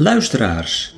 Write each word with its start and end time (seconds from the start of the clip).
Luisteraars. 0.00 0.94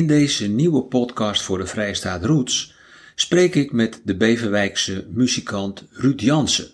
In 0.00 0.06
deze 0.06 0.48
nieuwe 0.48 0.82
podcast 0.82 1.42
voor 1.42 1.58
de 1.58 1.66
Vrijstaat 1.66 2.24
Roots 2.24 2.74
spreek 3.14 3.54
ik 3.54 3.72
met 3.72 4.00
de 4.04 4.16
Beverwijkse 4.16 5.06
muzikant 5.10 5.84
Ruud 5.90 6.20
Jansen. 6.20 6.70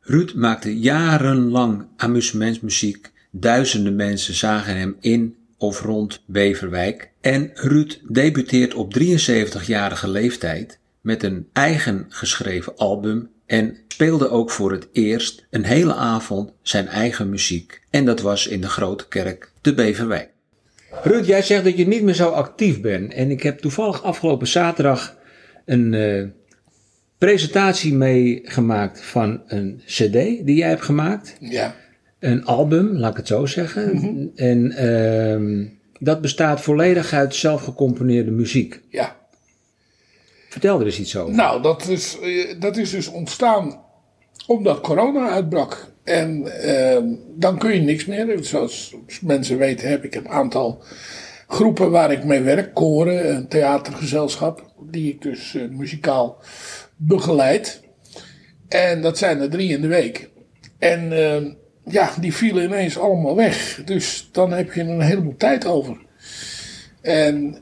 Ruud 0.00 0.34
maakte 0.34 0.78
jarenlang 0.78 1.86
amusementsmuziek. 1.96 3.12
Duizenden 3.30 3.96
mensen 3.96 4.34
zagen 4.34 4.76
hem 4.76 4.96
in 5.00 5.36
of 5.56 5.80
rond 5.80 6.22
Beverwijk. 6.26 7.10
En 7.20 7.50
Ruud 7.54 8.00
debuteert 8.08 8.74
op 8.74 8.98
73-jarige 8.98 10.08
leeftijd 10.08 10.78
met 11.00 11.22
een 11.22 11.48
eigen 11.52 12.06
geschreven 12.08 12.76
album 12.76 13.30
en 13.46 13.76
speelde 13.88 14.28
ook 14.28 14.50
voor 14.50 14.72
het 14.72 14.88
eerst 14.92 15.46
een 15.50 15.64
hele 15.64 15.94
avond 15.94 16.52
zijn 16.62 16.86
eigen 16.88 17.28
muziek. 17.28 17.80
En 17.90 18.04
dat 18.04 18.20
was 18.20 18.46
in 18.46 18.60
de 18.60 18.68
Grote 18.68 19.08
Kerk 19.08 19.52
te 19.60 19.74
Beverwijk. 19.74 20.34
Ruud, 21.02 21.26
jij 21.26 21.42
zegt 21.42 21.64
dat 21.64 21.76
je 21.76 21.86
niet 21.86 22.02
meer 22.02 22.14
zo 22.14 22.28
actief 22.28 22.80
bent. 22.80 23.12
En 23.12 23.30
ik 23.30 23.42
heb 23.42 23.58
toevallig 23.58 24.02
afgelopen 24.02 24.46
zaterdag 24.46 25.16
een 25.64 25.92
uh, 25.92 26.24
presentatie 27.18 27.94
meegemaakt 27.94 29.04
van 29.04 29.42
een 29.46 29.82
CD 29.86 30.12
die 30.12 30.54
jij 30.54 30.68
hebt 30.68 30.82
gemaakt. 30.84 31.36
Ja. 31.40 31.74
Een 32.18 32.44
album, 32.44 32.96
laat 32.96 33.10
ik 33.10 33.16
het 33.16 33.26
zo 33.26 33.46
zeggen. 33.46 33.90
Mm-hmm. 33.92 34.30
En 34.34 34.84
uh, 34.84 35.68
dat 35.98 36.20
bestaat 36.20 36.60
volledig 36.60 37.12
uit 37.12 37.34
zelfgecomponeerde 37.34 38.30
muziek. 38.30 38.80
Ja. 38.88 39.16
Vertel 40.48 40.80
er 40.80 40.86
eens 40.86 40.98
iets 40.98 41.16
over. 41.16 41.34
Nou, 41.34 41.62
dat 41.62 41.88
is, 41.88 42.18
eh, 42.20 42.60
dat 42.60 42.76
is 42.76 42.90
dus 42.90 43.08
ontstaan 43.08 43.80
omdat 44.46 44.80
corona 44.80 45.30
uitbrak. 45.30 45.94
En 46.06 46.48
uh, 46.64 46.98
dan 47.34 47.58
kun 47.58 47.74
je 47.74 47.80
niks 47.80 48.04
meer. 48.04 48.44
Zoals 48.44 48.94
mensen 49.20 49.58
weten 49.58 49.88
heb 49.88 50.04
ik 50.04 50.14
een 50.14 50.28
aantal 50.28 50.82
groepen 51.46 51.90
waar 51.90 52.12
ik 52.12 52.24
mee 52.24 52.40
werk. 52.40 52.74
Koren, 52.74 53.34
een 53.34 53.48
theatergezelschap. 53.48 54.72
Die 54.90 55.12
ik 55.12 55.22
dus 55.22 55.54
uh, 55.54 55.68
muzikaal 55.68 56.42
begeleid. 56.96 57.82
En 58.68 59.02
dat 59.02 59.18
zijn 59.18 59.40
er 59.40 59.50
drie 59.50 59.70
in 59.70 59.80
de 59.80 59.86
week. 59.86 60.30
En 60.78 61.12
uh, 61.12 61.52
ja, 61.84 62.10
die 62.20 62.34
vielen 62.34 62.64
ineens 62.64 62.98
allemaal 62.98 63.36
weg. 63.36 63.82
Dus 63.84 64.28
dan 64.32 64.52
heb 64.52 64.72
je 64.72 64.80
een 64.80 65.00
heleboel 65.00 65.36
tijd 65.36 65.66
over. 65.66 65.96
En 67.00 67.58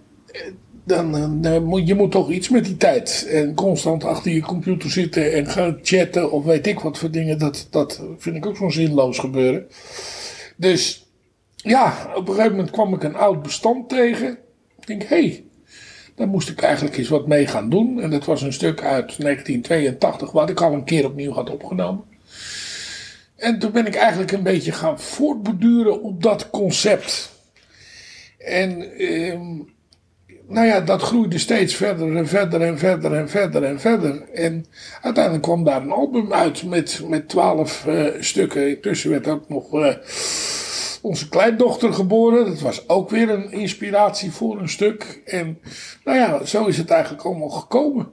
dan, 0.84 1.64
moet 1.64 1.88
je 1.88 1.94
moet 1.94 2.10
toch 2.10 2.30
iets 2.30 2.48
met 2.48 2.64
die 2.64 2.77
tijd. 2.77 3.27
En 3.30 3.54
constant 3.54 4.04
achter 4.04 4.32
je 4.32 4.40
computer 4.40 4.90
zitten 4.90 5.32
en 5.32 5.46
gaan 5.46 5.78
chatten 5.82 6.32
of 6.32 6.44
weet 6.44 6.66
ik 6.66 6.80
wat 6.80 6.98
voor 6.98 7.10
dingen. 7.10 7.38
Dat, 7.38 7.66
dat 7.70 8.02
vind 8.18 8.36
ik 8.36 8.46
ook 8.46 8.56
zo'n 8.56 8.72
zinloos 8.72 9.18
gebeuren. 9.18 9.66
Dus 10.56 11.06
ja, 11.56 12.10
op 12.14 12.28
een 12.28 12.34
gegeven 12.34 12.56
moment 12.56 12.70
kwam 12.70 12.94
ik 12.94 13.02
een 13.02 13.16
oud 13.16 13.42
bestand 13.42 13.88
tegen. 13.88 14.38
Ik 14.80 14.86
denk, 14.86 15.02
hé, 15.02 15.08
hey, 15.08 15.44
daar 16.14 16.28
moest 16.28 16.48
ik 16.48 16.62
eigenlijk 16.62 16.96
eens 16.96 17.08
wat 17.08 17.27
mee 17.27 17.46
gaan 17.46 17.70
doen. 17.70 18.00
En 18.00 18.11
dat 18.11 18.24
was 18.24 18.42
een 18.42 18.52
stuk 18.52 18.83
uit 18.83 19.18
1982 19.18 20.30
wat 20.30 20.50
ik 20.50 20.61
al 20.61 20.73
een 20.73 20.84
keer 20.84 21.05
opnieuw 21.05 21.33
had 21.33 21.50
opgenomen. 21.50 22.05
En 23.36 23.58
toen 23.58 23.73
ben 23.73 23.86
ik 23.86 23.94
eigenlijk 23.94 24.33
een 24.33 24.42
beetje 24.42 24.73
gaan 24.73 25.00
voortborduren 25.00 26.02
op 26.02 26.23
dat 26.23 26.50
concept. 26.50 27.30
En... 28.39 28.96
Eh, 28.98 29.39
nou 30.48 30.66
ja, 30.66 30.80
dat 30.80 31.02
groeide 31.02 31.38
steeds 31.38 31.74
verder 31.74 32.16
en 32.16 32.28
verder 32.28 32.62
en 32.62 32.78
verder 32.78 33.12
en 33.12 33.28
verder 33.28 33.64
en 33.64 33.80
verder. 33.80 34.22
En 34.32 34.66
uiteindelijk 35.02 35.44
kwam 35.44 35.64
daar 35.64 35.82
een 35.82 35.90
album 35.90 36.32
uit 36.32 36.64
met, 36.64 37.00
met 37.08 37.28
twaalf 37.28 37.84
uh, 37.88 38.06
stukken. 38.20 38.68
Intussen 38.68 39.10
werd 39.10 39.27
ook 39.28 39.48
nog 39.48 39.74
uh, 39.74 39.94
onze 41.02 41.28
kleindochter 41.28 41.94
geboren. 41.94 42.46
Dat 42.46 42.60
was 42.60 42.88
ook 42.88 43.10
weer 43.10 43.30
een 43.30 43.52
inspiratie 43.52 44.30
voor 44.30 44.60
een 44.60 44.68
stuk. 44.68 45.22
En 45.24 45.58
nou 46.05 46.18
ja, 46.18 46.44
zo 46.44 46.66
is 46.66 46.76
het 46.76 46.90
eigenlijk 46.90 47.24
allemaal 47.24 47.50
gekomen. 47.50 48.08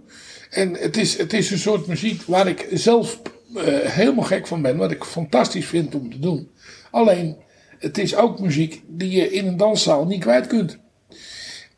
En 0.49 0.75
het 0.75 0.97
is, 0.97 1.17
het 1.17 1.33
is 1.33 1.51
een 1.51 1.59
soort 1.59 1.87
muziek 1.87 2.21
waar 2.23 2.47
ik 2.47 2.67
zelf 2.71 3.21
uh, 3.55 3.63
helemaal 3.79 4.25
gek 4.25 4.47
van 4.47 4.61
ben. 4.61 4.77
Wat 4.77 4.91
ik 4.91 5.03
fantastisch 5.03 5.65
vind 5.65 5.95
om 5.95 6.11
te 6.11 6.19
doen. 6.19 6.51
Alleen, 6.91 7.37
het 7.79 7.97
is 7.97 8.15
ook 8.15 8.39
muziek 8.39 8.83
die 8.87 9.11
je 9.11 9.31
in 9.31 9.47
een 9.47 9.57
danszaal 9.57 10.05
niet 10.05 10.21
kwijt 10.21 10.47
kunt. 10.47 10.79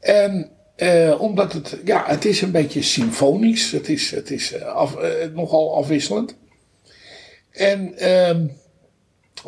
En 0.04 0.50
uh, 0.78 1.22
omdat 1.22 1.54
het, 1.54 1.78
ja, 1.86 2.04
het 2.06 2.26
is 2.26 2.42
een 2.42 2.52
beetje 2.52 2.82
symfonisch. 2.82 3.72
Het 3.72 3.90
is, 3.90 4.12
het 4.12 4.32
is 4.32 4.62
af, 4.62 4.96
uh, 4.96 5.10
nogal 5.34 5.76
afwisselend. 5.76 6.38
En 7.52 7.94
uh, 7.98 8.38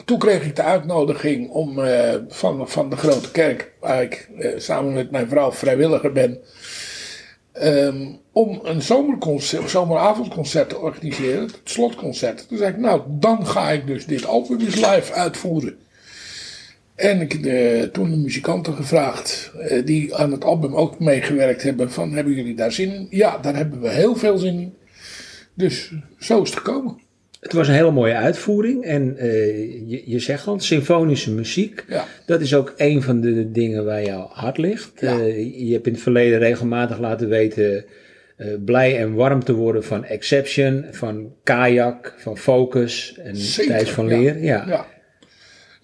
toen 0.05 0.19
kreeg 0.19 0.45
ik 0.45 0.55
de 0.55 0.61
uitnodiging 0.61 1.49
om 1.49 1.79
van, 2.27 2.69
van 2.69 2.89
de 2.89 2.95
Grote 2.95 3.31
Kerk, 3.31 3.71
waar 3.79 4.01
ik 4.01 4.29
samen 4.57 4.93
met 4.93 5.11
mijn 5.11 5.27
vrouw 5.27 5.51
vrijwilliger 5.51 6.11
ben, 6.11 6.39
um, 7.61 8.19
om 8.31 8.59
een 8.63 8.81
zomerconcert, 8.81 9.69
zomeravondconcert 9.69 10.69
te 10.69 10.77
organiseren, 10.77 11.41
het 11.41 11.59
slotconcert. 11.63 12.47
Toen 12.47 12.57
zei 12.57 12.71
ik, 12.71 12.77
nou, 12.77 13.01
dan 13.07 13.47
ga 13.47 13.69
ik 13.69 13.87
dus 13.87 14.05
dit 14.05 14.25
album 14.25 14.57
live 14.57 15.13
uitvoeren. 15.13 15.77
En 16.95 17.21
ik 17.21 17.31
heb 17.31 17.45
uh, 17.45 17.81
toen 17.81 18.09
de 18.09 18.17
muzikanten 18.17 18.73
gevraagd, 18.73 19.51
uh, 19.57 19.85
die 19.85 20.15
aan 20.15 20.31
het 20.31 20.43
album 20.43 20.75
ook 20.75 20.99
meegewerkt 20.99 21.63
hebben, 21.63 21.91
van 21.91 22.13
hebben 22.13 22.33
jullie 22.33 22.55
daar 22.55 22.71
zin 22.71 22.93
in? 22.93 23.07
Ja, 23.09 23.37
daar 23.37 23.55
hebben 23.55 23.81
we 23.81 23.89
heel 23.89 24.15
veel 24.15 24.37
zin 24.37 24.59
in. 24.59 24.73
Dus 25.53 25.91
zo 26.19 26.41
is 26.41 26.49
het 26.49 26.57
gekomen. 26.57 27.03
Het 27.39 27.53
was 27.53 27.67
een 27.67 27.73
hele 27.73 27.91
mooie 27.91 28.13
uitvoering 28.13 28.83
en 28.83 29.15
uh, 29.17 29.23
je, 29.89 30.01
je 30.05 30.19
zegt 30.19 30.47
al, 30.47 30.59
symfonische 30.59 31.31
muziek. 31.31 31.85
Ja. 31.87 32.05
Dat 32.25 32.41
is 32.41 32.55
ook 32.55 32.73
een 32.77 33.01
van 33.01 33.21
de 33.21 33.51
dingen 33.51 33.85
waar 33.85 34.03
jouw 34.03 34.29
hart 34.31 34.57
ligt. 34.57 34.91
Ja. 34.99 35.15
je 35.15 35.73
hebt 35.73 35.87
in 35.87 35.93
het 35.93 36.01
verleden 36.01 36.39
regelmatig 36.39 36.99
laten 36.99 37.29
weten 37.29 37.85
blij 38.65 38.97
en 38.99 39.13
warm 39.13 39.43
te 39.43 39.53
worden 39.53 39.83
van 39.83 40.05
Exception, 40.05 40.85
van 40.91 41.33
Kayak, 41.43 42.15
van 42.17 42.37
Focus 42.37 43.17
en 43.23 43.35
Zeker, 43.35 43.75
Thijs 43.75 43.89
van 43.89 44.07
Leer. 44.07 44.43
Ja. 44.43 44.65
ja. 44.67 44.85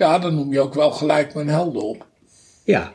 Ja, 0.01 0.19
dan 0.19 0.35
noem 0.35 0.53
je 0.53 0.59
ook 0.59 0.73
wel 0.73 0.91
gelijk 0.91 1.34
mijn 1.34 1.50
helden 1.50 1.81
op. 1.81 2.07
Ja. 2.63 2.94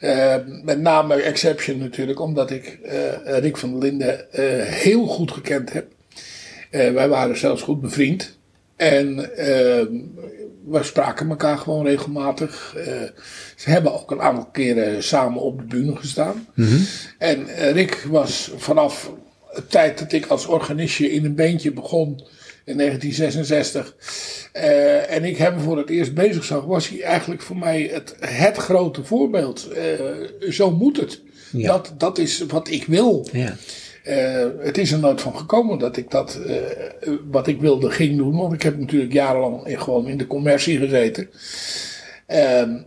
Uh, 0.00 0.36
met 0.62 0.80
name 0.80 1.14
Exception 1.14 1.78
natuurlijk, 1.78 2.20
omdat 2.20 2.50
ik 2.50 2.78
uh, 2.84 3.38
Rick 3.38 3.56
van 3.56 3.70
der 3.70 3.78
Linden 3.78 4.26
uh, 4.32 4.62
heel 4.62 5.06
goed 5.06 5.32
gekend 5.32 5.72
heb. 5.72 5.86
wij 6.70 7.08
waren 7.08 7.36
zelfs 7.36 7.62
goed 7.62 7.80
bevriend. 7.80 8.38
En 8.76 9.16
we 10.64 10.82
spraken 10.82 11.28
elkaar 11.28 11.58
gewoon 11.58 11.86
regelmatig. 11.86 12.76
ze 13.56 13.70
hebben 13.70 13.92
ook 13.92 14.10
een 14.10 14.20
aantal 14.20 14.46
keren 14.46 15.02
samen 15.02 15.40
op 15.40 15.58
de 15.58 15.64
bühne 15.64 15.96
gestaan. 15.96 16.46
Mm 16.54 16.66
-hmm. 16.66 16.86
En 17.18 17.46
Rick 17.72 18.06
was 18.08 18.50
vanaf 18.56 19.10
de 19.54 19.66
tijd 19.66 19.98
dat 19.98 20.12
ik 20.12 20.26
als 20.26 20.46
organistje 20.46 21.12
in 21.12 21.24
een 21.24 21.34
bandje 21.34 21.72
begon 21.72 22.26
in 22.64 22.76
1966. 22.76 23.94
Uh, 24.56 25.10
en 25.10 25.24
ik 25.24 25.36
hem 25.36 25.60
voor 25.60 25.78
het 25.78 25.90
eerst 25.90 26.14
bezig 26.14 26.44
zag, 26.44 26.64
was 26.64 26.88
hij 26.88 27.02
eigenlijk 27.02 27.42
voor 27.42 27.56
mij 27.56 27.90
het, 27.92 28.16
het 28.20 28.56
grote 28.56 29.04
voorbeeld. 29.04 29.68
Uh, 30.40 30.50
zo 30.50 30.70
moet 30.70 30.96
het. 30.96 31.22
Ja. 31.52 31.66
Dat, 31.66 31.94
dat 31.98 32.18
is 32.18 32.44
wat 32.46 32.70
ik 32.70 32.84
wil. 32.84 33.26
Ja. 33.32 33.56
Uh, 34.04 34.46
het 34.58 34.78
is 34.78 34.92
er 34.92 34.98
nooit 34.98 35.20
van 35.20 35.36
gekomen 35.36 35.78
dat 35.78 35.96
ik 35.96 36.10
dat 36.10 36.40
wat 37.30 37.46
ik 37.46 37.60
wilde 37.60 37.90
ging 37.90 38.16
doen. 38.16 38.36
Want 38.36 38.52
ik 38.52 38.62
heb 38.62 38.78
natuurlijk 38.78 39.12
jarenlang 39.12 39.66
in, 39.66 39.80
gewoon 39.80 40.08
in 40.08 40.18
de 40.18 40.26
commercie 40.26 40.78
gezeten. 40.78 41.30
Ehm, 42.26 42.80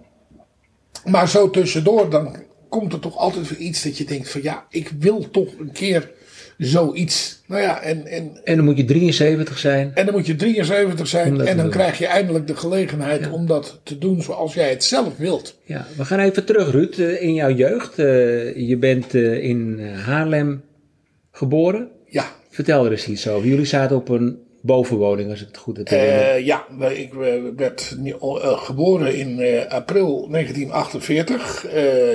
maar 1.05 1.29
zo 1.29 1.49
tussendoor, 1.49 2.09
dan 2.09 2.35
komt 2.69 2.93
er 2.93 2.99
toch 2.99 3.17
altijd 3.17 3.49
weer 3.49 3.59
iets 3.59 3.83
dat 3.83 3.97
je 3.97 4.03
denkt 4.03 4.29
van 4.29 4.41
ja, 4.41 4.65
ik 4.69 4.91
wil 4.99 5.29
toch 5.31 5.59
een 5.59 5.71
keer 5.71 6.11
zoiets. 6.57 7.41
Nou 7.45 7.61
ja, 7.61 7.81
en, 7.81 8.05
en, 8.05 8.31
en 8.43 8.55
dan 8.55 8.65
moet 8.65 8.77
je 8.77 8.85
73 8.85 9.57
zijn. 9.57 9.91
En 9.93 10.05
dan 10.05 10.15
moet 10.15 10.25
je 10.25 10.35
73 10.35 11.07
zijn. 11.07 11.41
En 11.41 11.57
dan 11.57 11.69
krijg 11.69 11.97
je 11.97 12.05
eindelijk 12.07 12.47
de 12.47 12.55
gelegenheid 12.55 13.25
Ja. 13.25 13.31
om 13.31 13.45
dat 13.47 13.79
te 13.83 13.97
doen 13.97 14.21
zoals 14.21 14.53
jij 14.53 14.69
het 14.69 14.83
zelf 14.83 15.17
wilt. 15.17 15.57
Ja, 15.63 15.87
we 15.97 16.05
gaan 16.05 16.19
even 16.19 16.45
terug, 16.45 16.71
Ruud. 16.71 16.97
Eh, 16.97 17.21
In 17.21 17.33
jouw 17.33 17.51
jeugd, 17.51 17.99
eh, 17.99 18.67
je 18.67 18.77
bent 18.77 19.15
eh, 19.15 19.43
in 19.43 19.79
Haarlem 20.05 20.63
geboren. 21.31 21.87
Ja, 22.05 22.25
Vertel 22.49 22.85
er 22.85 22.91
eens 22.91 23.07
iets 23.07 23.27
over. 23.27 23.47
Jullie 23.47 23.65
zaten 23.65 23.95
op 23.95 24.09
een 24.09 24.39
bovenwoning, 24.61 25.29
als 25.29 25.41
ik 25.41 25.47
het 25.47 25.57
goed 25.57 25.77
heb. 25.77 25.91
Uh, 25.91 26.45
ja, 26.45 26.65
ik 26.89 27.13
werd 27.55 27.97
geboren 28.41 29.15
in 29.15 29.39
april 29.69 30.27
1948. 30.31 31.65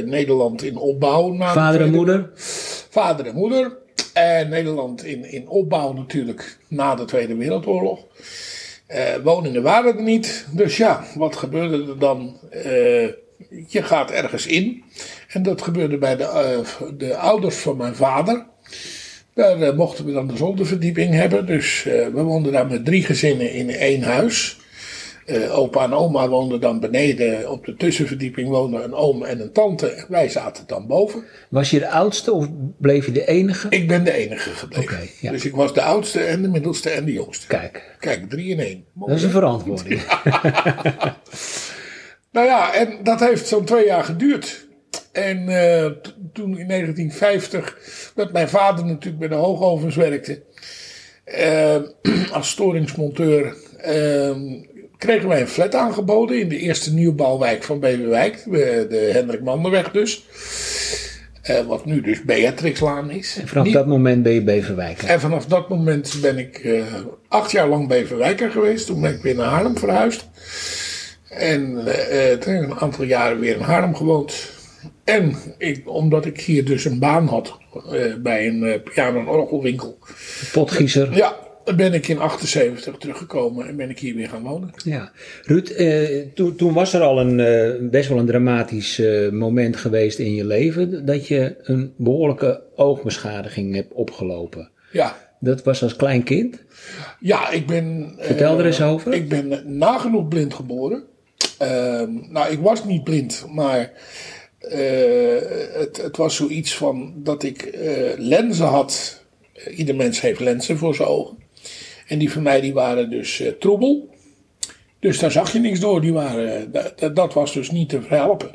Nederland 0.05 0.62
in 0.62 0.77
opbouw. 0.77 1.37
Vader 1.39 1.81
en 1.81 1.91
moeder? 1.91 2.31
Vader 2.89 3.27
en 3.27 3.35
moeder. 3.35 3.77
En 4.12 4.49
Nederland 4.49 5.05
in, 5.05 5.25
in 5.25 5.49
opbouw 5.49 5.93
natuurlijk 5.93 6.59
na 6.69 6.94
de 6.94 7.05
Tweede 7.05 7.35
Wereldoorlog. 7.35 8.00
woningen 9.23 9.62
waren 9.62 9.97
er 9.97 10.03
niet. 10.03 10.47
Dus 10.50 10.76
ja, 10.76 11.05
wat 11.14 11.37
gebeurde 11.37 11.91
er 11.93 11.99
dan? 11.99 12.38
je 13.67 13.82
gaat 13.82 14.11
ergens 14.11 14.47
in. 14.47 14.82
En 15.29 15.43
dat 15.43 15.62
gebeurde 15.62 15.99
bij 15.99 16.17
de, 16.17 16.62
de 16.99 17.17
ouders 17.17 17.56
van 17.56 17.76
mijn 17.76 17.94
vader. 17.94 18.47
Daar 19.35 19.75
mochten 19.75 20.05
we 20.05 20.12
dan 20.12 20.26
de 20.26 20.37
zolderverdieping 20.37 21.15
hebben. 21.15 21.47
Dus 21.47 21.82
we 21.82 22.23
woonden 22.23 22.53
daar 22.53 22.67
met 22.67 22.85
drie 22.85 23.03
gezinnen 23.03 23.53
in 23.53 23.70
één 23.70 24.03
huis. 24.03 24.61
Uh, 25.27 25.59
opa 25.59 25.85
en 25.85 25.93
oma 25.93 26.29
woonden 26.29 26.61
dan 26.61 26.81
beneden. 26.81 27.51
Op 27.51 27.65
de 27.65 27.75
tussenverdieping 27.75 28.49
woonden 28.49 28.85
een 28.85 28.95
oom 28.95 29.25
en 29.25 29.41
een 29.41 29.53
tante. 29.53 30.05
Wij 30.09 30.29
zaten 30.29 30.65
dan 30.67 30.87
boven. 30.87 31.25
Was 31.51 31.71
je 31.71 31.79
de 31.79 31.89
oudste 31.89 32.33
of 32.33 32.49
bleef 32.79 33.07
je 33.07 33.13
de 33.13 33.27
enige? 33.27 33.69
Ik 33.69 33.89
ben 33.89 34.05
de 34.05 34.13
enige 34.13 34.51
gebleven. 34.51 34.95
Okay, 34.95 35.11
ja. 35.21 35.31
Dus 35.31 35.45
ik 35.45 35.55
was 35.55 35.75
de 35.75 35.83
oudste 35.83 36.21
en 36.21 36.43
de 36.43 36.49
middelste 36.49 36.91
en 36.91 37.05
de 37.05 37.13
jongste. 37.13 37.47
Kijk. 37.47 37.97
Kijk, 37.99 38.31
drie 38.31 38.49
in 38.49 38.61
één. 38.61 38.85
dat 38.95 39.11
is 39.11 39.23
een 39.23 39.31
verantwoording. 39.31 40.01
nou 42.33 42.47
ja, 42.47 42.75
en 42.75 42.99
dat 43.03 43.21
heeft 43.21 43.49
zo'n 43.49 43.65
twee 43.65 43.87
jaar 43.87 44.05
geduurd. 44.05 44.67
En 45.13 45.49
uh, 45.49 45.87
toen 46.33 46.59
in 46.59 46.69
1950, 46.69 48.13
dat 48.15 48.33
mijn 48.33 48.49
vader 48.49 48.85
natuurlijk 48.85 49.19
bij 49.19 49.29
de 49.29 49.35
hoogovens 49.35 49.97
werkte, 49.97 50.43
uh, 51.27 51.77
als 52.37 52.51
storingsmonteur, 52.51 53.57
uh, 53.87 54.63
kregen 55.03 55.29
wij 55.29 55.41
een 55.41 55.49
flat 55.49 55.75
aangeboden 55.75 56.41
in 56.41 56.49
de 56.49 56.59
eerste 56.59 56.93
nieuwbouwwijk 56.95 57.63
van 57.63 57.81
Beverwijk, 57.81 58.45
de 58.45 59.11
Hendrik 59.13 59.43
Manderweg 59.43 59.91
dus. 59.91 60.25
wat 61.67 61.85
nu 61.85 62.01
dus 62.01 62.23
Beatrixlaan 62.23 63.11
is. 63.11 63.39
En 63.41 63.49
vanaf 63.49 63.69
dat 63.69 63.87
moment 63.87 64.23
ben 64.23 64.33
je 64.33 64.43
Beverwijker? 64.43 65.09
En 65.09 65.21
vanaf 65.21 65.47
dat 65.47 65.69
moment 65.69 66.19
ben 66.21 66.39
ik 66.39 66.69
acht 67.29 67.51
jaar 67.51 67.69
lang 67.69 67.89
Beverwijker 67.89 68.51
geweest. 68.51 68.87
Toen 68.87 69.01
ben 69.01 69.15
ik 69.15 69.23
weer 69.23 69.35
naar 69.35 69.49
Haarlem 69.49 69.79
verhuisd. 69.79 70.29
En 71.29 71.73
toen 72.41 72.55
heb 72.55 72.63
ik 72.63 72.71
een 72.71 72.81
aantal 72.81 73.05
jaren 73.05 73.39
weer 73.39 73.55
in 73.57 73.63
Haarlem 73.63 73.95
gewoond. 73.97 74.51
En 75.05 75.37
ik, 75.59 75.83
omdat 75.85 76.25
ik 76.25 76.41
hier 76.41 76.65
dus 76.65 76.85
een 76.85 76.99
baan 76.99 77.27
had 77.27 77.59
uh, 77.93 78.15
bij 78.17 78.47
een 78.47 78.63
uh, 78.63 78.75
piano- 78.85 79.21
en 79.21 79.27
orgelwinkel. 79.27 79.99
Potgiezer. 80.53 81.17
Ja, 81.17 81.37
ben 81.76 81.94
ik 81.94 82.09
in 82.09 82.19
78 82.19 82.97
teruggekomen 82.97 83.69
en 83.69 83.76
ben 83.76 83.91
ik 83.91 83.99
hier 83.99 84.14
weer 84.14 84.29
gaan 84.29 84.43
wonen. 84.43 84.70
Ja, 84.85 85.12
Ruud, 85.43 85.69
eh, 85.69 86.26
toen, 86.35 86.56
toen 86.56 86.73
was 86.73 86.93
er 86.93 87.00
al 87.00 87.20
een 87.20 87.38
uh, 87.38 87.91
best 87.91 88.09
wel 88.09 88.19
een 88.19 88.26
dramatisch 88.26 88.99
uh, 88.99 89.31
moment 89.31 89.76
geweest 89.76 90.19
in 90.19 90.35
je 90.35 90.44
leven 90.44 91.06
dat 91.06 91.26
je 91.26 91.56
een 91.62 91.93
behoorlijke 91.97 92.62
oogbeschadiging 92.75 93.75
hebt 93.75 93.93
opgelopen. 93.93 94.70
Ja. 94.93 95.31
Dat 95.41 95.62
was 95.62 95.82
als 95.82 95.97
klein 95.97 96.23
kind? 96.23 96.62
Ja, 97.20 97.50
ik 97.50 97.67
ben. 97.67 98.15
Vertel 98.19 98.58
er 98.58 98.67
eens 98.67 98.82
over. 98.82 99.12
Ik 99.12 99.29
ben 99.29 99.79
nagenoeg 99.79 100.29
blind 100.29 100.55
geboren. 100.55 101.05
Ehm, 101.58 102.11
nou, 102.29 102.53
ik 102.53 102.58
was 102.58 102.85
niet 102.85 103.05
blind, 103.05 103.47
maar 103.49 103.93
uh, 104.61 105.38
het, 105.73 106.03
het, 106.03 106.17
was 106.17 106.37
zoiets 106.37 106.76
van 106.76 107.12
dat 107.17 107.43
ik 107.43 107.75
uh, 107.75 108.12
lenzen 108.17 108.67
had. 108.67 109.23
Ieder 109.76 109.94
mens 109.94 110.20
heeft 110.20 110.41
lenzen 110.41 110.79
voor 110.79 110.94
zijn 110.94 111.08
ogen. 111.08 111.42
En 112.07 112.19
die 112.19 112.33
van 112.33 112.43
mij 112.43 112.61
die 112.61 112.73
waren 112.73 113.11
dus 113.11 113.41
uh, 113.41 113.49
troebel. 113.49 114.11
Dus 114.99 115.19
daar 115.19 115.31
zag 115.31 115.53
je 115.53 115.59
niks 115.59 115.81
door. 115.81 116.01
Die 116.01 116.13
waren, 116.13 116.73
dat, 116.73 117.17
dat 117.17 117.35
was 117.35 117.53
dus 117.53 117.71
niet 117.71 117.89
te 117.89 118.03
verhelpen. 118.03 118.51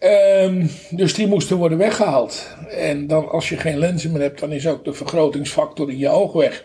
Um, 0.00 0.70
dus 0.90 1.14
die 1.14 1.26
moesten 1.26 1.56
worden 1.56 1.78
weggehaald. 1.78 2.48
En 2.70 3.06
dan 3.06 3.28
als 3.28 3.48
je 3.48 3.56
geen 3.56 3.78
lenzen 3.78 4.12
meer 4.12 4.20
hebt, 4.20 4.40
dan 4.40 4.52
is 4.52 4.66
ook 4.66 4.84
de 4.84 4.92
vergrotingsfactor 4.92 5.90
in 5.90 5.98
je 5.98 6.08
oog 6.08 6.32
weg. 6.32 6.64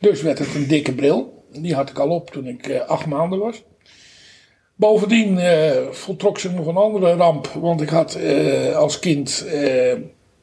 Dus 0.00 0.22
werd 0.22 0.38
het 0.38 0.54
een 0.54 0.68
dikke 0.68 0.94
bril. 0.94 1.44
Die 1.50 1.74
had 1.74 1.90
ik 1.90 1.98
al 1.98 2.08
op 2.08 2.30
toen 2.30 2.46
ik 2.46 2.78
acht 2.86 3.06
maanden 3.06 3.38
was. 3.38 3.62
Bovendien 4.74 5.36
uh, 5.36 5.70
voltrok 5.90 6.38
zich 6.38 6.54
nog 6.54 6.66
een 6.66 6.76
andere 6.76 7.14
ramp, 7.14 7.46
want 7.46 7.80
ik 7.80 7.88
had 7.88 8.18
als 8.74 8.98
kind 8.98 9.46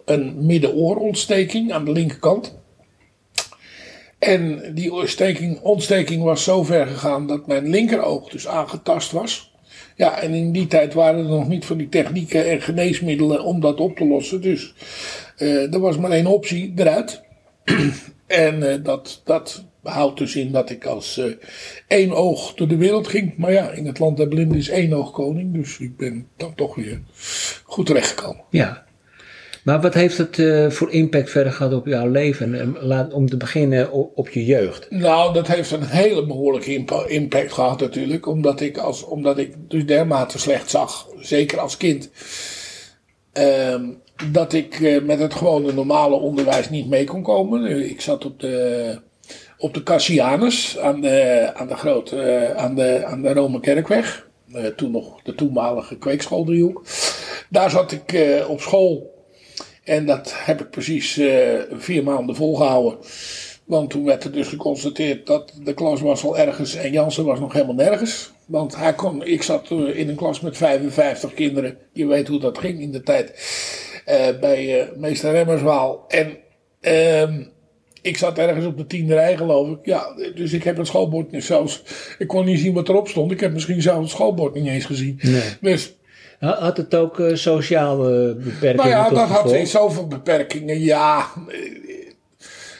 een 0.05 0.45
middenoorontsteking 0.45 1.73
aan 1.73 1.85
de 1.85 1.91
linkerkant. 1.91 2.57
En 4.19 4.71
die 4.73 4.93
ontsteking, 4.93 5.59
ontsteking 5.61 6.23
was 6.23 6.43
zo 6.43 6.63
ver 6.63 6.87
gegaan 6.87 7.27
dat 7.27 7.47
mijn 7.47 7.69
linkeroog 7.69 8.29
dus 8.29 8.47
aangetast 8.47 9.11
was. 9.11 9.53
Ja, 9.95 10.21
en 10.21 10.33
in 10.33 10.51
die 10.51 10.67
tijd 10.67 10.93
waren 10.93 11.19
er 11.19 11.29
nog 11.29 11.47
niet 11.47 11.65
van 11.65 11.77
die 11.77 11.89
technieken 11.89 12.49
en 12.49 12.61
geneesmiddelen 12.61 13.43
om 13.43 13.59
dat 13.59 13.79
op 13.79 13.95
te 13.95 14.05
lossen. 14.05 14.41
Dus 14.41 14.73
er 15.37 15.79
was 15.79 15.97
maar 15.97 16.11
één 16.11 16.25
optie, 16.25 16.73
eruit. 16.75 17.21
en 18.27 18.83
dat, 18.83 19.21
dat 19.23 19.65
houdt 19.83 20.17
dus 20.17 20.35
in 20.35 20.51
dat 20.51 20.69
ik 20.69 20.85
als 20.85 21.17
uh, 21.17 21.33
één 21.87 22.11
oog 22.11 22.53
door 22.53 22.67
de 22.67 22.77
wereld 22.77 23.07
ging. 23.07 23.37
Maar 23.37 23.51
ja, 23.51 23.69
in 23.69 23.85
het 23.85 23.99
land 23.99 24.17
der 24.17 24.27
blinden 24.27 24.57
is 24.57 24.69
één 24.69 24.93
oog 24.93 25.11
koning. 25.11 25.53
Dus 25.53 25.79
ik 25.79 25.97
ben 25.97 26.27
dan 26.37 26.55
toch 26.55 26.75
weer 26.75 27.01
goed 27.63 27.85
terechtgekomen. 27.85 28.43
Ja. 28.49 28.87
Maar 29.63 29.81
wat 29.81 29.93
heeft 29.93 30.17
het 30.17 30.37
uh, 30.37 30.69
voor 30.69 30.91
impact 30.91 31.29
verder 31.29 31.53
gehad 31.53 31.73
op 31.73 31.85
jouw 31.85 32.07
leven? 32.07 32.75
Laat, 32.79 33.13
om 33.13 33.29
te 33.29 33.37
beginnen 33.37 33.91
op, 33.91 34.29
je 34.29 34.45
jeugd. 34.45 34.87
Nou, 34.89 35.33
dat 35.33 35.47
heeft 35.47 35.71
een 35.71 35.85
hele 35.85 36.25
behoorlijke 36.25 36.85
impact 37.07 37.53
gehad 37.53 37.79
natuurlijk. 37.79 38.27
Omdat 38.27 38.61
ik, 38.61 38.77
als, 38.77 39.03
omdat 39.03 39.37
ik 39.37 39.55
dus 39.67 39.85
dermate 39.85 40.39
slecht 40.39 40.69
zag. 40.69 41.07
Zeker 41.19 41.59
als 41.59 41.77
kind. 41.77 42.09
Uh, 43.33 43.75
dat 44.31 44.53
ik 44.53 44.79
uh, 44.79 45.01
met 45.01 45.19
het 45.19 45.33
gewone 45.33 45.73
normale 45.73 46.15
onderwijs 46.15 46.69
niet 46.69 46.89
mee 46.89 47.03
kon 47.03 47.23
komen. 47.23 47.89
Ik 47.89 48.01
zat 48.01 48.25
op 48.25 48.39
de 48.39 48.97
op 49.57 49.73
de 49.73 49.83
Cassianus 49.83 50.77
aan 50.77 51.01
de, 51.01 51.49
aan 51.53 51.67
de, 51.67 51.75
grote, 51.75 52.53
aan 52.55 52.75
de, 52.75 53.05
aan 53.05 53.21
de 53.21 53.33
Rome 53.33 53.59
Kerkweg. 53.59 54.27
Toen 54.75 54.91
nog 54.91 55.21
de 55.21 55.35
toenmalige 55.35 55.97
kweekschooldriehoek. 55.97 56.83
Daar 57.49 57.69
zat 57.69 57.91
ik 57.91 58.19
op 58.47 58.61
school. 58.61 59.18
En 59.83 60.05
dat 60.05 60.33
heb 60.35 60.61
ik 60.61 60.69
precies 60.69 61.21
vier 61.71 62.03
maanden 62.03 62.35
volgehouden. 62.35 62.97
Want 63.65 63.89
toen 63.89 64.05
werd 64.05 64.23
er 64.23 64.31
dus 64.31 64.47
geconstateerd 64.47 65.27
dat 65.27 65.53
de 65.63 65.73
klas 65.73 66.01
was 66.01 66.23
al 66.23 66.37
ergens 66.37 66.75
en 66.75 66.91
Jansen 66.91 67.25
was 67.25 67.39
nog 67.39 67.53
helemaal 67.53 67.75
nergens. 67.75 68.31
Want 68.45 68.75
hij 68.75 68.93
kon, 68.93 69.25
ik 69.25 69.43
zat 69.43 69.69
in 69.71 70.09
een 70.09 70.15
klas 70.15 70.39
met 70.39 70.57
55 70.57 71.33
kinderen. 71.33 71.77
Je 71.93 72.05
weet 72.05 72.27
hoe 72.27 72.39
dat 72.39 72.57
ging 72.57 72.79
in 72.79 72.91
de 72.91 73.03
tijd. 73.03 73.33
bij 74.39 74.89
meester 74.95 75.31
Remmerswaal. 75.31 76.05
En 76.07 76.37
ehm, 76.81 77.43
ik 78.01 78.17
zat 78.17 78.37
ergens 78.37 78.65
op 78.65 78.77
de 78.77 78.85
tiende 78.85 79.13
rij, 79.13 79.37
geloof 79.37 79.69
ik. 79.69 79.79
Ja, 79.83 80.13
dus 80.35 80.53
ik 80.53 80.63
heb 80.63 80.77
het 80.77 80.87
schoolbord 80.87 81.31
niet 81.31 81.43
zelfs. 81.43 81.83
Ik 82.17 82.27
kon 82.27 82.45
niet 82.45 82.59
zien 82.59 82.73
wat 82.73 82.89
erop 82.89 83.07
stond. 83.07 83.31
Ik 83.31 83.39
heb 83.39 83.53
misschien 83.53 83.81
zelfs 83.81 83.99
het 83.99 84.09
schoolbord 84.09 84.53
niet 84.53 84.67
eens 84.67 84.85
gezien. 84.85 85.19
Nee. 85.21 85.41
Dus. 85.61 85.97
Had 86.39 86.77
het 86.77 86.95
ook 86.95 87.19
uh, 87.19 87.35
sociale 87.35 88.35
beperkingen? 88.35 88.75
Nou 88.75 88.89
ja, 88.89 89.09
dat 89.09 89.27
had 89.27 89.67
zoveel 89.67 90.07
beperkingen. 90.07 90.79
Ja, 90.79 91.27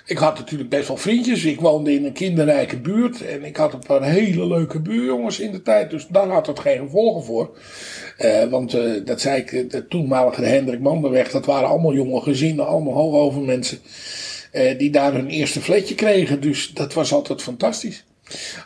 ik 0.06 0.18
had 0.18 0.38
natuurlijk 0.38 0.70
best 0.70 0.88
wel 0.88 0.98
vriendjes. 0.98 1.46
Ik 1.46 1.60
woonde 1.60 1.94
in 1.94 2.06
een 2.06 2.14
kinderrijke 2.14 2.80
buurt. 2.80 3.26
En 3.26 3.44
ik 3.44 3.58
had 3.58 3.74
een 3.74 3.84
paar 3.88 4.04
hele 4.04 4.48
leuke 4.48 4.80
buurjongens 4.80 5.40
in 5.40 5.52
de 5.52 5.62
tijd. 5.62 5.90
Dus 5.90 6.08
daar 6.08 6.28
had 6.28 6.48
het 6.48 6.60
geen 6.60 6.80
gevolgen 6.80 7.24
voor. 7.24 7.58
Uh, 8.20 8.44
want 8.44 8.76
uh, 8.76 9.06
dat 9.06 9.22
zei 9.22 9.42
ik, 9.42 9.72
de 9.72 9.88
toenmalige 9.88 10.44
Hendrik 10.44 10.80
Manderweg. 10.80 11.32
Dat 11.32 11.46
waren 11.46 11.70
allemaal 11.70 11.94
jonge 11.94 12.22
gezinnen. 12.22 12.68
Allemaal 12.68 12.94
hoogover 12.94 13.42
mensen. 13.42 13.80
Eh, 14.52 14.78
die 14.78 14.90
daar 14.90 15.14
hun 15.14 15.30
eerste 15.30 15.62
flatje 15.62 15.96
kregen. 15.96 16.42
Dus 16.42 16.72
dat 16.74 16.94
was 16.94 17.14
altijd 17.14 17.42
fantastisch. 17.42 18.06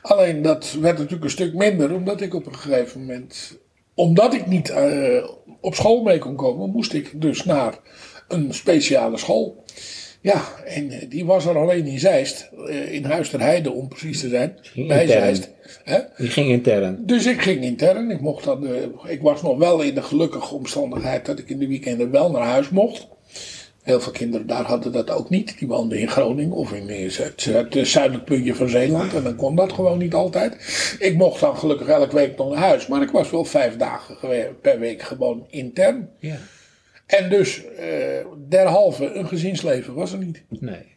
Alleen 0.01 0.41
dat 0.41 0.77
werd 0.79 0.97
natuurlijk 0.97 1.23
een 1.23 1.29
stuk 1.29 1.53
minder, 1.53 1.93
omdat 1.93 2.21
ik 2.21 2.33
op 2.33 2.45
een 2.45 2.55
gegeven 2.55 2.99
moment, 2.99 3.57
omdat 3.95 4.33
ik 4.33 4.47
niet 4.47 4.69
uh, 4.69 5.27
op 5.61 5.75
school 5.75 6.03
mee 6.03 6.19
kon 6.19 6.35
komen, 6.35 6.69
moest 6.69 6.93
ik 6.93 7.21
dus 7.21 7.43
naar 7.45 7.73
een 8.27 8.53
speciale 8.53 9.17
school. 9.17 9.63
Ja, 10.21 10.41
en 10.65 10.89
eh, 10.89 11.09
die 11.09 11.25
was 11.25 11.45
er 11.45 11.57
alleen 11.57 11.85
in 11.85 11.99
Zeist, 11.99 12.49
in 12.89 13.05
Huis 13.05 13.29
ter 13.29 13.39
Heide 13.39 13.71
om 13.71 13.87
precies 13.87 14.19
te 14.19 14.29
zijn. 14.29 14.57
Bij 14.87 15.07
Zeist. 15.07 15.49
Hè? 15.83 15.99
Die 16.17 16.29
ging 16.29 16.49
intern. 16.49 17.03
Dus 17.05 17.25
ik 17.25 17.41
ging 17.41 17.63
intern. 17.63 18.11
Ik, 18.11 18.21
mocht 18.21 18.43
dan, 18.43 18.67
ik 19.07 19.21
was 19.21 19.41
nog 19.41 19.57
wel 19.57 19.81
in 19.81 19.93
de 19.93 20.01
gelukkige 20.01 20.55
omstandigheid 20.55 21.25
dat 21.25 21.39
ik 21.39 21.49
in 21.49 21.59
de 21.59 21.67
weekenden 21.67 22.11
wel 22.11 22.31
naar 22.31 22.47
huis 22.47 22.69
mocht. 22.69 23.07
Heel 23.83 24.01
veel 24.01 24.11
kinderen 24.11 24.47
daar 24.47 24.63
hadden 24.63 24.91
dat 24.91 25.09
ook 25.09 25.29
niet. 25.29 25.57
Die 25.59 25.67
woonden 25.67 25.97
in 25.97 26.09
Groningen 26.09 26.55
of 26.55 26.73
in 26.73 27.07
het, 27.11 27.43
het 27.45 27.87
zuidelijk 27.87 28.25
puntje 28.25 28.55
van 28.55 28.69
Zeeland. 28.69 29.13
En 29.13 29.23
dan 29.23 29.35
kon 29.35 29.55
dat 29.55 29.73
gewoon 29.73 29.97
niet 29.97 30.13
altijd. 30.13 30.53
Ik 30.99 31.15
mocht 31.15 31.39
dan 31.39 31.57
gelukkig 31.57 31.87
elke 31.87 32.15
week 32.15 32.37
nog 32.37 32.49
naar 32.49 32.63
huis. 32.63 32.87
Maar 32.87 33.01
ik 33.01 33.11
was 33.11 33.29
wel 33.29 33.45
vijf 33.45 33.77
dagen 33.77 34.17
per 34.61 34.79
week 34.79 35.01
gewoon 35.01 35.47
intern. 35.49 36.09
Ja. 36.19 36.37
En 37.05 37.29
dus 37.29 37.63
uh, 37.79 38.25
derhalve 38.49 39.13
een 39.13 39.27
gezinsleven 39.27 39.93
was 39.93 40.11
er 40.11 40.17
niet. 40.17 40.43
Nee. 40.49 40.92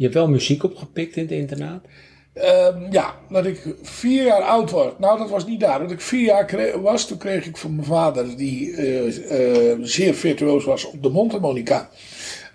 Je 0.00 0.06
hebt 0.06 0.18
wel 0.18 0.28
muziek 0.28 0.64
opgepikt 0.64 1.16
in 1.16 1.22
het 1.22 1.32
internaat? 1.32 1.84
Ehm, 2.32 2.92
ja, 2.92 3.14
dat 3.30 3.46
ik 3.46 3.74
vier 3.82 4.24
jaar 4.24 4.42
oud 4.42 4.70
was. 4.70 4.92
Nou, 4.98 5.18
dat 5.18 5.30
was 5.30 5.46
niet 5.46 5.60
daar. 5.60 5.78
Dat 5.78 5.90
ik 5.90 6.00
vier 6.00 6.24
jaar 6.24 6.80
was, 6.82 7.06
toen 7.06 7.18
kreeg 7.18 7.46
ik 7.46 7.56
van 7.56 7.74
mijn 7.74 7.86
vader, 7.86 8.36
die 8.36 8.68
uh, 8.68 9.78
zeer 9.80 10.14
virtuoos 10.14 10.64
was 10.64 10.84
op 10.84 11.02
de 11.02 11.08
mondharmonica. 11.08 11.88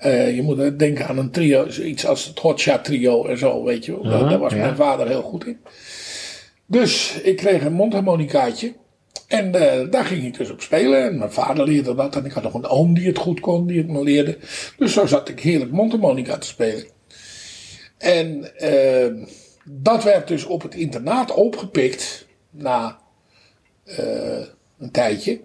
Uh, 0.06 0.36
je 0.36 0.42
moet 0.42 0.80
denken 0.80 1.08
aan 1.08 1.18
een 1.18 1.32
trio, 1.32 1.68
iets 1.68 2.06
als 2.06 2.26
het 2.26 2.40
Hotshot 2.40 2.84
trio 2.84 3.26
en 3.26 3.38
zo, 3.38 3.64
weet 3.64 3.86
je 3.86 4.02
wel. 4.02 4.30
Daar 4.30 4.40
was 4.40 4.54
mijn 4.54 4.76
vader 4.76 5.08
heel 5.08 5.22
goed 5.22 5.46
in. 5.46 5.58
Dus 6.66 7.20
ik 7.24 7.36
kreeg 7.36 7.64
een 7.64 7.74
mondharmonicaatje. 7.74 8.74
En 9.28 9.52
daar 9.92 10.06
ging 10.06 10.26
ik 10.26 10.38
dus 10.38 10.52
op 10.52 10.62
spelen. 10.62 11.04
En 11.04 11.18
mijn 11.18 11.32
vader 11.32 11.66
leerde 11.66 11.96
dat. 11.96 12.16
En 12.16 12.26
ik 12.26 12.32
had 12.32 12.44
nog 12.44 12.54
een 12.54 12.68
oom 12.68 12.94
die 12.94 13.08
het 13.08 13.18
goed 13.18 13.40
kon, 13.40 13.68
die 13.68 13.78
het 13.78 13.88
me 13.88 14.04
leerde. 14.04 14.38
Dus 14.78 14.94
zo 14.94 15.06
zat 15.06 15.30
ik 15.30 15.40
heerlijk 15.40 15.72
mondharmonica 15.72 16.38
te 16.38 16.48
spelen. 16.48 16.95
En 17.98 18.52
uh, 18.60 19.26
dat 19.64 20.04
werd 20.04 20.28
dus 20.28 20.46
op 20.46 20.62
het 20.62 20.76
internaat 20.76 21.34
opgepikt. 21.34 22.28
Na 22.50 23.00
uh, 23.86 24.46
een 24.80 24.92
tijdje. 24.92 25.40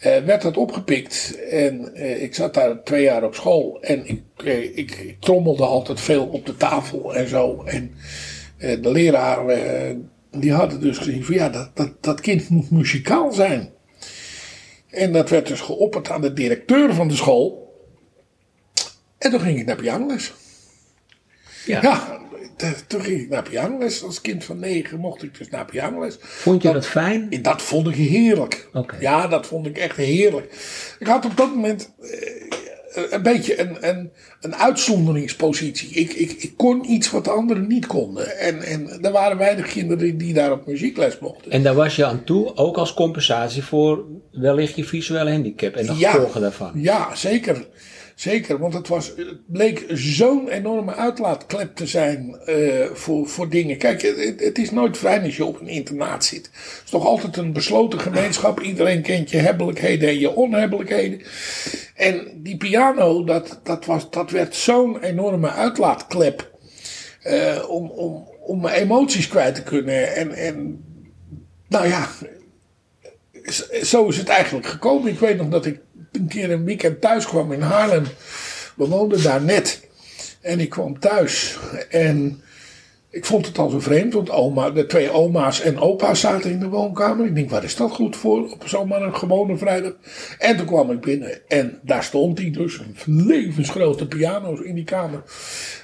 werd 0.00 0.42
dat 0.42 0.56
opgepikt. 0.56 1.38
En 1.50 1.94
ik 2.22 2.34
zat 2.34 2.54
daar 2.54 2.82
twee 2.82 3.02
jaar 3.02 3.24
op 3.24 3.34
school. 3.34 3.80
En 3.80 4.06
ik, 4.06 4.22
ik, 4.74 4.90
ik, 4.90 5.16
trommelde 5.20 5.64
altijd 5.64 6.00
veel 6.00 6.26
op 6.26 6.46
de 6.46 6.56
tafel 6.56 7.14
en 7.14 7.28
zo. 7.28 7.62
En 7.64 7.94
de 8.56 8.90
leraar 8.90 9.44
die 10.30 10.52
hadden 10.52 10.80
dus 10.80 10.98
gezien 10.98 11.24
van 11.24 11.34
ja, 11.34 11.48
dat, 11.48 11.76
dat, 11.76 11.92
dat 12.00 12.20
kind 12.20 12.48
moet 12.48 12.70
muzikaal 12.70 13.32
zijn. 13.32 13.70
En 14.88 15.12
dat 15.12 15.30
werd 15.30 15.46
dus 15.46 15.60
geopperd 15.60 16.10
aan 16.10 16.20
de 16.20 16.32
directeur 16.32 16.94
van 16.94 17.08
de 17.08 17.14
school. 17.14 17.74
En 19.18 19.30
toen 19.30 19.40
ging 19.40 19.58
ik 19.58 19.66
naar 19.66 19.76
pianoles. 19.76 20.32
Ja. 21.66 21.80
ja, 21.82 22.20
toen 22.86 23.00
ging 23.00 23.20
ik 23.20 23.28
naar 23.28 23.42
pianoles. 23.42 24.02
Als 24.02 24.20
kind 24.20 24.44
van 24.44 24.58
negen 24.58 24.98
mocht 24.98 25.22
ik 25.22 25.38
dus 25.38 25.48
naar 25.48 25.64
pianoles. 25.64 26.16
Vond 26.20 26.62
je 26.62 26.72
dat, 26.72 26.86
fijn? 26.86 27.42
Dat 27.42 27.62
vond 27.62 27.88
ik 27.88 27.94
heerlijk. 27.94 28.68
Ja, 29.00 29.26
dat 29.26 29.46
vond 29.46 29.66
ik 29.66 29.78
echt 29.78 29.96
heerlijk. 29.96 30.52
Ik 30.98 31.06
had 31.06 31.24
op 31.24 31.36
dat 31.36 31.54
moment 31.54 31.92
eh, 32.00 33.12
een 33.12 33.22
beetje 33.22 33.60
een, 33.60 33.88
een, 33.88 34.10
een 34.40 34.54
uitzonderingspositie. 34.54 35.88
Ik, 35.88 36.12
ik, 36.12 36.32
ik 36.32 36.52
kon 36.56 36.90
iets 36.90 37.10
wat 37.10 37.24
de 37.24 37.30
anderen 37.30 37.66
niet 37.66 37.86
konden. 37.86 38.38
En, 38.38 38.62
en 38.62 39.02
er 39.02 39.12
waren 39.12 39.38
weinig 39.38 39.66
kinderen 39.66 40.18
die 40.18 40.34
daar 40.34 40.52
op 40.52 40.66
muziekles 40.66 41.18
mochten. 41.18 41.50
En 41.50 41.62
daar 41.62 41.74
was 41.74 41.96
je 41.96 42.04
aan 42.04 42.24
toe, 42.24 42.56
ook 42.56 42.76
als 42.76 42.94
compensatie 42.94 43.62
voor 43.62 44.04
wellicht 44.32 44.76
je 44.76 44.84
visuele 44.84 45.30
handicap 45.30 45.74
en 45.74 45.86
de 45.86 45.94
gevolgen 45.94 46.40
daarvan. 46.40 46.72
Ja, 46.74 47.14
zeker. 47.14 47.66
Zeker, 48.16 48.58
want 48.58 48.74
het, 48.74 48.88
was, 48.88 49.06
het 49.16 49.46
bleek 49.46 49.84
zo'n 49.88 50.48
enorme 50.48 50.94
uitlaatklep 50.94 51.76
te 51.76 51.86
zijn 51.86 52.38
uh, 52.46 52.84
voor, 52.92 53.28
voor 53.28 53.48
dingen. 53.48 53.78
Kijk, 53.78 54.02
het, 54.38 54.58
is 54.58 54.70
nooit 54.70 54.96
fijn 54.96 55.22
als 55.22 55.36
je 55.36 55.44
op 55.44 55.60
een 55.60 55.68
internaat 55.68 56.24
zit. 56.24 56.50
Het 56.52 56.82
is 56.84 56.90
toch 56.90 57.04
altijd 57.04 57.36
een 57.36 57.52
besloten 57.52 58.00
gemeenschap. 58.00 58.60
Iedereen 58.60 59.02
kent 59.02 59.30
je 59.30 59.36
hebbelijkheden 59.36 60.08
en 60.08 60.18
je 60.18 60.34
onhebbelijkheden. 60.34 61.22
En 61.94 62.30
die 62.34 62.56
piano, 62.56 63.24
dat, 63.24 63.60
dat, 63.62 63.84
was, 63.84 64.10
dat 64.10 64.30
werd 64.30 64.54
zo'n 64.54 65.02
enorme 65.02 65.50
uitlaatklep. 65.50 66.54
Uh, 67.24 67.68
om, 67.68 67.90
om, 67.90 68.28
om 68.40 68.66
emoties 68.66 69.28
kwijt 69.28 69.54
te 69.54 69.62
kunnen. 69.62 70.14
En, 70.14 70.32
en 70.32 70.84
nou 71.68 71.88
ja, 71.88 72.08
zo 73.82 74.08
is 74.08 74.16
het 74.16 74.28
eigenlijk 74.28 74.66
gekomen. 74.66 75.10
Ik 75.12 75.18
weet 75.18 75.36
nog 75.36 75.48
dat 75.48 75.66
ik 75.66 75.80
een 76.12 76.28
keer 76.28 76.50
een 76.50 76.64
weekend 76.64 77.00
thuis 77.00 77.26
kwam 77.26 77.52
in 77.52 77.60
Haarlem. 77.60 78.04
We 78.76 78.86
woonden 78.86 79.22
daar 79.22 79.42
net. 79.42 79.88
En 80.40 80.60
ik 80.60 80.70
kwam 80.70 80.98
thuis. 80.98 81.58
En 81.90 82.40
ik 83.10 83.24
vond 83.24 83.46
het 83.46 83.58
al 83.58 83.68
zo 83.68 83.80
vreemd, 83.80 84.14
want 84.14 84.30
oma, 84.30 84.70
de 84.70 84.86
twee 84.86 85.10
oma's 85.10 85.60
en 85.60 85.78
opa's 85.78 86.20
zaten 86.20 86.50
in 86.50 86.58
de 86.58 86.68
woonkamer. 86.68 87.26
Ik 87.26 87.34
denk, 87.34 87.50
waar 87.50 87.64
is 87.64 87.76
dat 87.76 87.90
goed 87.90 88.16
voor 88.16 88.52
op 88.52 88.68
zomaar 88.68 89.02
een 89.02 89.16
gewone 89.16 89.56
vrijdag? 89.56 89.92
En 90.38 90.56
toen 90.56 90.66
kwam 90.66 90.90
ik 90.90 91.00
binnen 91.00 91.48
en 91.48 91.78
daar 91.82 92.04
stond 92.04 92.38
hij 92.38 92.50
dus, 92.50 92.78
een 92.78 93.26
levensgrote 93.26 94.06
piano 94.06 94.54
in 94.54 94.74
die 94.74 94.84
kamer. 94.84 95.22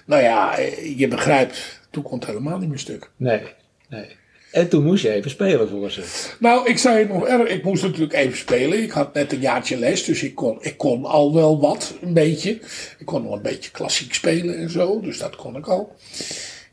Nou 0.06 0.22
ja, 0.22 0.58
je 0.96 1.08
begrijpt, 1.08 1.80
toen 1.90 2.02
kon 2.02 2.18
het 2.18 2.26
helemaal 2.26 2.58
niet 2.58 2.68
meer 2.68 2.78
stuk. 2.78 3.10
Nee, 3.16 3.42
nee. 3.88 4.20
En 4.52 4.68
toen 4.68 4.84
moest 4.84 5.02
je 5.02 5.10
even 5.10 5.30
spelen 5.30 5.68
voor 5.68 5.90
ze. 5.90 6.02
Nou, 6.38 6.68
ik 6.68 6.78
zei 6.78 6.98
het 6.98 7.08
nog 7.08 7.26
erg. 7.26 7.48
Ik 7.48 7.64
moest 7.64 7.82
natuurlijk 7.82 8.12
even 8.12 8.38
spelen. 8.38 8.82
Ik 8.82 8.90
had 8.90 9.14
net 9.14 9.32
een 9.32 9.40
jaartje 9.40 9.76
les, 9.76 10.04
dus 10.04 10.22
ik 10.22 10.34
kon, 10.34 10.58
ik 10.60 10.76
kon 10.76 11.04
al 11.04 11.34
wel 11.34 11.60
wat, 11.60 11.94
een 12.00 12.12
beetje. 12.12 12.50
Ik 12.98 13.06
kon 13.06 13.22
nog 13.22 13.32
een 13.32 13.42
beetje 13.42 13.70
klassiek 13.70 14.14
spelen 14.14 14.58
en 14.58 14.70
zo, 14.70 15.00
dus 15.00 15.18
dat 15.18 15.36
kon 15.36 15.56
ik 15.56 15.66
al. 15.66 15.96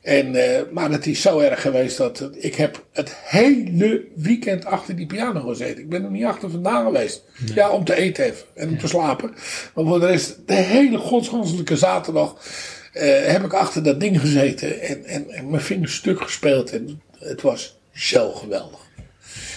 En, 0.02 0.36
uh, 0.36 0.44
maar 0.72 0.92
het 0.92 1.08
is 1.08 1.22
zo 1.22 1.40
erg 1.40 1.62
geweest 1.62 1.98
dat 1.98 2.30
ik 2.32 2.56
heb 2.56 2.86
het 2.92 3.16
hele 3.24 4.06
weekend 4.16 4.66
achter 4.66 4.96
die 4.96 5.06
piano 5.06 5.42
gezeten. 5.42 5.84
Ik 5.84 5.90
ben 5.90 6.04
er 6.04 6.12
niet 6.12 6.26
achter 6.26 6.50
vandaan 6.50 6.86
geweest. 6.86 7.24
Ja, 7.56 7.70
om 7.70 7.84
te 7.84 7.96
eten 7.96 8.26
even 8.26 8.46
en 8.54 8.70
om 8.70 8.78
te 8.78 8.88
slapen. 8.88 9.34
Maar 9.74 9.86
voor 9.86 10.00
de 10.00 10.06
rest, 10.06 10.38
de 10.46 10.54
hele 10.54 10.98
godsganselijke 10.98 11.78
zaterdag 11.78 12.36
uh, 12.94 13.26
heb 13.26 13.44
ik 13.44 13.54
achter 13.54 13.84
dat 13.84 14.00
ding 14.00 14.20
gezeten 14.20 14.82
en, 14.82 15.06
en, 15.06 15.30
en 15.30 15.50
mijn 15.50 15.62
vingers 15.62 15.96
stuk 15.96 16.22
gespeeld. 16.22 16.72
En 16.72 17.02
het 17.20 17.42
was 17.42 17.78
zo 17.94 18.32
geweldig. 18.32 18.88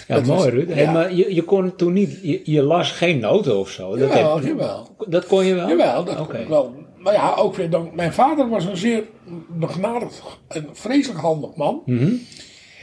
Ja, 0.09 0.14
dat 0.14 0.26
mooi 0.26 0.50
Ruud. 0.50 0.75
Ja. 0.75 0.92
maar 0.92 1.14
je, 1.14 1.35
je 1.35 1.42
kon 1.42 1.76
toen 1.76 1.92
niet, 1.92 2.19
je, 2.23 2.40
je, 2.45 2.62
las 2.62 2.90
geen 2.90 3.19
noten 3.19 3.59
of 3.59 3.71
zo. 3.71 3.97
Dat 3.97 4.09
jawel, 4.09 4.37
heb, 4.37 4.45
jawel. 4.45 4.97
Dat 5.09 5.26
kon 5.26 5.45
je 5.45 5.54
wel? 5.54 5.69
Jawel, 5.69 6.04
dat 6.04 6.26
kon 6.26 6.37
ik 6.37 6.49
wel. 6.49 6.75
Maar 6.99 7.12
ja, 7.12 7.35
ook 7.35 7.54
weer 7.54 7.71
dan, 7.71 7.90
mijn 7.95 8.12
vader 8.12 8.49
was 8.49 8.64
een 8.64 8.76
zeer 8.76 9.04
begnadigd, 9.49 10.23
een 10.49 10.69
vreselijk 10.73 11.21
handig 11.21 11.54
man. 11.54 11.83
Mm 11.87 11.99
-hmm. 11.99 12.21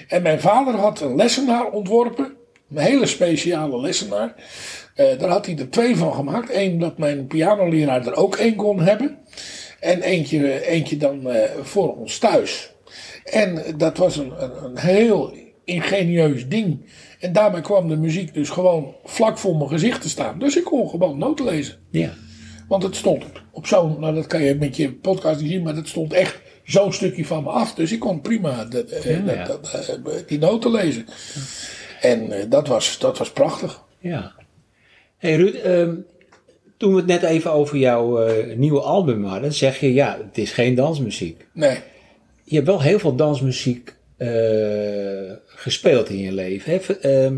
En 0.07 0.21
mijn 0.21 0.39
vader 0.39 0.74
had 0.74 1.01
een 1.01 1.15
lessenaar 1.15 1.69
ontworpen, 1.69 2.33
een 2.69 2.77
hele 2.77 3.05
speciale 3.05 3.81
lessenaar. 3.81 4.36
Uh, 4.95 5.19
daar 5.19 5.29
had 5.29 5.45
hij 5.45 5.57
er 5.57 5.69
twee 5.69 5.95
van 5.95 6.13
gemaakt. 6.13 6.53
Eén 6.53 6.79
dat 6.79 6.98
mijn 6.98 7.27
pianoleraar 7.27 8.07
er 8.07 8.15
ook 8.15 8.36
één 8.36 8.55
kon 8.55 8.79
hebben. 8.79 9.17
En 9.79 10.01
eentje, 10.01 10.67
eentje 10.67 10.98
dan 10.98 11.27
uh, 11.27 11.43
voor 11.62 11.98
ons 11.98 12.17
thuis. 12.17 12.71
En 13.31 13.63
dat 13.77 13.98
was 13.98 14.17
een, 14.17 14.43
een, 14.43 14.63
een, 14.63 14.77
heel 14.77 15.33
ingenieus 15.63 16.48
ding. 16.48 16.86
En 17.19 17.33
daarmee 17.33 17.62
kwam 17.62 17.88
de 17.88 17.98
muziek 17.98 18.33
dus 18.33 18.50
gewoon 18.50 18.95
vlak 19.03 19.38
voor 19.38 19.57
mijn 19.57 19.69
gezicht 19.69 20.01
te 20.01 20.09
staan. 20.09 20.39
Dus 20.39 20.57
ik 20.57 20.63
kon 20.63 20.89
gewoon 20.89 21.17
noten 21.17 21.45
lezen. 21.45 21.77
Ja. 21.89 22.13
Want 22.67 22.83
het 22.83 22.95
stond 22.95 23.24
op 23.51 23.67
zo'n, 23.67 24.00
nou 24.00 24.15
dat 24.15 24.27
kan 24.27 24.41
je 24.41 24.55
met 24.55 24.75
je 24.75 24.93
podcast 24.93 25.41
niet 25.41 25.51
zien, 25.51 25.63
maar 25.63 25.75
dat 25.75 25.88
stond 25.88 26.13
echt 26.13 26.39
zo'n 26.63 26.93
stukje 26.93 27.25
van 27.25 27.43
me 27.43 27.50
af. 27.50 27.74
Dus 27.74 27.91
ik 27.91 28.00
kon 28.00 28.21
prima 28.21 28.65
dat, 28.65 28.89
eh, 28.89 29.25
ja, 29.25 29.45
dat, 29.45 29.89
eh, 29.89 30.13
die 30.27 30.39
noten 30.39 30.71
lezen. 30.71 31.05
En 32.01 32.29
uh, 32.29 32.36
dat, 32.50 32.67
was, 32.67 33.00
dat 33.00 33.17
was 33.17 33.31
prachtig. 33.31 33.83
Ja. 34.00 34.33
Hey 35.17 35.36
Ruud, 35.36 35.65
um, 35.65 36.05
toen 36.77 36.91
we 36.91 36.98
het 36.98 37.07
net 37.07 37.24
even 37.24 37.51
over 37.51 37.77
jouw 37.77 38.27
uh, 38.27 38.55
nieuwe 38.55 38.81
album 38.81 39.25
hadden, 39.25 39.53
zeg 39.53 39.79
je 39.79 39.93
ja, 39.93 40.17
het 40.27 40.38
is 40.38 40.51
geen 40.51 40.75
dansmuziek. 40.75 41.45
Nee 41.53 41.79
je 42.50 42.56
hebt 42.56 42.68
wel 42.68 42.82
heel 42.82 43.00
veel 43.00 43.15
dansmuziek 43.15 43.94
uh, 44.18 44.29
gespeeld 45.46 46.10
in 46.10 46.18
je 46.18 46.32
leven. 46.32 46.72
Hè? 46.72 47.27
Uh, 47.29 47.38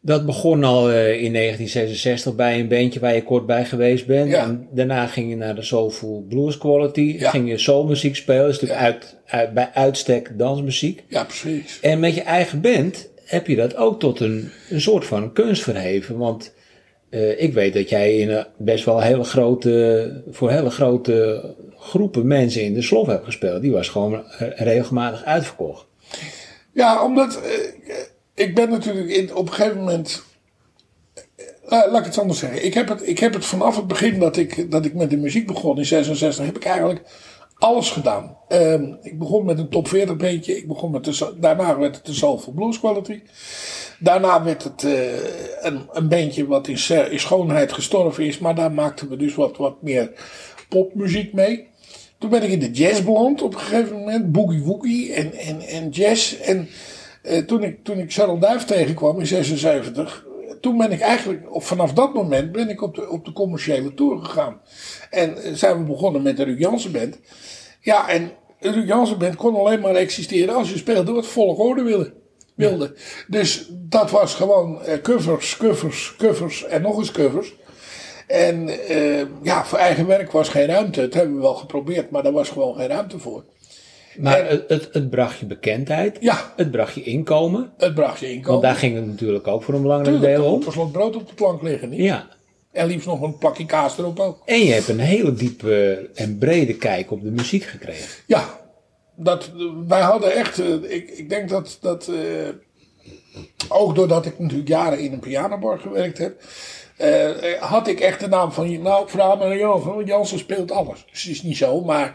dat 0.00 0.26
begon 0.26 0.64
al 0.64 0.90
uh, 0.90 0.96
in 0.96 1.32
1966 1.32 2.34
bij 2.34 2.60
een 2.60 2.68
bandje 2.68 3.00
waar 3.00 3.14
je 3.14 3.22
kort 3.22 3.46
bij 3.46 3.64
geweest 3.64 4.06
bent. 4.06 4.30
Ja. 4.30 4.42
En 4.44 4.68
daarna 4.70 5.06
ging 5.06 5.30
je 5.30 5.36
naar 5.36 5.54
de 5.54 5.62
Soulful 5.62 6.26
Blues 6.28 6.58
Quality. 6.58 7.16
Ja. 7.18 7.30
Ging 7.30 7.48
je 7.48 7.58
soulmuziek 7.58 8.16
spelen. 8.16 8.42
Dat 8.42 8.50
is 8.50 8.60
natuurlijk 8.60 8.86
uit, 8.86 9.16
uit, 9.26 9.54
bij 9.54 9.70
uitstek 9.74 10.38
dansmuziek. 10.38 11.04
Ja, 11.08 11.24
precies. 11.24 11.78
En 11.80 12.00
met 12.00 12.14
je 12.14 12.22
eigen 12.22 12.60
band 12.60 13.08
heb 13.24 13.46
je 13.46 13.56
dat 13.56 13.76
ook 13.76 14.00
tot 14.00 14.20
een, 14.20 14.50
een 14.70 14.80
soort 14.80 15.04
van 15.04 15.32
kunst 15.32 15.62
verheven. 15.62 16.18
Want 16.18 16.54
uh, 17.14 17.42
ik 17.42 17.52
weet 17.52 17.74
dat 17.74 17.88
jij 17.88 18.16
in 18.16 18.46
best 18.56 18.84
wel 18.84 19.00
hele 19.00 19.24
grote, 19.24 20.22
voor 20.30 20.50
hele 20.50 20.70
grote 20.70 21.54
groepen 21.76 22.26
mensen 22.26 22.62
in 22.62 22.74
de 22.74 22.82
slof 22.82 23.06
hebt 23.06 23.24
gespeeld. 23.24 23.62
Die 23.62 23.72
was 23.72 23.88
gewoon 23.88 24.22
regelmatig 24.56 25.24
uitverkocht. 25.24 25.86
Ja, 26.72 27.04
omdat 27.04 27.40
uh, 27.44 27.96
ik 28.34 28.54
ben 28.54 28.70
natuurlijk 28.70 29.08
in, 29.08 29.34
op 29.34 29.46
een 29.46 29.52
gegeven 29.52 29.78
moment. 29.78 30.22
Uh, 31.64 31.70
laat 31.70 31.98
ik 31.98 32.04
het 32.04 32.18
anders 32.18 32.38
zeggen. 32.38 32.64
Ik 32.64 32.74
heb 32.74 32.88
het, 32.88 33.08
ik 33.08 33.18
heb 33.18 33.34
het 33.34 33.44
vanaf 33.44 33.76
het 33.76 33.86
begin 33.86 34.18
dat 34.18 34.36
ik, 34.36 34.70
dat 34.70 34.84
ik 34.84 34.94
met 34.94 35.10
de 35.10 35.16
muziek 35.16 35.46
begon 35.46 35.78
in 35.78 35.84
66, 35.84 36.44
heb 36.44 36.56
ik 36.56 36.64
eigenlijk 36.64 37.00
alles 37.58 37.90
gedaan. 37.90 38.36
Um, 38.48 38.98
ik 39.02 39.18
begon 39.18 39.44
met 39.44 39.58
een 39.58 39.68
top 39.68 39.88
40 39.88 40.16
beentje. 40.16 40.56
Ik 40.56 40.68
begon 40.68 40.90
met 40.90 41.04
de, 41.04 41.34
daarna 41.40 41.78
werd 41.78 41.96
het 41.96 42.06
de 42.06 42.14
Soulful 42.14 42.52
Blues 42.52 42.78
Quality. 42.78 43.22
Daarna 43.98 44.42
werd 44.42 44.64
het 44.64 44.82
uh, 44.82 44.92
een, 45.60 45.88
een 45.92 46.08
beentje 46.08 46.46
wat 46.46 46.68
in, 46.68 46.78
schoonheid 47.18 47.72
gestorven 47.72 48.24
is. 48.24 48.38
Maar 48.38 48.54
daar 48.54 48.72
maakten 48.72 49.08
we 49.08 49.16
dus 49.16 49.34
wat, 49.34 49.56
wat 49.56 49.82
meer 49.82 50.10
popmuziek 50.68 51.32
mee. 51.32 51.68
Toen 52.18 52.30
ben 52.30 52.42
ik 52.42 52.50
in 52.50 52.58
de 52.58 52.70
jazz 52.70 53.02
beland 53.02 53.42
op 53.42 53.54
een 53.54 53.60
gegeven 53.60 53.96
moment. 53.96 54.32
Boogie 54.32 54.62
Woogie 54.62 55.12
en, 55.12 55.32
en, 55.32 55.60
en 55.60 55.88
jazz. 55.88 56.40
En 56.40 56.68
uh, 57.22 57.38
toen, 57.38 57.62
ik, 57.62 57.84
toen 57.84 57.98
ik 57.98 58.12
Charles 58.12 58.40
Duif 58.40 58.64
tegenkwam 58.64 59.18
in 59.18 59.26
76. 59.26 60.26
Toen 60.60 60.76
ben 60.76 60.92
ik 60.92 61.00
eigenlijk, 61.00 61.46
vanaf 61.50 61.92
dat 61.92 62.14
moment 62.14 62.52
ben 62.52 62.68
ik 62.68 62.82
op 62.82 62.94
de, 62.94 63.08
op 63.08 63.24
de 63.24 63.32
commerciële 63.32 63.94
tour 63.94 64.24
gegaan. 64.24 64.60
En 65.10 65.36
zijn 65.56 65.78
we 65.78 65.84
begonnen 65.84 66.22
met 66.22 66.36
de 66.36 66.44
Ruud 66.44 66.58
Jansen 66.58 66.92
Band. 66.92 67.18
Ja, 67.80 68.08
en 68.08 68.30
Ruud 68.60 68.86
Jansen 68.86 69.18
Band 69.18 69.36
kon 69.36 69.54
alleen 69.54 69.80
maar 69.80 69.94
existeren 69.94 70.54
als 70.54 70.70
je 70.70 70.76
speelde 70.76 71.12
wat 71.12 71.26
volgorde 71.26 71.82
wilde. 71.82 72.23
Wilde. 72.54 72.94
Dus 73.28 73.66
dat 73.70 74.10
was 74.10 74.34
gewoon 74.34 74.82
eh, 74.82 75.00
covers, 75.02 75.56
covers, 75.56 76.14
covers 76.18 76.64
en 76.64 76.82
nog 76.82 76.98
eens 76.98 77.10
covers. 77.10 77.54
En 78.26 78.68
eh, 78.88 79.22
ja, 79.42 79.64
voor 79.64 79.78
eigen 79.78 80.06
werk 80.06 80.30
was 80.32 80.48
geen 80.48 80.66
ruimte. 80.66 81.00
Dat 81.00 81.14
hebben 81.14 81.34
we 81.34 81.40
wel 81.40 81.54
geprobeerd, 81.54 82.10
maar 82.10 82.22
daar 82.22 82.32
was 82.32 82.48
gewoon 82.48 82.74
geen 82.76 82.88
ruimte 82.88 83.18
voor. 83.18 83.44
Maar 84.18 84.38
En- 84.40 84.46
het, 84.46 84.64
het, 84.68 84.88
het 84.92 85.10
bracht 85.10 85.38
je 85.38 85.46
bekendheid. 85.46 86.16
Ja, 86.20 86.52
Het 86.56 86.70
bracht 86.70 86.94
je 86.94 87.02
inkomen. 87.02 87.72
het 87.76 87.94
bracht 87.94 88.20
je 88.20 88.26
inkomen. 88.28 88.50
Want 88.50 88.62
daar 88.62 88.74
ging 88.74 88.94
het 88.96 89.06
natuurlijk 89.06 89.46
ook 89.46 89.62
voor 89.62 89.74
een 89.74 89.82
belangrijk 89.82 90.16
Tuurlijk, 90.16 90.36
deel 90.42 90.52
om. 90.52 90.60
per 90.60 90.72
slot 90.72 90.92
brood 90.92 91.16
op 91.16 91.28
de 91.28 91.34
plank 91.34 91.62
liggen. 91.62 91.88
Niet? 91.88 92.00
Ja. 92.00 92.28
En 92.72 92.86
liefst 92.86 93.06
nog 93.06 93.20
een 93.22 93.38
plakje 93.38 93.66
kaas 93.66 93.98
erop 93.98 94.20
ook. 94.20 94.42
En 94.44 94.58
je 94.58 94.72
hebt 94.72 94.88
een 94.88 94.98
hele 94.98 95.34
diepe 95.34 96.08
en 96.14 96.38
brede 96.38 96.74
kijk 96.74 97.10
op 97.10 97.22
de 97.22 97.30
muziek 97.30 97.62
gekregen. 97.62 98.08
Ja, 98.26 98.60
dat, 99.16 99.50
wij 99.86 100.00
hadden 100.00 100.32
echt. 100.34 100.58
eh, 100.58 100.82
ik, 100.82 101.10
ik 101.10 101.28
denk 101.28 101.48
dat. 101.48 101.78
dat 101.80 102.08
eh, 102.08 102.48
ook 103.68 103.94
doordat 103.94 104.26
ik 104.26 104.38
natuurlijk 104.38 104.68
jaren 104.68 104.98
in 104.98 105.12
een 105.12 105.18
pianobar 105.20 105.78
gewerkt 105.78 106.18
heb. 106.18 106.42
eh, 106.96 107.62
had 107.62 107.88
ik 107.88 108.00
echt 108.00 108.20
de 108.20 108.28
naam 108.28 108.52
van. 108.52 108.82
Nou, 108.82 109.08
vraag 109.08 109.38
maar 109.38 109.56
Jansen. 109.56 110.04
Jansen 110.04 110.38
speelt 110.38 110.70
alles. 110.70 111.04
Dus 111.10 111.22
het 111.22 111.32
is 111.32 111.42
niet 111.42 111.56
zo. 111.56 111.80
Maar. 111.80 112.12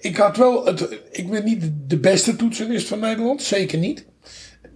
Ik 0.00 0.16
had 0.16 0.36
wel. 0.36 0.64
Het, 0.64 0.88
ik 1.10 1.30
ben 1.30 1.44
niet 1.44 1.72
de 1.86 1.98
beste 1.98 2.36
toetsenist 2.36 2.88
van 2.88 2.98
Nederland. 2.98 3.42
Zeker 3.42 3.78
niet. 3.78 4.06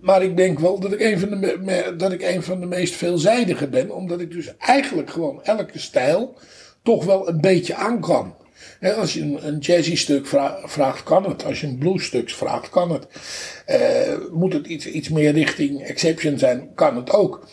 Maar 0.00 0.22
ik 0.22 0.36
denk 0.36 0.58
wel 0.58 0.80
dat 0.80 0.92
ik, 0.92 1.00
een 1.00 1.18
van 1.18 1.40
de, 1.40 1.94
dat 1.96 2.12
ik 2.12 2.42
van 2.42 2.60
de 2.60 2.66
meest 2.66 2.94
veelzijdige 2.94 3.68
ben. 3.68 3.94
Omdat 3.94 4.20
ik 4.20 4.30
dus 4.30 4.56
eigenlijk 4.56 5.10
gewoon 5.10 5.42
elke 5.42 5.78
stijl 5.78 6.36
toch 6.82 7.04
wel 7.04 7.28
een 7.28 7.40
beetje 7.40 7.74
aan 7.74 8.00
kan. 8.00 8.34
Als 8.96 9.14
je 9.14 9.20
een, 9.20 9.58
jazzy 9.58 9.96
stuk 9.96 10.26
vra- 10.26 10.60
vraagt, 10.64 11.02
kan 11.02 11.28
het. 11.28 11.44
Als 11.44 11.60
je 11.60 11.66
een 11.66 11.78
blues 11.78 12.04
stuk 12.04 12.30
vraagt, 12.30 12.68
kan 12.68 12.90
het. 12.92 13.06
Eh, 13.66 13.78
moet 14.32 14.52
het 14.52 14.66
iets, 14.66 14.86
iets 14.86 15.08
meer 15.08 15.32
richting 15.32 15.82
exception 15.84 16.38
zijn, 16.38 16.68
kan 16.74 16.96
het 16.96 17.10
ook. 17.10 17.46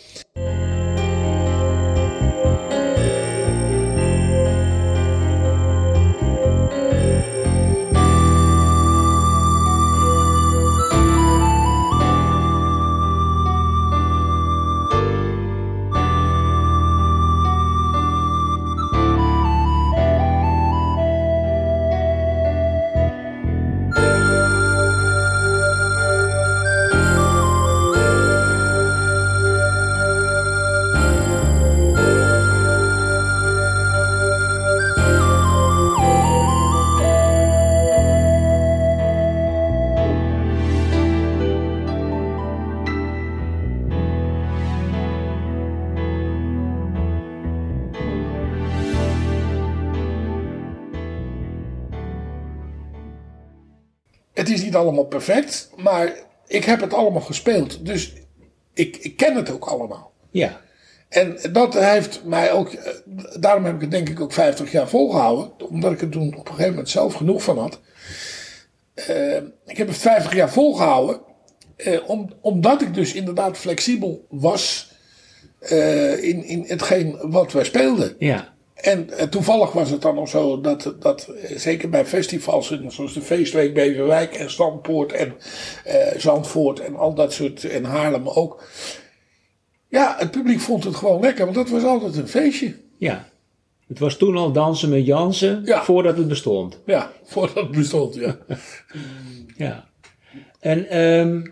Niet 54.75 54.83
allemaal 54.83 55.05
perfect, 55.05 55.69
maar 55.75 56.13
ik 56.47 56.63
heb 56.65 56.81
het 56.81 56.93
allemaal 56.93 57.21
gespeeld. 57.21 57.85
Dus 57.85 58.13
ik, 58.73 58.97
ik 58.97 59.17
ken 59.17 59.35
het 59.35 59.51
ook 59.51 59.65
allemaal. 59.65 60.11
Ja. 60.31 60.61
En 61.09 61.37
dat 61.51 61.73
heeft 61.73 62.23
mij 62.23 62.51
ook, 62.51 62.69
eh, 62.69 62.93
daarom 63.39 63.65
heb 63.65 63.75
ik 63.75 63.81
het 63.81 63.91
denk 63.91 64.09
ik 64.09 64.19
ook 64.19 64.33
50 64.33 64.71
jaar 64.71 64.87
volgehouden. 64.89 65.51
Omdat 65.69 65.91
ik 65.91 66.01
er 66.01 66.09
toen 66.09 66.27
op 66.27 66.39
een 66.39 66.47
gegeven 66.47 66.69
moment 66.69 66.89
zelf 66.89 67.13
genoeg 67.13 67.43
van 67.43 67.57
had. 67.59 67.79
Eh, 68.93 69.35
ik 69.65 69.77
heb 69.77 69.87
het 69.87 69.97
50 69.97 70.33
jaar 70.33 70.49
volgehouden. 70.51 71.21
eh, 71.75 72.09
om, 72.09 72.29
omdat 72.41 72.81
ik 72.81 72.93
dus 72.93 73.13
inderdaad 73.13 73.57
flexibel 73.57 74.25
was 74.29 74.93
in, 76.21 76.43
in 76.43 76.63
hetgeen 76.67 77.17
wat 77.21 77.51
wij 77.51 77.63
speelden. 77.63 78.15
Ja. 78.19 78.53
En 78.75 79.09
eh, 79.09 79.27
toevallig 79.27 79.71
was 79.71 79.89
het 79.89 80.01
dan 80.01 80.15
nog 80.15 80.29
zo 80.29 80.61
dat, 80.61 80.95
dat 80.99 81.27
eh, 81.27 81.57
zeker 81.57 81.89
bij 81.89 82.05
festivals 82.05 82.79
zoals 82.87 83.13
de 83.13 83.21
Feestweek 83.21 83.73
Beverwijk 83.73 84.33
en 84.33 84.51
Stampoort 84.51 85.11
en 85.11 85.35
eh, 85.83 86.17
Zandvoort 86.17 86.79
en 86.79 86.95
al 86.95 87.13
dat 87.13 87.33
soort, 87.33 87.63
en 87.63 87.83
Haarlem 87.83 88.27
ook. 88.27 88.63
Ja, 89.87 90.15
het 90.17 90.31
publiek 90.31 90.59
vond 90.59 90.83
het 90.83 90.95
gewoon 90.95 91.21
lekker, 91.21 91.43
want 91.43 91.55
dat 91.57 91.69
was 91.69 91.83
altijd 91.83 92.15
een 92.17 92.27
feestje. 92.27 92.75
Ja. 92.97 93.29
Het 93.87 93.99
was 93.99 94.17
toen 94.17 94.37
al 94.37 94.51
dansen 94.51 94.89
met 94.89 95.05
Jansen 95.05 95.61
Ja. 95.65 95.83
voordat 95.83 96.17
het 96.17 96.27
bestond. 96.27 96.79
Ja, 96.85 97.11
voordat 97.23 97.63
het 97.63 97.71
bestond, 97.71 98.15
ja. 98.15 98.37
Ja. 99.57 99.87
En 100.59 100.89
ehm, 100.89 101.45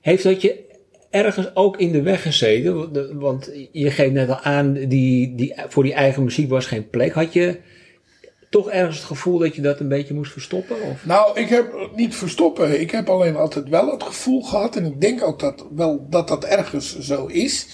heeft 0.00 0.22
dat 0.22 0.42
je 0.42 0.70
ergens 1.12 1.54
ook 1.54 1.76
in 1.76 1.92
de 1.92 2.02
weg 2.02 2.22
gezeten? 2.22 3.18
Want 3.20 3.50
je 3.72 3.90
geeft 3.90 4.12
net 4.12 4.28
al 4.28 4.40
aan, 4.40 4.72
die, 4.72 5.34
die, 5.34 5.54
voor 5.68 5.82
die 5.82 5.94
eigen 5.94 6.24
muziek 6.24 6.50
was 6.50 6.66
geen 6.66 6.90
plek. 6.90 7.12
Had 7.12 7.32
je 7.32 7.60
toch 8.50 8.70
ergens 8.70 8.96
het 8.96 9.06
gevoel 9.06 9.38
dat 9.38 9.54
je 9.54 9.62
dat 9.62 9.80
een 9.80 9.88
beetje 9.88 10.14
moest 10.14 10.32
verstoppen? 10.32 10.76
Of? 10.82 11.06
Nou, 11.06 11.40
ik 11.40 11.48
heb 11.48 11.90
niet 11.96 12.14
verstoppen. 12.14 12.80
Ik 12.80 12.90
heb 12.90 13.08
alleen 13.08 13.36
altijd 13.36 13.68
wel 13.68 13.90
het 13.90 14.02
gevoel 14.02 14.42
gehad, 14.42 14.76
en 14.76 14.84
ik 14.84 15.00
denk 15.00 15.22
ook 15.22 15.40
dat, 15.40 15.66
wel 15.74 16.06
dat 16.10 16.28
dat 16.28 16.44
ergens 16.44 16.98
zo 16.98 17.26
is. 17.26 17.66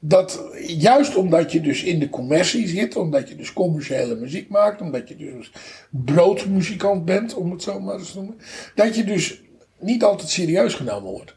Dat 0.00 0.42
juist 0.66 1.16
omdat 1.16 1.52
je 1.52 1.60
dus 1.60 1.82
in 1.82 1.98
de 1.98 2.08
commercie 2.08 2.68
zit, 2.68 2.96
omdat 2.96 3.28
je 3.28 3.36
dus 3.36 3.52
commerciële 3.52 4.14
muziek 4.14 4.48
maakt, 4.48 4.80
omdat 4.80 5.08
je 5.08 5.16
dus 5.16 5.52
broodmuzikant 5.90 7.04
bent, 7.04 7.34
om 7.34 7.50
het 7.50 7.62
zo 7.62 7.80
maar 7.80 7.98
eens 7.98 8.10
te 8.10 8.16
noemen, 8.16 8.36
dat 8.74 8.96
je 8.96 9.04
dus 9.04 9.42
niet 9.80 10.04
altijd 10.04 10.28
serieus 10.28 10.74
genomen 10.74 11.10
wordt. 11.10 11.36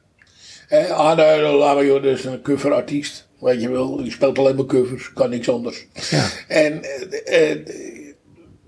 Eh, 0.71 0.89
ah 0.89 1.17
nee, 1.17 1.85
joh, 1.85 2.03
dat 2.03 2.17
is 2.17 2.23
een 2.25 2.41
coverartiest. 2.41 3.27
Weet 3.39 3.61
je 3.61 3.69
wel, 3.69 3.95
die 3.95 4.11
speelt 4.11 4.37
alleen 4.39 4.55
maar 4.55 4.65
covers, 4.65 5.13
kan 5.13 5.29
niks 5.29 5.49
anders. 5.49 5.87
Ja. 6.09 6.25
En 6.47 6.81
eh, 6.83 7.51
eh, 7.51 7.57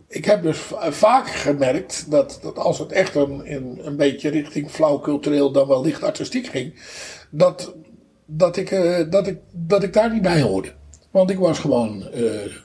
ik 0.08 0.26
heb 0.26 0.42
dus 0.44 0.58
va- 0.58 0.92
vaak 0.92 1.28
gemerkt 1.30 2.06
dat, 2.12 2.40
dat 2.42 2.58
als 2.58 2.80
het 2.80 2.92
echt 2.92 3.16
een, 3.16 3.42
een, 3.56 3.80
een 3.84 3.98
beetje 3.98 4.30
richting 4.30 4.70
flauw 4.72 5.00
cultureel 5.00 5.52
dan 5.52 5.68
wel 5.68 5.84
licht 5.84 6.04
artistiek 6.04 6.48
ging, 6.48 6.74
dat, 7.30 7.74
dat, 8.26 8.58
ik, 8.58 8.72
eh, 8.72 9.00
dat, 9.10 9.28
ik, 9.28 9.38
dat 9.52 9.84
ik 9.84 9.94
daar 9.94 10.14
niet 10.14 10.22
bij 10.22 10.42
hoorde. 10.42 10.72
Want 11.12 11.30
ik 11.30 11.38
was 11.38 11.60
gewoon 11.60 12.06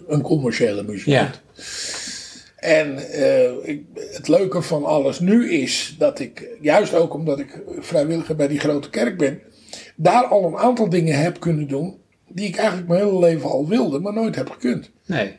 een 0.08 0.22
commerciële 0.22 0.82
muzikant. 0.82 1.40
En 2.58 2.96
eh, 3.10 3.68
ik, 3.68 3.82
het 3.94 4.28
leuke 4.28 4.62
van 4.62 4.84
alles 4.84 5.20
nu 5.20 5.50
is 5.50 5.94
dat 5.98 6.18
ik, 6.18 6.48
juist 6.60 6.94
ook 6.94 7.14
omdat 7.14 7.38
ik 7.38 7.62
vrijwilliger 7.78 8.36
bij 8.36 8.48
die 8.48 8.60
grote 8.60 8.90
kerk 8.90 9.18
ben, 9.18 9.40
daar 9.96 10.24
al 10.24 10.44
een 10.44 10.56
aantal 10.56 10.88
dingen 10.88 11.18
heb 11.20 11.40
kunnen 11.40 11.68
doen 11.68 11.98
die 12.28 12.48
ik 12.48 12.56
eigenlijk 12.56 12.88
mijn 12.88 13.04
hele 13.04 13.18
leven 13.18 13.50
al 13.50 13.68
wilde, 13.68 13.98
maar 13.98 14.12
nooit 14.12 14.34
heb 14.36 14.50
gekund. 14.50 14.90
Nee. 15.06 15.36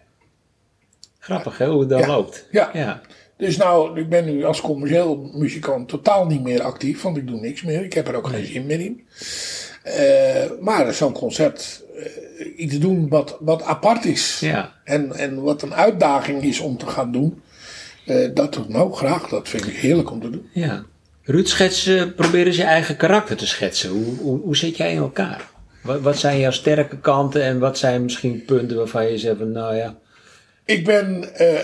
Grappig 1.19 1.57
hè, 1.57 1.67
hoe 1.67 1.79
het 1.79 1.89
dan 1.89 1.99
Ja. 1.99 2.07
loopt. 2.07 2.47
Ja. 2.51 2.69
Ja. 2.73 3.01
Dus 3.37 3.57
nou, 3.57 3.99
ik 3.99 4.09
ben 4.09 4.25
nu 4.25 4.43
als 4.43 4.61
commercieel 4.61 5.29
muzikant 5.33 5.87
totaal 5.87 6.25
niet 6.25 6.43
meer 6.43 6.61
actief, 6.61 7.01
want 7.01 7.17
ik 7.17 7.27
doe 7.27 7.39
niks 7.39 7.61
meer. 7.63 7.83
Ik 7.83 7.93
heb 7.93 8.07
er 8.07 8.15
ook 8.15 8.27
geen 8.27 8.45
zin 8.45 8.65
meer 8.65 8.79
in. 8.79 9.07
Eh, 9.83 10.51
maar 10.59 10.93
zo'n 10.93 11.13
concert, 11.13 11.83
iets 12.57 12.79
doen 12.79 13.09
wat, 13.09 13.37
wat 13.39 13.63
apart 13.63 14.05
is. 14.05 14.39
Ja. 14.39 14.73
En, 14.83 15.13
en 15.15 15.41
wat 15.41 15.61
een 15.61 15.73
uitdaging 15.73 16.43
is 16.43 16.59
om 16.59 16.77
te 16.77 16.85
gaan 16.87 17.11
doen. 17.11 17.41
eh, 18.05 18.29
dat 18.33 18.53
doe 18.53 18.63
ik 18.63 18.69
nou 18.69 18.93
graag. 18.93 19.27
Dat 19.27 19.49
vind 19.49 19.67
ik 19.67 19.73
heerlijk 19.75 20.11
om 20.11 20.21
te 20.21 20.29
doen. 20.29 20.49
ja. 20.53 20.83
Ruud, 21.23 21.47
schetsen, 21.47 22.15
probeer 22.15 22.45
eens 22.45 22.55
je 22.55 22.63
eigen 22.63 22.97
karakter 22.97 23.37
te 23.37 23.47
schetsen. 23.47 23.89
Hoe, 23.89 24.15
hoe, 24.17 24.39
hoe 24.41 24.57
zit 24.57 24.77
jij 24.77 24.91
in 24.91 24.97
elkaar? 24.97 25.47
Wat, 25.83 26.01
wat 26.01 26.17
zijn 26.17 26.39
jouw 26.39 26.51
sterke 26.51 26.99
kanten 26.99 27.43
en 27.43 27.59
wat 27.59 27.77
zijn 27.77 28.03
misschien 28.03 28.45
punten 28.45 28.77
waarvan 28.77 29.11
je 29.11 29.17
zegt 29.17 29.37
van, 29.37 29.51
nou 29.51 29.75
ja, 29.75 29.95
Ik 30.65 30.85
ben 30.85 31.35
eh, 31.35 31.59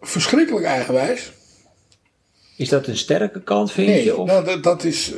verschrikkelijk 0.00 0.64
eigenwijs. 0.66 1.32
Is 2.60 2.68
dat 2.68 2.86
een 2.86 2.96
sterke 2.96 3.42
kant 3.42 3.72
vind 3.72 3.86
Nee, 3.88 4.04
je? 4.04 4.16
Of? 4.16 4.26
nou, 4.26 4.44
dat, 4.44 4.62
dat 4.62 4.84
is, 4.84 5.12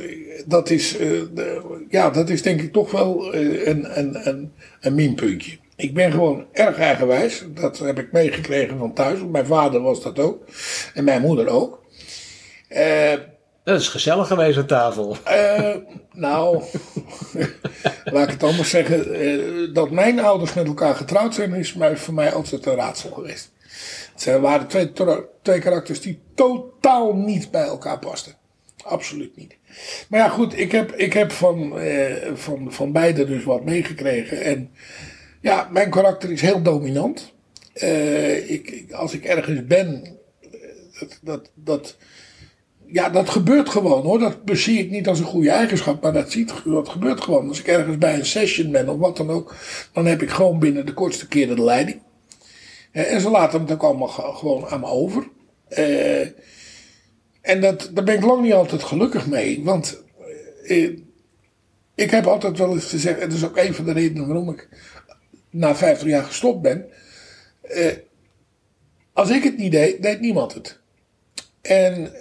dat, 0.46 0.70
is, 0.70 0.96
eh, 0.96 1.08
de- 1.34 1.84
ja, 1.88 2.10
dat 2.10 2.28
is 2.28 2.42
denk 2.42 2.60
ik 2.60 2.72
toch 2.72 2.90
wel 2.90 3.32
eh, 3.32 3.66
een, 3.66 3.98
een, 3.98 4.28
een, 4.28 4.52
een 4.80 4.94
minpuntje. 4.94 5.56
Ik 5.76 5.94
ben 5.94 6.10
gewoon 6.10 6.44
erg 6.52 6.76
eigenwijs. 6.78 7.44
Dat 7.54 7.78
heb 7.78 7.98
ik 7.98 8.12
meegekregen 8.12 8.78
van 8.78 8.92
thuis. 8.94 9.18
Mijn 9.30 9.46
vader 9.46 9.80
was 9.80 10.02
dat 10.02 10.18
ook. 10.18 10.44
En 10.94 11.04
mijn 11.04 11.20
moeder 11.20 11.48
ook. 11.48 11.82
Eh, 12.68 13.12
Dat 13.64 13.80
is 13.80 13.88
gezellig 13.88 14.26
geweest 14.26 14.58
aan 14.58 14.66
tafel. 14.66 15.16
nou, 16.12 16.62
laat 18.04 18.24
ik 18.24 18.30
het 18.30 18.42
anders 18.42 18.70
zeggen. 18.70 19.74
dat 19.74 19.90
mijn 19.90 20.20
ouders 20.20 20.54
met 20.54 20.66
elkaar 20.66 20.94
getrouwd 20.94 21.34
zijn, 21.34 21.54
is 21.54 21.74
mij, 21.74 21.96
voor 21.96 22.14
mij 22.14 22.32
altijd 22.32 22.66
een 22.66 22.74
raadsel 22.74 23.10
geweest. 23.10 23.50
Het 24.14 24.40
waren 24.40 24.66
twee, 24.66 24.92
twee 25.42 25.60
karakters 25.60 26.00
die 26.00 26.20
totaal 26.34 27.14
niet 27.16 27.50
bij 27.50 27.64
elkaar 27.64 27.98
pasten. 27.98 28.36
Absoluut 28.84 29.36
niet. 29.36 29.56
Maar 30.08 30.20
ja, 30.20 30.28
goed, 30.28 30.58
ik 30.58 30.72
heb, 30.72 30.92
ik 30.92 31.12
heb 31.12 31.32
van, 31.32 31.78
eh, 31.78 32.34
van, 32.34 32.72
van 32.72 32.92
beide 32.92 33.24
dus 33.24 33.44
wat 33.44 33.64
meegekregen. 33.64 34.42
En 34.42 34.70
ja, 35.40 35.68
mijn 35.70 35.90
karakter 35.90 36.30
is 36.30 36.40
heel 36.40 36.62
dominant. 36.62 37.32
Uh, 37.74 38.50
ik, 38.50 38.84
als 38.92 39.12
ik 39.12 39.24
ergens 39.24 39.66
ben, 39.66 40.04
eh, 40.40 40.50
dat, 41.00 41.18
dat, 41.22 41.50
dat, 41.54 41.96
ja, 42.86 43.10
dat 43.10 43.30
gebeurt 43.30 43.68
gewoon 43.68 44.02
hoor. 44.02 44.18
Dat 44.18 44.36
zie 44.44 44.78
ik 44.78 44.90
niet 44.90 45.08
als 45.08 45.18
een 45.18 45.24
goede 45.24 45.50
eigenschap, 45.50 46.02
maar 46.02 46.12
dat, 46.12 46.30
ziet, 46.30 46.52
dat 46.64 46.88
gebeurt 46.88 47.20
gewoon. 47.20 47.48
Als 47.48 47.60
ik 47.60 47.66
ergens 47.66 47.98
bij 47.98 48.14
een 48.14 48.26
session 48.26 48.70
ben 48.70 48.88
of 48.88 48.98
wat 48.98 49.16
dan 49.16 49.30
ook, 49.30 49.56
dan 49.92 50.06
heb 50.06 50.22
ik 50.22 50.30
gewoon 50.30 50.58
binnen 50.58 50.86
de 50.86 50.94
kortste 50.94 51.28
keren 51.28 51.56
de 51.56 51.64
leiding. 51.64 52.00
En 52.92 53.20
ze 53.20 53.30
laten 53.30 53.60
het 53.60 53.72
ook 53.72 53.82
allemaal 53.82 54.08
gewoon 54.08 54.66
aan 54.66 54.80
me 54.80 54.86
over. 54.86 55.28
Uh, 55.78 56.26
en 57.40 57.60
dat, 57.60 57.90
daar 57.92 58.04
ben 58.04 58.14
ik 58.14 58.24
lang 58.24 58.42
niet 58.42 58.52
altijd 58.52 58.82
gelukkig 58.82 59.26
mee. 59.26 59.64
Want 59.64 60.02
uh, 60.64 60.98
ik 61.94 62.10
heb 62.10 62.26
altijd 62.26 62.58
wel 62.58 62.72
eens 62.72 62.88
gezegd, 62.88 63.20
en 63.20 63.28
dat 63.28 63.38
is 63.38 63.44
ook 63.44 63.56
een 63.56 63.74
van 63.74 63.84
de 63.84 63.92
redenen 63.92 64.26
waarom 64.26 64.50
ik 64.50 64.68
na 65.50 65.76
50 65.76 66.08
jaar 66.08 66.24
gestopt 66.24 66.62
ben. 66.62 66.86
Als 69.12 69.30
ik 69.30 69.42
het 69.42 69.56
niet 69.56 69.72
deed, 69.72 70.02
deed 70.02 70.20
niemand 70.20 70.54
het. 70.54 70.80
En 71.60 72.12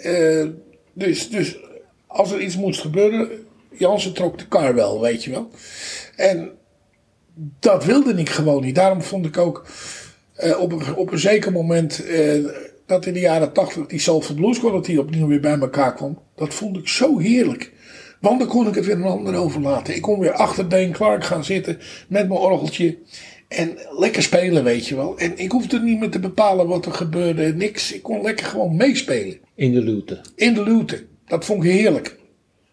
dus, 0.94 1.30
dus 1.30 1.60
als 2.08 2.32
er 2.32 2.42
iets 2.42 2.58
moest 2.58 2.82
gebeuren, 2.82 3.30
Jansen 3.72 4.14
trok 4.14 4.38
de 4.38 4.48
kar 4.48 4.76
wel, 4.76 5.02
weet 5.02 5.24
je 5.24 5.32
wel. 5.32 5.50
En 6.16 6.52
dat 7.60 7.86
wilde 7.86 8.14
ik 8.14 8.30
gewoon 8.30 8.64
niet. 8.64 8.76
Daarom 8.76 9.02
vond 9.02 9.26
ik 9.26 9.38
ook 9.38 9.66
uh, 10.44 10.60
op, 10.60 10.72
een, 10.72 10.96
op 10.96 11.12
een 11.12 11.20
zeker 11.20 11.52
moment 11.52 12.06
uh, 12.06 12.46
dat 12.86 13.06
in 13.06 13.14
de 13.14 13.20
jaren 13.20 13.54
tachtig 13.54 13.86
die 13.86 14.00
Soulful 14.00 14.36
Blues 14.36 14.60
Quality 14.60 14.98
opnieuw 14.98 15.28
weer 15.28 15.40
bij 15.40 15.60
elkaar 15.60 15.94
kwam. 15.94 16.20
Dat 16.36 16.54
vond 16.54 16.78
ik 16.78 16.88
zo 16.88 17.18
heerlijk. 17.18 17.72
Want 18.20 18.40
dan 18.40 18.48
kon 18.48 18.68
ik 18.68 18.76
het 18.76 18.86
weer 18.86 18.96
een 18.96 19.04
ander 19.04 19.36
overlaten. 19.36 19.96
Ik 19.96 20.02
kon 20.02 20.20
weer 20.20 20.32
achter 20.34 20.70
Dane 20.70 20.90
Clark 20.90 21.24
gaan 21.24 21.44
zitten 21.44 21.78
met 22.08 22.28
mijn 22.28 22.40
orgeltje. 22.40 22.98
En 23.48 23.78
lekker 23.98 24.24
spelen, 24.24 24.64
weet 24.64 24.88
je 24.88 24.96
wel. 24.96 25.18
En 25.18 25.38
ik 25.38 25.52
hoefde 25.52 25.80
niet 25.80 26.00
meer 26.00 26.10
te 26.10 26.20
bepalen 26.20 26.68
wat 26.68 26.86
er 26.86 26.94
gebeurde. 26.94 27.54
Niks. 27.54 27.94
Ik 27.94 28.04
kon 28.04 28.22
lekker 28.22 28.46
gewoon 28.46 28.76
meespelen. 28.76 29.40
In 29.56 29.74
de 29.74 29.82
lute. 29.82 30.22
In 30.36 30.54
de 30.54 30.64
lute. 30.64 31.06
Dat 31.26 31.46
vond 31.46 31.64
ik 31.64 31.72
heerlijk. 31.72 32.20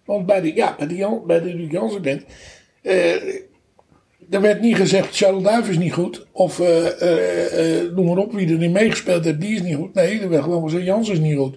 Want 0.05 0.27
bij 0.27 0.40
de, 0.40 0.55
ja, 0.55 0.75
bij 0.79 0.87
de, 0.87 0.94
Jan, 0.94 1.23
bij 1.27 1.40
de 1.40 1.66
Jansen 1.66 2.03
band. 2.03 2.23
Uh, 2.83 2.94
er 4.31 4.41
werd 4.41 4.61
niet 4.61 4.77
gezegd, 4.77 5.17
Charles 5.17 5.43
Duif 5.43 5.69
is 5.69 5.79
niet 5.79 5.93
goed. 5.93 6.27
Of 6.33 6.59
uh, 6.59 6.85
uh, 6.85 7.83
uh, 7.83 7.93
noem 7.95 8.07
maar 8.07 8.17
op, 8.17 8.33
wie 8.33 8.49
er 8.49 8.59
niet 8.59 8.73
meegespeeld 8.73 9.25
heeft, 9.25 9.41
die 9.41 9.55
is 9.55 9.62
niet 9.62 9.77
goed. 9.77 9.95
Nee, 9.95 10.21
er 10.21 10.29
werd 10.29 10.43
gewoon 10.43 10.62
gezegd, 10.62 10.85
Jans 10.85 11.09
is 11.09 11.19
niet 11.19 11.37
goed. 11.37 11.57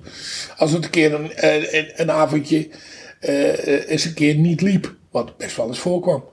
Als 0.57 0.71
het 0.71 0.83
een 0.83 0.89
keer 0.89 1.13
een, 1.13 1.31
een, 1.77 1.91
een 1.95 2.11
avondje 2.11 2.69
eens 3.87 4.05
een 4.05 4.13
keer 4.13 4.35
niet 4.35 4.61
liep. 4.61 4.95
Wat 5.11 5.37
best 5.37 5.55
wel 5.55 5.67
eens 5.67 5.79
voorkwam. 5.79 6.23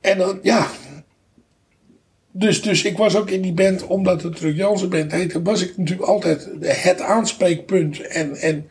En 0.00 0.18
dan, 0.18 0.38
ja. 0.42 0.70
Dus, 2.30 2.62
dus 2.62 2.84
ik 2.84 2.96
was 2.96 3.16
ook 3.16 3.30
in 3.30 3.42
die 3.42 3.52
band, 3.52 3.86
omdat 3.86 4.22
het 4.22 4.38
Ruk 4.38 4.56
Jansen 4.56 4.88
band 4.88 5.12
heette, 5.12 5.42
was 5.42 5.62
ik 5.62 5.76
natuurlijk 5.76 6.08
altijd 6.08 6.48
het 6.60 7.00
aanspreekpunt. 7.00 8.00
En, 8.00 8.36
en 8.36 8.66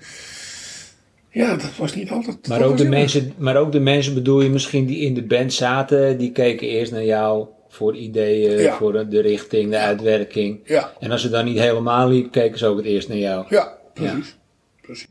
ja, 1.33 1.55
dat 1.55 1.77
was 1.77 1.95
niet 1.95 2.09
altijd. 2.09 2.47
Maar 2.47 2.61
ook, 2.61 2.77
de 2.77 2.89
mensen, 2.89 3.33
maar 3.37 3.57
ook 3.57 3.71
de 3.71 3.79
mensen 3.79 4.13
bedoel 4.13 4.41
je 4.41 4.49
misschien 4.49 4.85
die 4.85 4.99
in 4.99 5.13
de 5.13 5.23
band 5.23 5.53
zaten, 5.53 6.17
die 6.17 6.31
keken 6.31 6.67
eerst 6.67 6.91
naar 6.91 7.05
jou 7.05 7.47
voor 7.69 7.95
ideeën, 7.95 8.71
voor 8.71 9.09
de 9.09 9.21
richting, 9.21 9.69
de 9.69 9.77
uitwerking. 9.77 10.59
Ja. 10.65 10.93
En 10.99 11.11
als 11.11 11.23
het 11.23 11.31
dan 11.31 11.45
niet 11.45 11.59
helemaal 11.59 12.09
liep, 12.09 12.31
keken 12.31 12.57
ze 12.57 12.65
ook 12.65 12.77
het 12.77 12.85
eerst 12.85 13.07
naar 13.07 13.17
jou. 13.17 13.45
Ja, 13.49 13.77
precies. 13.93 14.37
precies. 14.81 15.07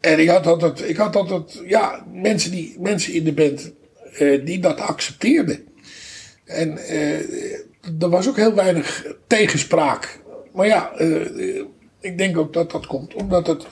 En 0.00 0.18
ik 0.18 0.28
had 0.28 0.46
altijd, 0.46 0.88
ik 0.88 0.96
had 0.96 1.16
altijd 1.16 1.62
ja, 1.66 2.06
mensen, 2.12 2.50
die, 2.50 2.76
mensen 2.78 3.12
in 3.12 3.24
de 3.24 3.32
band 3.32 3.72
uh, 4.18 4.44
die 4.44 4.58
dat 4.58 4.80
accepteerden. 4.80 5.64
En 6.44 6.78
uh, 6.90 7.18
er 8.00 8.08
was 8.08 8.28
ook 8.28 8.36
heel 8.36 8.54
weinig 8.54 9.06
tegenspraak. 9.26 10.20
Maar 10.52 10.66
ja, 10.66 11.00
uh, 11.00 11.62
ik 12.00 12.18
denk 12.18 12.38
ook 12.38 12.52
dat 12.52 12.70
dat 12.70 12.86
komt 12.86 13.14
omdat 13.14 13.46
het 13.46 13.66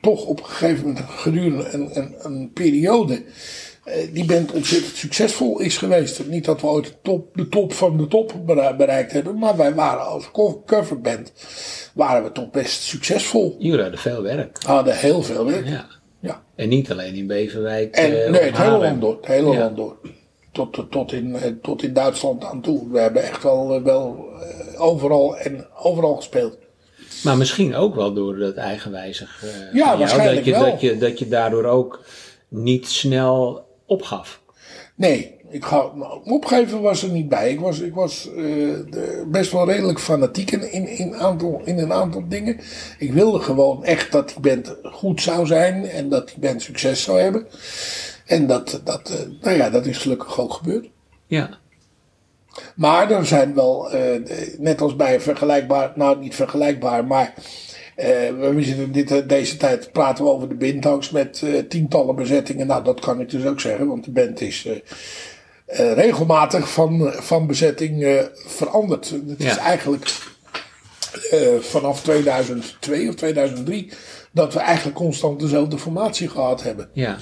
toch 0.00 0.24
op 0.24 0.38
een 0.38 0.46
gegeven 0.46 0.86
moment 0.86 1.04
gedurende 1.08 1.68
een, 1.68 1.98
een, 1.98 2.14
een 2.18 2.50
periode 2.52 3.22
die 4.12 4.24
band 4.24 4.52
ontzettend 4.52 4.96
succesvol 4.96 5.60
is 5.60 5.78
geweest. 5.78 6.26
Niet 6.26 6.44
dat 6.44 6.60
we 6.60 6.66
ooit 6.66 6.84
de 6.84 6.94
top, 7.02 7.36
de 7.36 7.48
top 7.48 7.72
van 7.72 7.96
de 7.96 8.06
top 8.06 8.34
bereikt 8.76 9.12
hebben, 9.12 9.38
maar 9.38 9.56
wij 9.56 9.74
waren 9.74 10.06
als 10.06 10.30
coverband 10.66 11.32
waren 11.94 12.24
we 12.24 12.32
toch 12.32 12.50
best 12.50 12.82
succesvol. 12.82 13.56
Jullie 13.58 13.80
hadden 13.80 14.00
veel 14.00 14.22
werk. 14.22 14.58
Hadden 14.62 14.96
heel 14.96 15.22
veel 15.22 15.46
werk. 15.46 15.66
Ja. 15.66 15.95
En 16.56 16.68
niet 16.68 16.90
alleen 16.90 17.14
in 17.14 17.26
Beverwijk. 17.26 17.94
En, 17.94 18.10
uh, 18.12 18.30
nee, 18.30 18.42
het 18.42 18.56
hele 18.56 18.78
land 18.78 19.00
door. 19.00 19.16
Het 19.16 19.26
hele 19.26 19.50
ja. 19.50 19.58
land 19.58 19.76
door. 19.76 19.96
Tot, 20.52 20.90
tot, 20.90 21.12
in, 21.12 21.58
tot 21.62 21.82
in 21.82 21.92
Duitsland 21.92 22.44
aan 22.44 22.60
toe. 22.60 22.90
We 22.90 22.98
hebben 22.98 23.22
echt 23.22 23.42
wel, 23.42 23.82
wel 23.82 24.24
uh, 24.74 24.80
overal 24.80 25.36
en 25.36 25.66
overal 25.82 26.14
gespeeld. 26.14 26.58
Maar 27.24 27.36
misschien 27.36 27.74
ook 27.74 27.94
wel 27.94 28.12
door 28.12 28.38
dat 28.38 28.54
eigenwijzig. 28.54 29.44
Uh, 29.44 29.74
ja, 29.74 29.98
waarschijnlijk 29.98 30.36
dat 30.36 30.44
je, 30.44 30.50
wel. 30.50 30.70
Dat 30.70 30.80
je, 30.80 30.98
dat 30.98 31.18
je 31.18 31.28
daardoor 31.28 31.64
ook 31.64 32.00
niet 32.48 32.86
snel 32.86 33.66
opgaf. 33.86 34.40
Nee, 34.96 35.36
ik 35.48 35.64
ga, 35.64 35.92
opgeven 36.24 36.80
was 36.80 37.02
er 37.02 37.08
niet 37.08 37.28
bij. 37.28 37.50
Ik 37.50 37.60
was, 37.60 37.80
ik 37.80 37.94
was 37.94 38.28
uh, 38.28 38.36
de, 38.90 39.24
best 39.26 39.52
wel 39.52 39.66
redelijk 39.70 40.00
fanatiek 40.00 40.50
in, 40.50 40.72
in, 40.72 40.88
in, 40.88 41.14
aantal, 41.14 41.62
in 41.64 41.78
een 41.78 41.92
aantal 41.92 42.28
dingen. 42.28 42.60
Ik 42.98 43.12
wilde 43.12 43.38
gewoon 43.38 43.84
echt 43.84 44.12
dat 44.12 44.28
die 44.28 44.40
band 44.40 44.76
goed 44.82 45.22
zou 45.22 45.46
zijn 45.46 45.88
en 45.88 46.08
dat 46.08 46.28
die 46.28 46.38
band 46.38 46.62
succes 46.62 47.02
zou 47.02 47.20
hebben. 47.20 47.46
En 48.26 48.46
dat, 48.46 48.80
dat, 48.84 49.10
uh, 49.10 49.42
nou 49.42 49.56
ja, 49.56 49.70
dat 49.70 49.86
is 49.86 49.98
gelukkig 49.98 50.40
ook 50.40 50.52
gebeurd. 50.52 50.88
Ja. 51.26 51.58
Maar 52.74 53.10
er 53.10 53.26
zijn 53.26 53.54
wel, 53.54 53.94
uh, 53.94 54.00
net 54.58 54.80
als 54.80 54.96
bij 54.96 55.20
vergelijkbaar, 55.20 55.92
nou 55.94 56.18
niet 56.18 56.34
vergelijkbaar, 56.34 57.04
maar 57.04 57.34
we 57.96 58.56
zitten 58.58 58.92
dit, 58.92 59.28
deze 59.28 59.56
tijd 59.56 59.92
praten 59.92 60.24
we 60.24 60.30
over 60.30 60.48
de 60.48 60.54
Bintangs 60.54 61.10
met 61.10 61.40
uh, 61.44 61.58
tientallen 61.68 62.16
bezettingen. 62.16 62.66
Nou, 62.66 62.84
dat 62.84 63.00
kan 63.00 63.20
ik 63.20 63.30
dus 63.30 63.44
ook 63.46 63.60
zeggen, 63.60 63.86
want 63.86 64.04
de 64.04 64.10
band 64.10 64.40
is 64.40 64.66
uh, 64.66 65.92
regelmatig 65.92 66.72
van, 66.72 67.12
van 67.12 67.46
bezetting 67.46 68.24
veranderd. 68.46 69.10
Het 69.10 69.42
ja. 69.42 69.50
is 69.50 69.56
eigenlijk 69.56 70.10
vanaf 71.60 72.02
2002 72.02 73.08
of 73.08 73.14
2003 73.14 73.92
dat 74.32 74.54
we 74.54 74.60
eigenlijk 74.60 74.96
constant 74.96 75.40
dezelfde 75.40 75.78
formatie 75.78 76.28
gehad 76.28 76.62
hebben. 76.62 76.88
Ja. 76.92 77.16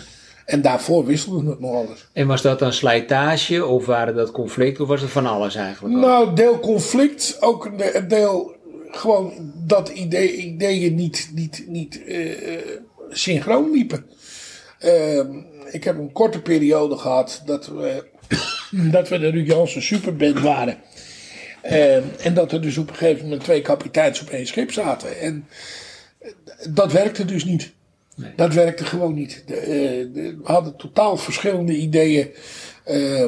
En 0.44 0.62
daarvoor 0.62 1.04
wisselde 1.04 1.50
het 1.50 1.60
nog 1.60 1.74
alles. 1.74 2.08
En 2.12 2.26
was 2.26 2.42
dat 2.42 2.58
dan 2.58 2.72
slijtage 2.72 3.64
of 3.64 3.87
waren 3.87 4.14
dat 4.14 4.30
conflicten 4.30 4.82
of 4.82 4.88
was 4.88 5.00
het 5.00 5.10
van 5.10 5.26
alles 5.26 5.54
eigenlijk? 5.54 5.94
Nou, 5.94 6.34
deel 6.34 6.58
conflict, 6.60 7.37
ook 7.40 7.64
een 7.64 8.08
deel 8.08 8.54
gewoon 8.90 9.53
dat 9.55 9.88
idee, 9.88 10.37
ideeën 10.37 10.94
niet, 10.94 11.31
niet, 11.35 11.64
niet 11.66 12.01
uh, 12.07 12.37
synchroon 13.11 13.70
liepen. 13.70 14.07
Uh, 14.85 15.20
ik 15.70 15.85
heb 15.85 15.99
een 15.99 16.12
korte 16.12 16.40
periode 16.42 16.97
gehad 16.97 17.42
dat 17.47 17.66
we, 17.66 18.05
dat 18.97 19.09
we 19.09 19.18
de 19.18 19.29
Ruud 19.29 19.47
Jansen 19.47 19.83
superband 19.83 20.40
waren. 20.40 20.79
Uh, 21.64 22.27
en 22.27 22.35
dat 22.35 22.53
er 22.53 22.61
dus 22.61 22.79
op 22.79 22.88
een 22.88 22.94
gegeven 22.94 23.23
moment 23.23 23.44
twee 23.44 23.62
kapiteins 23.62 24.20
op 24.20 24.29
één 24.29 24.47
schip 24.47 24.73
zaten. 24.73 25.20
En 25.20 25.47
dat 26.68 26.92
werkte 26.92 27.25
dus 27.25 27.44
niet. 27.44 27.73
Nee. 28.16 28.33
Dat 28.37 28.55
werkte 28.55 28.85
gewoon 28.85 29.14
niet. 29.14 29.42
De, 29.47 29.55
de, 30.12 30.37
we 30.42 30.53
hadden 30.53 30.77
totaal 30.77 31.16
verschillende 31.16 31.77
ideeën. 31.77 32.31
Uh, 32.87 33.25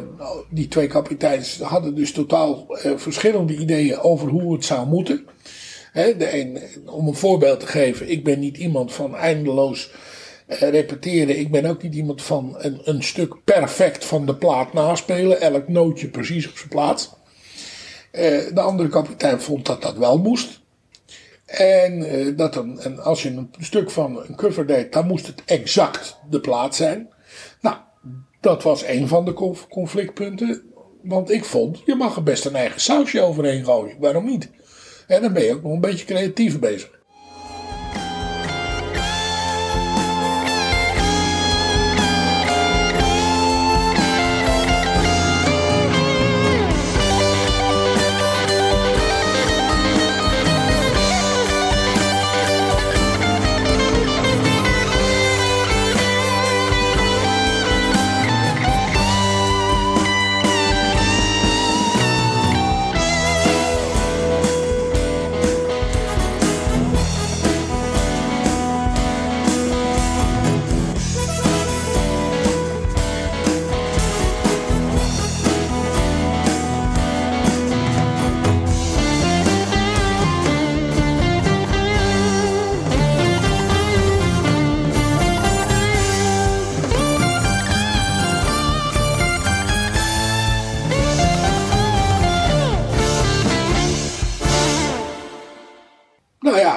die 0.51 0.69
twee 0.69 0.87
kapiteins 0.87 1.59
hadden 1.61 1.95
dus 1.95 2.12
totaal 2.12 2.66
verschillende 2.97 3.57
ideeën 3.57 3.99
over 3.99 4.29
hoe 4.29 4.53
het 4.53 4.64
zou 4.64 4.87
moeten. 4.87 5.27
Om 6.87 7.09
een 7.09 7.14
voorbeeld 7.14 7.61
te 7.61 7.66
geven, 7.66 8.11
ik 8.11 8.24
ben 8.24 8.38
niet 8.38 8.56
iemand 8.56 8.92
van 8.92 9.16
eindeloos 9.16 9.90
uh, 10.48 10.59
repeteren. 10.59 11.38
Ik 11.38 11.50
ben 11.50 11.66
ook 11.66 11.82
niet 11.82 11.94
iemand 11.94 12.22
van 12.22 12.54
een, 12.59 12.80
een 12.85 13.02
stuk 13.02 13.44
perfect 13.44 14.04
van 14.04 14.26
de 14.26 14.37
plaat 14.37 14.72
naspelen. 14.72 15.40
Elk 15.40 15.68
nootje 15.68 16.09
precies 16.09 16.48
op 16.48 16.56
zijn 16.56 16.68
plaats. 16.68 17.11
de 18.11 18.61
andere 18.61 18.88
kapitein 18.88 19.40
vond 19.40 19.66
dat 19.66 19.82
dat 19.82 19.96
wel 19.96 20.18
moest. 20.18 20.61
En 21.46 21.98
uh, 21.98 22.37
dat 22.37 22.56
een, 22.56 22.78
en 22.78 22.98
als 22.98 23.22
je 23.22 23.30
een 23.30 23.50
stuk 23.59 23.90
van 23.90 24.22
een 24.26 24.37
cover 24.37 24.66
deed, 24.66 24.92
dan 24.92 25.06
moest 25.06 25.26
het 25.26 25.42
exact 25.44 26.18
de 26.30 26.40
plaat 26.40 26.74
zijn. 26.74 27.09
Nou, 27.61 27.76
dat 28.40 28.62
was 28.62 28.85
een 28.85 29.09
van 29.09 29.24
de 29.24 29.32
conflictpunten. 29.68 30.62
Want 31.02 31.30
ik 31.30 31.44
vond, 31.44 31.82
je 31.85 31.94
mag 31.94 32.16
er 32.16 32.22
best 32.22 32.44
een 32.44 32.54
eigen 32.54 32.80
sausje 32.80 33.20
overheen 33.20 33.64
gooien. 33.64 33.96
Waarom 33.98 34.24
niet? 34.24 34.50
En 35.07 35.23
dan 35.23 35.33
ben 35.33 35.45
je 35.45 35.55
ook 35.55 35.62
nog 35.62 35.73
een 35.73 35.81
beetje 35.81 36.07
creatief 36.07 36.59
bezig. 36.59 36.90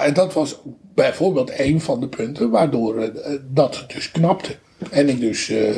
En 0.09 0.15
dat 0.15 0.33
was 0.33 0.59
bijvoorbeeld 0.93 1.51
een 1.59 1.81
van 1.81 1.99
de 1.99 2.07
punten 2.07 2.49
waardoor 2.49 3.03
uh, 3.03 3.09
dat 3.47 3.83
dus 3.87 4.11
knapte. 4.11 4.55
En 4.89 5.09
ik 5.09 5.19
dus, 5.19 5.49
uh, 5.49 5.77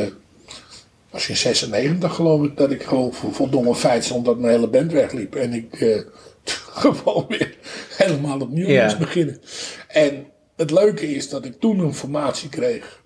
was 1.10 1.30
in 1.30 1.38
96 1.38 2.16
geloof 2.16 2.44
ik, 2.44 2.58
dat 2.58 2.72
ik 2.72 2.84
gewoon 2.84 3.14
voor 3.14 3.34
voldongen 3.34 3.76
feit 3.76 4.04
stond 4.04 4.26
dat 4.26 4.40
mijn 4.40 4.54
hele 4.54 4.68
band 4.68 4.92
wegliep. 4.92 5.36
En 5.36 5.54
ik 5.54 5.82
uh, 5.82 6.02
gewoon 6.82 7.26
weer 7.28 7.58
helemaal 7.98 8.40
opnieuw 8.40 8.68
ja. 8.68 8.84
moest 8.84 8.98
beginnen. 8.98 9.42
En 9.88 10.26
het 10.56 10.72
leuke 10.72 11.16
is 11.16 11.30
dat 11.30 11.46
ik 11.46 11.60
toen 11.60 11.80
een 11.80 11.94
formatie 11.94 12.50
kreeg. 12.50 13.04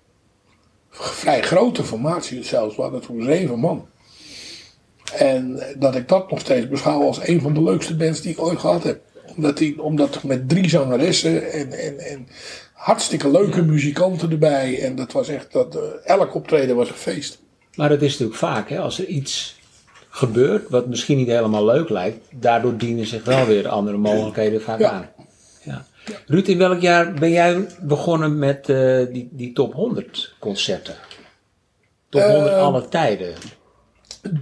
Vrij 0.90 1.42
grote 1.42 1.84
formatie 1.84 2.44
zelfs, 2.44 2.76
we 2.76 2.82
hadden 2.82 3.00
toen 3.00 3.22
zeven 3.22 3.58
man. 3.58 3.88
En 5.14 5.62
dat 5.78 5.94
ik 5.94 6.08
dat 6.08 6.30
nog 6.30 6.40
steeds 6.40 6.68
beschouw 6.68 7.02
als 7.02 7.28
een 7.28 7.40
van 7.40 7.54
de 7.54 7.62
leukste 7.62 7.96
bands 7.96 8.20
die 8.20 8.32
ik 8.32 8.42
ooit 8.42 8.58
gehad 8.58 8.82
heb. 8.82 9.00
Omdat, 9.36 9.56
die, 9.56 9.82
omdat 9.82 10.22
met 10.22 10.48
drie 10.48 10.68
zangeressen 10.68 11.52
en, 11.52 11.72
en, 11.72 11.98
en 11.98 12.28
hartstikke 12.72 13.30
leuke 13.30 13.62
muzikanten 13.62 14.30
erbij. 14.30 14.82
En 14.82 14.96
dat 14.96 15.12
was 15.12 15.28
echt, 15.28 15.52
dat, 15.52 15.76
uh, 15.76 15.82
elk 16.04 16.34
optreden 16.34 16.76
was 16.76 16.88
een 16.88 16.94
feest. 16.94 17.38
Maar 17.74 17.88
dat 17.88 18.02
is 18.02 18.10
natuurlijk 18.10 18.38
vaak, 18.38 18.68
hè, 18.68 18.78
als 18.78 18.98
er 18.98 19.04
iets 19.06 19.56
gebeurt 20.08 20.68
wat 20.70 20.86
misschien 20.86 21.16
niet 21.16 21.26
helemaal 21.26 21.64
leuk 21.64 21.88
lijkt, 21.88 22.26
daardoor 22.30 22.76
dienen 22.76 23.06
zich 23.06 23.24
wel 23.24 23.46
weer 23.46 23.68
andere 23.68 23.96
mogelijkheden 23.96 24.62
vaak 24.62 24.78
Ja. 24.78 24.90
aan. 24.90 25.08
Ja. 25.62 25.84
Ruud, 26.26 26.46
in 26.48 26.58
welk 26.58 26.80
jaar 26.80 27.14
ben 27.14 27.30
jij 27.30 27.66
begonnen 27.80 28.38
met 28.38 28.68
eh, 28.68 29.06
die, 29.12 29.28
die 29.32 29.52
top 29.52 29.74
100 29.74 30.34
concerten? 30.38 30.94
Top 32.08 32.22
100 32.22 32.46
Eh, 32.52 32.58
alle 32.58 32.88
tijden. 32.88 33.34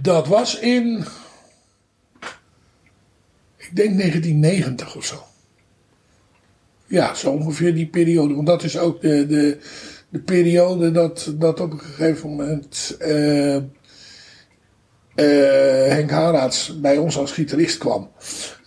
Dat 0.01 0.27
was 0.27 0.59
in. 0.59 1.05
Ik 3.69 3.75
denk 3.75 3.97
1990 3.97 4.95
of 4.95 5.05
zo. 5.05 5.23
Ja, 6.87 7.13
zo 7.13 7.31
ongeveer 7.31 7.73
die 7.73 7.87
periode. 7.87 8.33
Want 8.33 8.47
dat 8.47 8.63
is 8.63 8.77
ook 8.77 9.01
de, 9.01 9.25
de, 9.27 9.57
de 10.09 10.19
periode 10.19 10.91
dat, 10.91 11.33
dat 11.35 11.59
op 11.59 11.71
een 11.71 11.79
gegeven 11.79 12.29
moment. 12.29 12.95
eh, 12.99 13.55
eh, 13.55 13.63
Henk 15.91 16.09
Haraats 16.09 16.79
bij 16.79 16.97
ons 16.97 17.17
als 17.17 17.31
gitarist 17.31 17.77
kwam. 17.77 18.09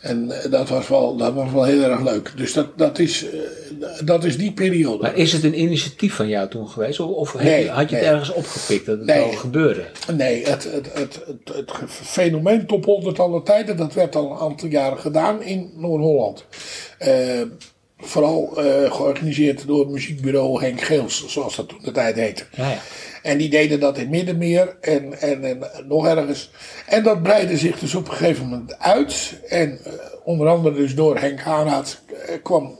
En 0.01 0.31
eh, 0.43 0.51
dat 0.51 0.69
was 0.69 0.89
wel, 0.89 1.17
dat 1.17 1.35
was 1.35 1.53
wel 1.53 1.65
heel 1.65 1.83
erg 1.83 2.01
leuk. 2.03 2.33
Dus 2.37 2.53
dat, 2.53 2.79
dat, 2.79 2.99
is, 2.99 3.25
eh, 3.31 3.39
dat 4.05 4.25
is 4.25 4.37
die 4.39 4.53
periode. 4.53 5.03
Maar 5.03 5.17
is 5.17 5.33
het 5.33 5.45
een 5.45 5.61
initiatief 5.61 6.15
van 6.15 6.29
jou 6.29 6.49
toen 6.49 6.69
geweest? 6.69 7.01
Of, 7.01 7.11
of 7.11 7.33
heb 7.33 7.43
Nee, 7.43 7.63
je- 7.65 7.71
had 7.71 7.91
je 7.91 7.95
het 7.97 8.05
nee. 8.05 8.15
ergens 8.15 8.33
opgepikt 8.33 8.87
dat 8.87 8.97
het 8.99 9.07
Nee. 9.07 9.23
al 9.23 9.31
gebeurde? 9.31 9.85
Nee, 10.17 10.45
het, 10.49 10.65
het, 10.73 10.91
het, 10.95 11.21
het, 11.27 11.55
het 11.57 11.73
fenomeen 11.91 12.67
top 12.67 12.85
100 12.85 13.19
alle 13.19 13.43
tijden, 13.43 13.77
dat 13.77 13.95
werd 13.95 14.17
al 14.17 14.31
een 14.31 14.39
aantal 14.39 14.69
jaren 14.69 14.99
gedaan 14.99 15.43
in 15.43 15.71
Noord-Holland. 15.77 16.45
Eh, 16.99 17.13
vooral 18.01 18.57
eh, 18.57 18.93
georganiseerd 18.93 19.67
door 19.67 19.79
het 19.79 19.89
muziekbureau 19.89 20.63
Henk 20.63 20.81
Geels, 20.81 21.25
zoals 21.27 21.57
dat 21.57 21.69
toen 21.69 21.79
de 21.83 21.91
tijd 21.91 22.17
heette. 22.17 22.45
Ja, 22.57 22.71
ja. 22.71 22.79
En 23.23 23.39
die 23.39 23.49
deden 23.49 23.81
dat 23.81 23.99
in 23.99 24.11
Middenmeer 24.11 24.77
en, 24.81 25.21
en, 25.21 25.45
en 25.45 25.71
nog 25.89 26.07
ergens. 26.07 26.51
En 26.87 27.03
dat 27.03 27.23
breidde 27.23 27.57
zich 27.57 27.79
dus 27.79 27.95
op 27.95 28.09
een 28.09 28.15
gegeven 28.15 28.49
moment 28.49 28.79
uit. 28.79 29.41
En 29.49 29.79
eh, 29.85 29.93
onder 30.25 30.49
andere 30.49 30.77
dus 30.77 30.95
door 30.95 31.19
Henk 31.19 31.41
Haanaert 31.41 32.01
eh, 32.27 32.35
kwam 32.43 32.79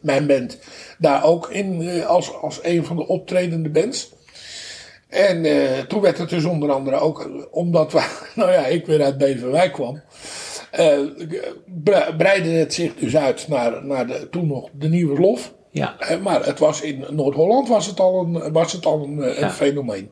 mijn 0.00 0.26
band 0.26 0.58
daar 0.98 1.24
ook 1.24 1.50
in 1.50 2.02
als, 2.04 2.34
als 2.34 2.58
een 2.62 2.84
van 2.84 2.96
de 2.96 3.06
optredende 3.06 3.68
bands. 3.68 4.12
En 5.08 5.46
toen 5.88 6.00
werd 6.00 6.18
het 6.18 6.28
dus 6.28 6.44
onder 6.44 6.70
andere 6.70 6.96
ook, 6.96 7.30
omdat 7.50 7.92
we, 7.92 8.02
nou 8.34 8.52
ja, 8.52 8.66
ik 8.66 8.86
weer 8.86 9.02
uit 9.02 9.18
Beverwijk 9.18 9.72
kwam, 9.72 10.02
breidde 12.16 12.50
het 12.50 12.74
zich 12.74 12.94
dus 12.94 13.16
uit 13.16 13.48
naar, 13.48 13.84
naar 13.84 14.06
de, 14.06 14.28
toen 14.30 14.46
nog 14.46 14.68
de 14.78 14.88
Nieuwe 14.88 15.20
Lof. 15.20 15.52
ja. 15.70 15.94
Eh, 15.98 16.18
maar 16.20 16.44
het 16.46 16.58
was 16.58 16.80
in 16.80 17.04
Noord-Holland 17.10 17.68
was 17.68 17.86
het 17.86 18.00
al 18.00 18.20
een, 18.20 18.52
was 18.52 18.72
het 18.72 18.86
al 18.86 19.02
een, 19.04 19.22
eh, 19.22 19.40
een 19.40 19.50
fenomeen. 19.50 20.10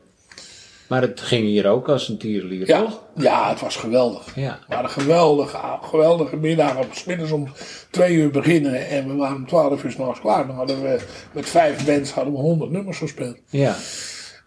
Maar 0.87 1.01
het 1.01 1.21
ging 1.21 1.43
hier 1.45 1.67
ook 1.67 1.89
als 1.89 2.09
een 2.09 2.17
tierenlier, 2.17 2.67
Ja, 2.67 2.79
toch? 2.81 3.01
ja, 3.15 3.49
het 3.49 3.59
was 3.59 3.75
geweldig. 3.75 4.35
Ja. 4.35 4.49
Het 4.59 4.67
waren 4.75 4.89
geweldige, 4.89 5.57
geweldige 5.81 6.35
middagen. 6.37 6.81
We 6.81 7.03
middags 7.05 7.31
om 7.31 7.47
twee 7.91 8.13
uur 8.13 8.29
beginnen 8.31 8.87
en 8.87 9.07
we 9.07 9.15
waren 9.15 9.35
om 9.35 9.47
twaalf 9.47 9.83
uur 9.83 9.91
s'nachts 9.91 10.19
klaar. 10.19 10.47
Dan 10.47 10.55
hadden 10.55 10.81
we 10.81 10.99
met 11.31 11.49
vijf 11.49 11.85
bands 11.85 12.11
hadden 12.11 12.33
we 12.33 12.39
honderd 12.39 12.71
nummers 12.71 12.97
gespeeld. 12.97 13.37
Ja. 13.49 13.75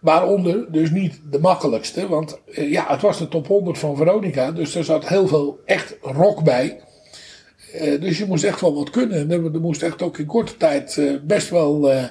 Waaronder 0.05 0.71
dus 0.71 0.91
niet 0.91 1.21
de 1.31 1.39
makkelijkste, 1.39 2.07
want 2.07 2.39
eh, 2.51 2.71
ja, 2.71 2.85
het 2.87 3.01
was 3.01 3.17
de 3.17 3.27
top 3.27 3.47
100 3.47 3.77
van 3.77 3.95
Veronica. 3.95 4.51
Dus 4.51 4.75
er 4.75 4.83
zat 4.83 5.07
heel 5.07 5.27
veel 5.27 5.59
echt 5.65 5.97
rock 6.01 6.43
bij. 6.43 6.79
Eh, 7.73 8.01
dus 8.01 8.17
je 8.17 8.25
moest 8.25 8.43
echt 8.43 8.61
wel 8.61 8.75
wat 8.75 8.89
kunnen. 8.89 9.17
En 9.17 9.31
er, 9.31 9.53
er 9.53 9.61
moest 9.61 9.81
echt 9.81 10.01
ook 10.01 10.17
in 10.17 10.25
korte 10.25 10.57
tijd 10.57 10.97
eh, 10.97 11.13
best 11.23 11.49
wel 11.49 11.91
eh, 11.91 12.03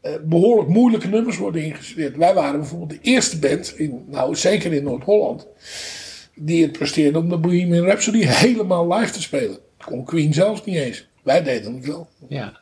eh, 0.00 0.12
behoorlijk 0.24 0.68
moeilijke 0.68 1.08
nummers 1.08 1.36
worden 1.36 1.62
ingestudeerd. 1.62 2.16
Wij 2.16 2.34
waren 2.34 2.60
bijvoorbeeld 2.60 2.90
de 2.90 3.10
eerste 3.10 3.38
band, 3.38 3.74
in, 3.76 4.04
nou 4.06 4.36
zeker 4.36 4.72
in 4.72 4.82
Noord-Holland, 4.82 5.46
die 6.34 6.62
het 6.62 6.72
presteerde 6.72 7.18
om 7.18 7.28
de 7.28 7.38
Bohemian 7.38 7.84
Rhapsody 7.84 8.24
helemaal 8.26 8.94
live 8.94 9.12
te 9.12 9.22
spelen. 9.22 9.58
Kon 9.84 10.04
Queen 10.04 10.34
zelfs 10.34 10.64
niet 10.64 10.76
eens. 10.76 11.08
Wij 11.22 11.42
deden 11.42 11.74
het 11.74 11.86
wel. 11.86 12.08
Ja. 12.28 12.60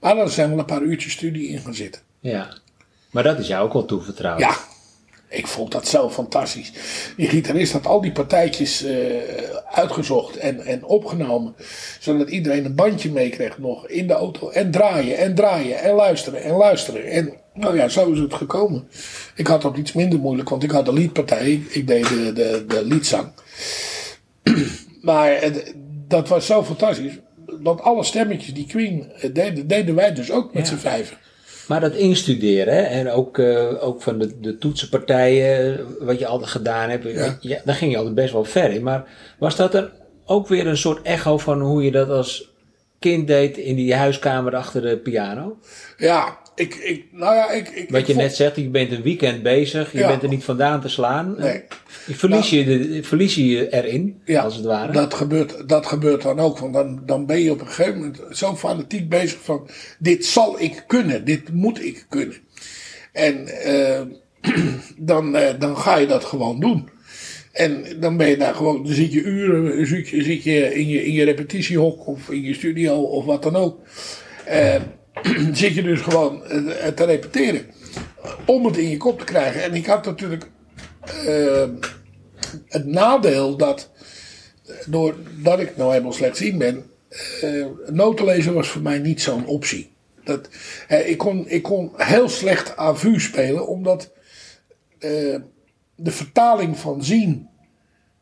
Maar 0.00 0.14
daar 0.14 0.28
zijn 0.28 0.48
wel 0.50 0.58
een 0.58 0.64
paar 0.64 0.82
uurtjes 0.82 1.12
studie 1.12 1.48
in 1.48 1.58
gaan 1.58 1.74
zitten. 1.74 2.02
ja. 2.20 2.66
Maar 3.10 3.22
dat 3.22 3.38
is 3.38 3.46
jou 3.46 3.64
ook 3.66 3.72
wel 3.72 3.84
toevertrouwd. 3.84 4.40
Ja, 4.40 4.56
ik 5.28 5.46
vond 5.46 5.72
dat 5.72 5.88
zo 5.88 6.10
fantastisch. 6.10 6.72
Die 7.16 7.28
gitarist 7.28 7.72
had 7.72 7.86
al 7.86 8.00
die 8.00 8.12
partijtjes 8.12 8.82
eh, 8.84 8.94
uitgezocht 9.72 10.36
en, 10.36 10.60
en 10.60 10.84
opgenomen. 10.84 11.54
Zodat 12.00 12.28
iedereen 12.30 12.64
een 12.64 12.74
bandje 12.74 13.10
meekreeg 13.10 13.58
nog 13.58 13.88
in 13.88 14.06
de 14.06 14.12
auto. 14.12 14.50
En 14.50 14.70
draaien 14.70 15.16
en 15.18 15.34
draaien 15.34 15.78
en 15.78 15.94
luisteren 15.94 16.42
en 16.42 16.54
luisteren. 16.54 17.04
En 17.04 17.32
nou 17.54 17.76
ja, 17.76 17.88
zo 17.88 18.12
is 18.12 18.18
het 18.18 18.34
gekomen. 18.34 18.88
Ik 19.34 19.46
had 19.46 19.62
dat 19.62 19.76
iets 19.76 19.92
minder 19.92 20.18
moeilijk, 20.18 20.48
want 20.48 20.62
ik 20.62 20.70
had 20.70 20.84
de 20.84 20.92
liedpartij. 20.92 21.62
Ik, 21.68 21.86
deed 21.86 22.08
de, 22.08 22.32
de, 22.32 22.64
de 22.68 22.84
liedzang. 22.84 23.28
maar 25.02 25.40
het- 25.40 25.74
dat 26.08 26.28
was 26.28 26.46
zo 26.46 26.64
fantastisch. 26.64 27.18
Want 27.46 27.80
alle 27.80 28.04
stemmetjes 28.04 28.54
die 28.54 28.66
Queen 28.66 29.12
eh, 29.12 29.30
deden, 29.34 29.66
deden 29.66 29.94
wij 29.94 30.14
dus 30.14 30.30
ook 30.30 30.54
met 30.54 30.68
Ja. 30.68 30.74
z'n 30.74 30.80
vijven. 30.80 31.16
Maar 31.68 31.80
dat 31.80 31.94
instuderen 31.94 32.74
hè, 32.74 32.80
en 32.82 33.10
ook, 33.10 33.38
eh, 33.38 33.84
ook 33.84 34.02
van 34.02 34.18
de, 34.18 34.40
de 34.40 34.58
toetsenpartijen, 34.58 35.86
wat 36.00 36.18
je 36.18 36.26
altijd 36.26 36.50
gedaan 36.50 36.90
hebt, 36.90 37.04
Ja. 37.04 37.36
ja. 37.40 37.60
daar 37.64 37.74
ging 37.74 37.90
je 37.90 37.96
altijd 37.96 38.14
best 38.14 38.32
wel 38.32 38.44
ver 38.44 38.70
in. 38.70 38.82
Maar 38.82 39.04
was 39.38 39.56
dat 39.56 39.74
er 39.74 39.92
ook 40.24 40.48
weer 40.48 40.66
een 40.66 40.76
soort 40.76 41.02
echo 41.02 41.38
van 41.38 41.60
hoe 41.60 41.84
je 41.84 41.90
dat 41.90 42.08
als 42.10 42.50
kind 42.98 43.26
deed 43.26 43.56
in 43.56 43.76
die 43.76 43.94
huiskamer 43.94 44.56
achter 44.56 44.82
de 44.82 44.96
piano? 44.98 45.58
Ja, 45.96 46.38
ik, 46.58 46.74
ik, 46.74 47.04
nou 47.12 47.34
ja, 47.34 47.50
ik. 47.50 47.68
ik 47.68 47.90
Wat 47.90 48.00
je 48.00 48.06
vond- 48.12 48.18
net 48.24 48.34
zegt, 48.36 48.56
je 48.56 48.68
bent 48.68 48.92
een 48.92 49.02
weekend 49.02 49.42
bezig, 49.42 49.92
je 49.92 49.98
Ja. 49.98 50.08
bent 50.08 50.22
er 50.22 50.28
niet 50.28 50.44
vandaan 50.44 50.80
te 50.80 50.88
slaan. 50.88 51.34
Nee. 51.38 51.62
Je 52.06 52.14
verlies, 52.14 52.50
je 52.50 52.64
de, 52.64 53.02
verlies 53.02 53.34
je 53.34 53.46
je 53.46 53.72
erin, 53.72 54.20
Ja, 54.24 54.42
als 54.42 54.56
het 54.56 54.64
ware. 54.64 54.92
Dat 54.92 55.14
gebeurt, 55.14 55.68
dat 55.68 55.86
gebeurt 55.86 56.22
dan 56.22 56.38
ook. 56.40 56.58
Want 56.58 56.72
dan, 56.74 57.02
dan 57.06 57.26
ben 57.26 57.40
je 57.40 57.50
op 57.50 57.60
een 57.60 57.66
gegeven 57.66 57.98
moment 57.98 58.18
zo 58.30 58.56
fanatiek 58.56 59.08
bezig 59.08 59.38
van... 59.42 59.68
Dit 59.98 60.24
zal 60.26 60.60
ik 60.60 60.84
kunnen, 60.86 61.24
dit 61.24 61.52
moet 61.52 61.84
ik 61.84 62.06
kunnen. 62.08 62.36
En 63.12 63.46
eh, 63.62 64.00
dan, 64.96 65.36
eh, 65.36 65.54
dan 65.58 65.76
ga 65.76 65.96
je 65.96 66.06
dat 66.06 66.24
gewoon 66.24 66.60
doen. 66.60 66.88
En 67.52 67.84
dan 68.00 68.16
ben 68.16 68.28
je 68.28 68.36
daar 68.36 68.54
gewoon... 68.54 68.82
Dan 68.84 68.92
zit 68.94 69.12
je 69.12 69.22
uren 69.22 69.86
zit 69.86 70.08
je, 70.08 70.22
zit 70.22 70.42
je 70.44 70.74
in, 70.74 70.88
je 70.88 71.04
in 71.04 71.12
je 71.12 71.24
repetitiehok 71.24 72.06
of 72.06 72.30
in 72.30 72.42
je 72.42 72.54
studio 72.54 72.94
of 73.00 73.24
wat 73.24 73.42
dan 73.42 73.56
ook. 73.56 73.80
Eh, 74.44 74.74
zit 75.52 75.74
je 75.74 75.82
dus 75.82 76.00
gewoon 76.00 76.44
eh, 76.44 76.86
te 76.86 77.04
repeteren. 77.04 77.66
Om 78.46 78.64
het 78.64 78.76
in 78.76 78.88
je 78.88 78.96
kop 78.96 79.18
te 79.18 79.24
krijgen. 79.24 79.62
En 79.62 79.74
ik 79.74 79.86
had 79.86 80.04
natuurlijk... 80.04 80.50
eh, 81.26 81.68
het 82.68 82.86
nadeel 82.86 83.56
dat, 83.56 83.90
eh, 84.66 84.74
doordat 84.86 85.60
ik 85.60 85.76
nou 85.76 85.90
helemaal 85.90 86.12
slechtziend 86.12 86.58
ben, 86.58 86.84
eh 87.40 87.66
notenlezen 87.86 88.54
was 88.54 88.68
voor 88.68 88.82
mij 88.82 88.98
niet 88.98 89.22
zo'n 89.22 89.46
optie. 89.46 89.90
Dat, 90.24 90.48
ik, 90.88 91.18
kon, 91.18 91.48
ik 91.48 91.62
kon 91.62 91.92
heel 91.96 92.28
slecht 92.28 92.76
avu 92.76 93.20
spelen, 93.20 93.66
omdat 93.66 94.12
de 95.94 96.10
vertaling 96.10 96.78
van 96.78 97.04
zien 97.04 97.48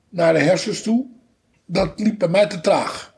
naar 0.08 0.32
de 0.32 0.38
hersens 0.38 0.82
toe, 0.82 1.06
dat 1.64 2.00
liep 2.00 2.18
bij 2.18 2.28
mij 2.28 2.46
te 2.46 2.60
traag. 2.60 3.15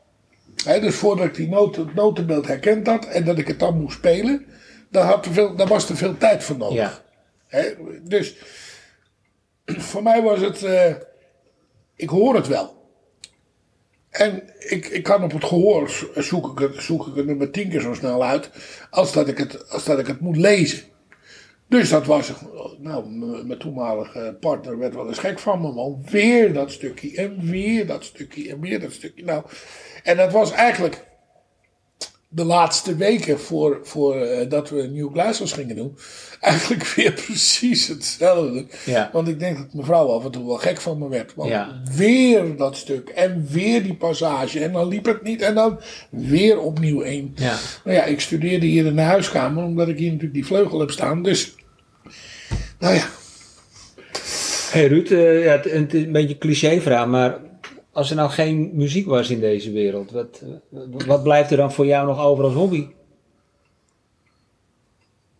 Dus 0.63 0.95
voordat 0.95 1.25
ik 1.25 1.35
die 1.35 1.49
noten, 1.49 1.85
het 1.85 1.95
notenbeeld 1.95 2.47
herkend 2.47 2.87
had 2.87 3.05
en 3.05 3.25
dat 3.25 3.37
ik 3.37 3.47
het 3.47 3.59
dan 3.59 3.79
moest 3.79 3.97
spelen, 3.97 4.45
daar, 4.89 5.03
had 5.05 5.23
te 5.23 5.31
veel, 5.33 5.55
daar 5.55 5.67
was 5.67 5.89
er 5.89 5.97
veel 5.97 6.17
tijd 6.17 6.43
voor 6.43 6.57
nodig. 6.57 7.03
Ja. 7.51 7.73
Dus 8.03 8.35
voor 9.65 10.03
mij 10.03 10.21
was 10.21 10.39
het, 10.39 10.63
eh, 10.63 10.93
ik 11.95 12.09
hoor 12.09 12.35
het 12.35 12.47
wel. 12.47 12.77
En 14.09 14.43
ik, 14.59 14.85
ik 14.87 15.03
kan 15.03 15.23
op 15.23 15.31
het 15.31 15.43
gehoor 15.43 15.89
zo- 15.89 16.21
zoek 16.21 16.51
ik 16.51 16.59
het, 16.69 16.83
zoek 16.83 17.07
ik 17.07 17.15
het 17.15 17.25
nummer 17.25 17.51
tien 17.51 17.69
keer 17.69 17.81
zo 17.81 17.93
snel 17.93 18.23
uit 18.23 18.49
als 18.89 19.13
dat 19.13 19.27
ik 19.27 19.37
het, 19.37 19.69
als 19.69 19.85
dat 19.85 19.99
ik 19.99 20.07
het 20.07 20.19
moet 20.19 20.37
lezen. 20.37 20.79
Dus 21.69 21.89
dat 21.89 22.05
was, 22.05 22.31
nou, 22.77 23.09
mijn 23.45 23.59
toenmalige 23.59 24.37
partner 24.39 24.77
werd 24.77 24.95
wel 24.95 25.07
eens 25.07 25.17
gek 25.19 25.39
van 25.39 25.61
me, 25.61 25.73
want 25.73 26.09
weer 26.09 26.53
dat 26.53 26.71
stukje 26.71 27.15
en 27.15 27.39
weer 27.41 27.87
dat 27.87 28.03
stukje 28.03 28.49
en 28.49 28.59
weer 28.59 28.79
dat 28.79 28.91
stukje. 28.91 29.23
Nou, 29.23 29.43
en 30.03 30.17
dat 30.17 30.31
was 30.31 30.51
eigenlijk 30.51 31.07
de 32.31 32.43
laatste 32.43 32.95
weken 32.95 33.39
voor, 33.39 33.79
voor 33.83 34.15
eh, 34.21 34.49
dat 34.49 34.69
we 34.69 34.81
Nieuw 34.81 35.09
Gluisters 35.11 35.51
gingen 35.51 35.75
doen, 35.75 35.97
eigenlijk 36.39 36.83
weer 36.87 37.13
precies 37.13 37.87
hetzelfde. 37.87 38.65
Ja. 38.85 39.09
Want 39.13 39.27
ik 39.27 39.39
denk 39.39 39.57
dat 39.57 39.73
mevrouw 39.73 40.07
af 40.07 40.25
en 40.25 40.31
toe 40.31 40.45
wel 40.47 40.57
gek 40.57 40.81
van 40.81 40.97
me 40.97 41.09
werd. 41.09 41.35
Want 41.35 41.49
Ja. 41.49 41.81
weer 41.95 42.55
dat 42.57 42.75
stuk 42.75 43.09
en 43.09 43.47
weer 43.49 43.83
die 43.83 43.95
passage 43.95 44.59
en 44.59 44.71
dan 44.71 44.87
liep 44.87 45.05
het 45.05 45.23
niet 45.23 45.41
en 45.41 45.55
dan 45.55 45.79
weer 46.09 46.59
opnieuw 46.59 47.01
één. 47.01 47.31
Ja. 47.35 47.55
Nou 47.83 47.97
ja, 47.97 48.03
ik 48.03 48.19
studeerde 48.19 48.65
hier 48.65 48.85
in 48.85 48.95
de 48.95 49.01
huiskamer 49.01 49.63
omdat 49.63 49.87
ik 49.87 49.97
hier 49.97 50.07
natuurlijk 50.07 50.33
die 50.33 50.45
vleugel 50.45 50.79
heb 50.79 50.91
staan. 50.91 51.23
Dus, 51.23 51.55
nou 52.79 52.95
ja, 52.95 53.07
Hey 54.71 54.87
Ruud, 54.87 55.11
eh, 55.11 55.43
ja, 55.43 55.51
het, 55.51 55.71
het 55.71 55.93
is 55.93 56.03
een 56.03 56.11
beetje 56.11 56.33
een 56.33 56.37
clichévraag, 56.37 57.07
maar 57.07 57.37
als 57.91 58.09
er 58.09 58.15
nou 58.15 58.29
geen 58.29 58.69
muziek 58.73 59.07
was 59.07 59.29
in 59.29 59.39
deze 59.39 59.71
wereld, 59.71 60.11
wat, 60.11 60.41
wat 61.05 61.23
blijft 61.23 61.51
er 61.51 61.57
dan 61.57 61.71
voor 61.71 61.85
jou 61.85 62.07
nog 62.07 62.19
over 62.19 62.43
als 62.43 62.53
hobby? 62.53 62.87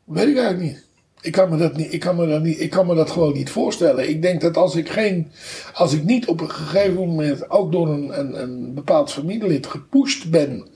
Weet 0.04 0.28
ik 0.28 0.38
eigenlijk 0.38 0.60
niet. 0.60 0.88
Ik 1.22 1.32
kan 1.32 1.50
me 1.50 1.58
dat 1.58 1.78
niet, 1.78 1.94
ik 1.94 2.00
kan 2.00 2.16
me 2.16 2.28
dat 2.28 2.42
niet, 2.42 2.60
ik 2.60 2.70
kan 2.70 2.88
me 2.88 2.96
dat 2.96 3.12
gewoon 3.12 3.34
niet 3.34 3.50
voorstellen. 3.50 4.10
Ik 4.10 4.22
denk 4.22 4.42
dat 4.42 4.58
als 4.58 4.76
ik 4.76 4.90
geen, 4.90 5.32
als 5.74 5.94
ik 5.94 6.04
niet 6.04 6.28
op 6.28 6.42
een 6.42 6.52
gegeven 6.52 6.94
moment 6.94 7.50
ook 7.50 7.72
door 7.72 7.90
een, 7.90 8.20
een, 8.20 8.42
een 8.42 8.74
bepaald 8.74 9.12
familielid 9.12 9.68
gepusht 9.68 10.30
ben 10.30 10.68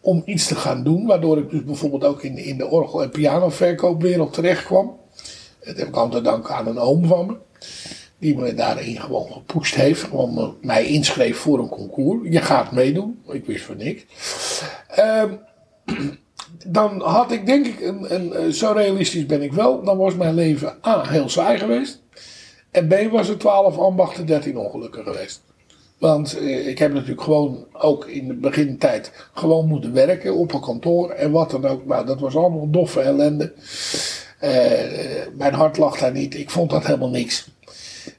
om 0.00 0.22
iets 0.24 0.46
te 0.46 0.54
gaan 0.54 0.84
doen, 0.84 1.06
waardoor 1.06 1.38
ik 1.38 1.50
dus 1.50 1.64
bijvoorbeeld 1.64 2.04
ook 2.04 2.22
in, 2.22 2.36
in 2.36 2.58
de 2.58 2.66
orgel- 2.66 3.02
en 3.02 3.10
pianoverkoopwereld 3.10 4.32
terecht 4.32 4.64
kwam. 4.64 5.00
Dat 5.64 5.76
heb 5.76 5.88
ik 5.88 5.96
altijd 5.96 6.24
te 6.24 6.30
danken 6.30 6.54
aan 6.54 6.66
een 6.66 6.78
oom 6.78 7.06
van 7.06 7.26
me. 7.26 7.36
Die 8.18 8.36
me 8.36 8.54
daarin 8.54 9.00
gewoon 9.00 9.32
gepusht 9.32 9.74
heeft. 9.74 10.02
Gewoon 10.02 10.34
me- 10.34 10.52
mij 10.60 10.86
inschreef 10.86 11.38
voor 11.38 11.58
een 11.58 11.68
concours. 11.68 12.28
Je 12.30 12.40
gaat 12.40 12.72
meedoen. 12.72 13.22
Ik 13.28 13.46
wist 13.46 13.64
van 13.64 13.76
niks. 13.76 14.04
Ehm, 14.88 15.34
dan 16.66 17.00
had 17.00 17.32
ik 17.32 17.46
denk 17.46 17.66
ik, 17.66 17.80
een, 17.80 18.14
een, 18.14 18.32
eh, 18.32 18.48
zo 18.48 18.72
realistisch 18.72 19.26
ben 19.26 19.42
ik 19.42 19.52
wel, 19.52 19.82
dan 19.84 19.96
was 19.96 20.14
mijn 20.14 20.34
leven 20.34 20.74
A, 20.86 21.08
heel 21.08 21.28
saai 21.28 21.58
geweest. 21.58 22.02
En 22.70 22.88
B, 22.88 23.10
was 23.10 23.28
het 23.28 23.40
12 23.40 23.78
ambachten, 23.78 24.26
13 24.26 24.56
ongelukken 24.56 25.04
geweest. 25.04 25.42
Want 25.98 26.38
eh, 26.38 26.66
ik 26.66 26.78
heb 26.78 26.92
natuurlijk 26.92 27.22
gewoon 27.22 27.66
ook 27.72 28.06
in 28.06 28.28
de 28.28 28.34
begintijd 28.34 29.28
gewoon 29.34 29.68
moeten 29.68 29.92
werken 29.92 30.34
op 30.34 30.54
een 30.54 30.60
kantoor 30.60 31.10
en 31.10 31.30
wat 31.30 31.50
dan 31.50 31.66
ook. 31.66 31.86
Nou, 31.86 32.06
dat 32.06 32.20
was 32.20 32.36
allemaal 32.36 32.70
doffe 32.70 33.00
ellende. 33.00 33.52
Eh, 34.42 35.26
mijn 35.36 35.54
hart 35.54 35.76
lag 35.76 35.98
daar 35.98 36.12
niet. 36.12 36.34
Ik 36.34 36.50
vond 36.50 36.70
dat 36.70 36.86
helemaal 36.86 37.10
niks. 37.10 37.48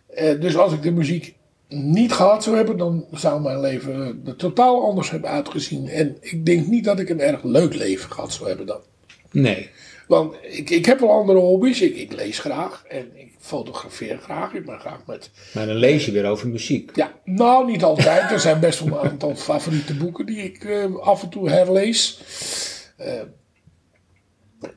Eh, 0.07 0.39
dus 0.39 0.57
als 0.57 0.73
ik 0.73 0.81
de 0.81 0.91
muziek 0.91 1.35
niet 1.67 2.11
gehad 2.11 2.43
zou 2.43 2.55
hebben, 2.55 2.77
dan 2.77 3.05
zou 3.11 3.41
mijn 3.41 3.59
leven 3.59 4.21
er 4.25 4.35
totaal 4.35 4.85
anders 4.85 5.09
hebben 5.09 5.29
uitgezien. 5.29 5.87
En 5.87 6.17
ik 6.19 6.45
denk 6.45 6.67
niet 6.67 6.83
dat 6.83 6.99
ik 6.99 7.09
een 7.09 7.19
erg 7.19 7.43
leuk 7.43 7.73
leven 7.73 8.11
gehad 8.11 8.33
zou 8.33 8.47
hebben 8.47 8.65
dan. 8.65 8.79
Nee. 9.31 9.69
Want 10.07 10.35
ik, 10.41 10.69
ik 10.69 10.85
heb 10.85 10.99
wel 10.99 11.11
andere 11.11 11.39
hobby's. 11.39 11.81
Ik, 11.81 11.95
ik 11.95 12.13
lees 12.13 12.39
graag 12.39 12.83
en 12.87 13.11
ik 13.15 13.31
fotografeer 13.39 14.17
graag. 14.17 14.53
Ik 14.53 14.65
ben 14.65 14.79
graag 14.79 14.99
met. 15.05 15.29
Maar 15.53 15.65
dan 15.65 15.75
lees 15.75 16.05
je 16.05 16.11
weer 16.11 16.25
over 16.25 16.47
muziek. 16.47 16.95
Ja, 16.95 17.11
nou 17.23 17.71
niet 17.71 17.83
altijd. 17.83 18.31
Er 18.31 18.39
zijn 18.39 18.59
best 18.59 18.79
wel 18.79 19.03
een 19.03 19.09
aantal 19.09 19.35
favoriete 19.35 19.95
boeken 19.95 20.25
die 20.25 20.43
ik 20.43 20.63
eh, 20.63 20.95
af 20.95 21.23
en 21.23 21.29
toe 21.29 21.49
herlees. 21.49 22.21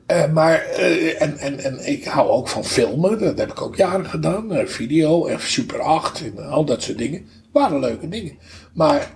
Eh, 0.05 0.31
maar, 0.31 0.61
eh, 0.61 1.21
en, 1.21 1.37
en, 1.37 1.59
en 1.59 1.87
ik 1.87 2.05
hou 2.05 2.29
ook 2.29 2.47
van 2.47 2.65
filmen. 2.65 3.19
Dat 3.19 3.37
heb 3.37 3.51
ik 3.51 3.61
ook 3.61 3.75
jaren 3.75 4.05
gedaan. 4.05 4.53
Eh, 4.53 4.67
video 4.67 5.25
en 5.25 5.39
Super 5.39 5.79
8 5.79 6.23
en 6.23 6.49
al 6.49 6.65
dat 6.65 6.83
soort 6.83 6.97
dingen. 6.97 7.27
Waren 7.51 7.79
leuke 7.79 8.09
dingen. 8.09 8.37
Maar 8.73 9.15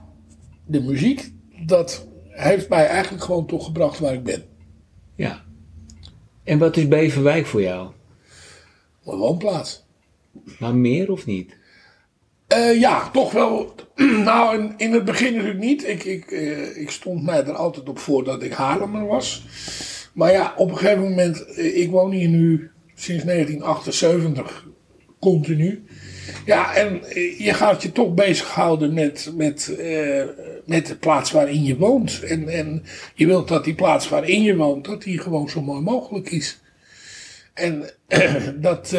de 0.66 0.82
muziek, 0.82 1.32
dat 1.66 2.08
heeft 2.30 2.70
mij 2.70 2.88
eigenlijk 2.88 3.24
gewoon 3.24 3.46
toch 3.46 3.66
gebracht 3.66 4.00
waar 4.00 4.14
ik 4.14 4.24
ben. 4.24 4.44
Ja. 5.16 5.42
En 6.44 6.58
wat 6.58 6.78
is 6.78 6.88
Beverwijk 6.88 7.46
voor 7.46 7.62
jou? 7.62 7.92
Mijn 9.04 9.18
woonplaats. 9.18 9.86
Maar 10.60 10.76
meer 10.76 11.12
of 11.12 11.26
niet? 11.26 11.60
Ja, 12.76 13.10
toch 13.10 13.32
wel. 13.32 13.76
nou, 14.26 14.60
in, 14.60 14.74
in 14.78 14.94
het 14.94 15.06
begin 15.06 15.34
natuurlijk 15.34 15.60
niet. 15.60 15.88
Ik, 15.88 16.04
ik, 16.04 16.32
ik 16.76 16.90
stond 16.90 17.24
mij 17.24 17.46
er 17.46 17.56
altijd 17.56 17.90
op 17.90 18.00
voor 18.00 18.24
dat 18.24 18.44
ik 18.44 18.54
Haarlemmer 18.54 19.06
was. 19.06 19.46
Maar 20.14 20.32
ja, 20.32 20.54
op 20.58 20.70
een 20.70 20.78
gegeven 20.78 21.04
moment, 21.04 21.46
eh, 21.46 21.78
ik 21.78 21.90
woon 21.90 22.12
hier 22.12 22.28
nu 22.28 22.72
sinds 22.96 23.24
1978 23.24 24.68
continu. 25.20 25.84
Ja, 26.46 26.76
en 26.76 27.04
eh, 27.04 27.40
je 27.40 27.54
gaat 27.54 27.82
je 27.82 27.92
toch 27.92 28.14
bezighouden 28.14 28.94
met, 28.94 29.32
met, 29.36 29.76
eh, 29.76 30.24
met 30.66 30.86
de 30.88 30.96
plaats 30.96 31.32
waarin 31.32 31.64
je 31.64 31.78
woont. 31.78 32.24
En, 32.24 32.48
en 32.48 32.84
je 33.16 33.26
wilt 33.26 33.48
dat 33.48 33.64
die 33.64 33.76
plaats 33.76 34.10
waarin 34.10 34.42
je 34.42 34.56
woont, 34.56 34.86
dat 34.86 35.04
die 35.04 35.20
gewoon 35.20 35.50
zo 35.50 35.62
mooi 35.62 35.82
mogelijk 35.82 36.32
is. 36.32 36.62
En 37.54 37.90
dat, 38.68 38.96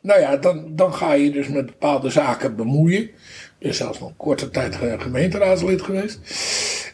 nou 0.00 0.20
ja, 0.20 0.36
dan, 0.36 0.76
dan 0.76 0.94
ga 0.94 1.12
je 1.12 1.30
dus 1.30 1.48
met 1.48 1.66
bepaalde 1.66 2.10
zaken 2.10 2.56
bemoeien. 2.56 3.10
Dus 3.64 3.76
zelfs 3.76 4.00
nog 4.00 4.12
korte 4.16 4.50
tijd 4.50 4.74
ge- 4.76 4.96
gemeenteraadslid 4.98 5.82
geweest. 5.82 6.18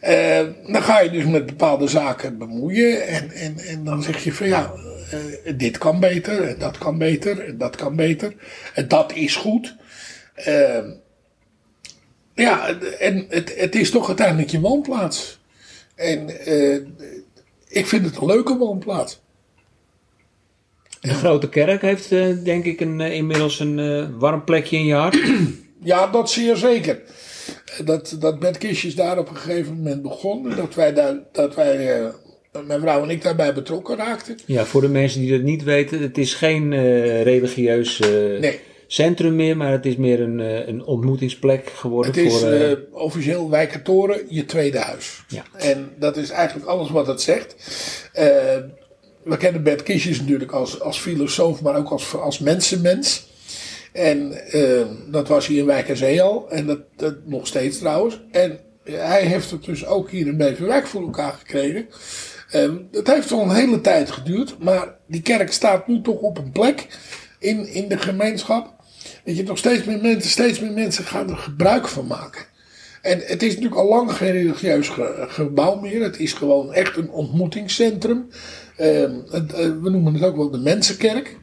Eh, 0.01 0.47
dan 0.67 0.83
ga 0.83 1.01
je 1.01 1.11
dus 1.11 1.25
met 1.25 1.47
bepaalde 1.47 1.89
zaken 1.89 2.39
bemoeien. 2.39 3.07
En, 3.07 3.31
en, 3.31 3.59
en 3.59 3.85
dan 3.85 4.03
zeg 4.03 4.25
je 4.25 4.33
van 4.33 4.49
ja, 4.49 4.73
eh, 5.11 5.53
dit 5.57 5.79
kan 5.79 6.01
beter. 6.01 6.43
En 6.43 6.59
dat 6.59 6.79
kan 6.79 6.99
beter. 6.99 7.45
En 7.45 7.59
dat 7.59 7.77
kan 7.77 7.97
beter. 7.97 8.35
En 8.75 8.89
dat 8.89 9.15
is 9.15 9.37
goed. 9.37 9.77
Eh, 10.35 10.85
ja, 12.35 12.79
en 12.99 13.27
het, 13.29 13.55
het 13.57 13.75
is 13.75 13.91
toch 13.91 14.07
uiteindelijk 14.07 14.51
je 14.51 14.61
woonplaats. 14.61 15.41
En 15.95 16.29
ik 17.69 17.87
vind 17.87 18.05
het 18.05 18.17
een 18.17 18.27
leuke 18.27 18.57
woonplaats. 18.57 19.21
De 21.01 21.15
Grote 21.15 21.49
Kerk 21.49 21.83
heeft 21.83 22.09
denk 22.45 22.65
ik 22.65 22.81
een, 22.81 23.01
inmiddels 23.01 23.61
een 23.61 24.19
warm 24.19 24.45
plekje 24.45 24.77
in 24.77 24.85
je 24.85 24.95
hart. 24.95 25.19
Ja, 25.83 26.07
dat 26.07 26.31
zeer 26.31 26.57
zeker. 26.57 27.01
Dat, 27.85 28.17
dat 28.19 28.39
bedkistje 28.39 28.89
is 28.89 28.95
daar 28.95 29.19
op 29.19 29.29
een 29.29 29.37
gegeven 29.37 29.77
moment 29.77 30.03
begonnen. 30.03 30.57
Dat 30.57 30.75
wij, 30.75 30.93
daar, 30.93 31.15
dat 31.33 31.55
wij 31.55 32.01
eh, 32.01 32.07
mijn 32.67 32.81
vrouw 32.81 33.03
en 33.03 33.11
ik 33.11 33.23
daarbij 33.23 33.55
betrokken 33.55 33.97
raakten. 33.97 34.39
Ja, 34.47 34.65
voor 34.65 34.81
de 34.81 34.89
mensen 34.89 35.21
die 35.21 35.31
dat 35.31 35.43
niet 35.43 35.63
weten, 35.65 36.03
het 36.03 36.19
is 36.19 36.35
geen 36.35 36.73
eh, 36.73 37.23
religieus 37.23 38.01
eh, 38.01 38.09
Nee, 38.41 38.61
centrum 38.87 39.37
meer, 39.37 39.57
maar 39.57 39.73
het 39.73 39.87
is 39.87 39.97
meer 39.97 40.21
een, 40.21 40.39
een 40.69 40.85
ontmoetingsplek 40.85 41.71
geworden 41.75 42.13
het 42.13 42.21
is 42.21 42.39
voor... 42.39 42.49
eh, 42.51 42.77
officieel 42.93 43.51
Wijkertoren, 43.51 44.21
je 44.29 44.45
tweede 44.45 44.79
huis. 44.79 45.25
Ja. 45.29 45.43
En 45.57 45.91
dat 45.99 46.17
is 46.17 46.31
eigenlijk 46.31 46.69
alles 46.69 46.91
wat 46.91 47.07
het 47.07 47.23
zegt. 47.23 47.55
We 49.23 49.37
kennen 49.39 49.63
Bert 49.63 49.83
Kiesjes 49.83 50.21
natuurlijk 50.21 50.53
als, 50.53 50.81
als 50.81 50.99
filosoof, 50.99 51.63
maar 51.63 51.77
ook 51.77 51.91
als, 51.91 52.15
als 52.17 52.39
mensenmens. 52.39 53.29
En 53.93 54.33
eh, 54.51 54.87
dat 55.11 55.29
was 55.29 55.47
hier 55.47 55.59
in 55.59 55.67
Wijk 55.67 55.91
aan 55.91 55.97
Zee 55.97 56.23
al. 56.23 56.51
En 56.51 56.67
dat, 56.67 56.81
dat 56.97 57.15
nog 57.25 57.47
steeds 57.47 57.79
trouwens. 57.79 58.21
En 58.31 58.59
hij 58.85 59.23
heeft 59.23 59.51
het 59.51 59.65
dus 59.65 59.87
ook 59.87 60.11
hier 60.11 60.27
in 60.27 60.37
Beverwijk 60.37 60.87
voor 60.87 61.03
elkaar 61.03 61.33
gekregen. 61.33 61.87
Eh, 62.51 62.71
het 62.93 63.07
heeft 63.07 63.31
wel 63.31 63.41
een 63.43 63.55
hele 63.55 63.81
tijd 63.81 64.11
geduurd. 64.11 64.57
Maar 64.59 64.95
die 65.07 65.23
kerk 65.23 65.53
staat 65.53 65.87
nu 65.89 66.01
toch 66.03 66.21
op 66.21 66.39
een 66.39 66.53
plek 66.53 66.87
in, 67.39 67.67
in 67.67 67.89
de 67.89 67.99
gemeenschap. 67.99 68.75
Dat 69.25 69.37
je 69.37 69.43
nog 69.43 69.59
steeds 69.59 69.85
meer 69.85 70.01
mensen, 70.01 70.31
steeds 70.31 70.61
meer 70.61 70.73
mensen 70.73 71.05
gaan 71.05 71.31
er 71.31 71.37
gebruik 71.37 71.89
van 71.89 72.07
maken. 72.07 72.43
En 73.03 73.23
het 73.25 73.43
is 73.43 73.49
natuurlijk 73.55 73.81
al 73.81 73.89
lang 73.89 74.13
geen 74.13 74.33
religieus 74.33 74.89
ge- 74.89 75.25
gebouw 75.29 75.75
meer. 75.81 76.03
Het 76.03 76.19
is 76.19 76.33
gewoon 76.33 76.73
echt 76.73 76.97
een 76.97 77.11
ontmoetingscentrum. 77.11 78.29
Eh, 78.77 79.03
eh, 79.03 79.11
we 79.55 79.91
noemen 79.91 80.15
het 80.15 80.23
ook 80.25 80.37
wel 80.37 80.51
de 80.51 80.59
Mensenkerk. 80.59 81.37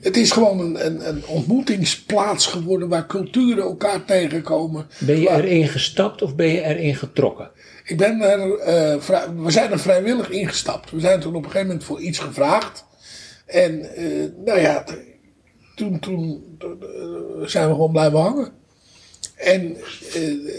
Het 0.00 0.16
is 0.16 0.30
gewoon 0.30 0.60
een, 0.60 0.86
een, 0.86 1.08
een 1.08 1.26
ontmoetingsplaats 1.26 2.46
geworden 2.46 2.88
waar 2.88 3.06
culturen 3.06 3.62
elkaar 3.64 4.04
tegenkomen. 4.04 4.86
ben 4.98 5.20
je 5.20 5.28
Waar- 5.28 5.44
erin 5.44 5.68
gestapt 5.68 6.22
of 6.22 6.34
ben 6.34 6.48
je 6.48 6.62
erin 6.62 6.94
getrokken? 6.94 7.50
ik 7.90 7.96
ben 7.96 8.20
er, 8.20 8.58
eh, 8.58 8.96
we 9.44 9.50
zijn 9.50 9.70
er 9.72 9.78
vrijwillig 9.80 10.30
ingestapt. 10.30 10.90
We 10.90 11.00
zijn 11.00 11.20
toen 11.20 11.34
op 11.34 11.44
een 11.44 11.50
gegeven 11.50 11.66
moment 11.66 11.84
voor 11.84 12.00
iets 12.00 12.18
gevraagd. 12.18 12.84
En 13.46 13.94
eh, 13.94 14.04
nou 14.44 14.60
ja, 14.60 14.84
toen, 15.74 15.98
toen 15.98 16.44
eh, 16.58 16.66
zijn 17.46 17.66
we 17.68 17.72
gewoon 17.72 17.92
blijven 17.92 18.18
hangen. 18.18 18.48
En 19.36 19.76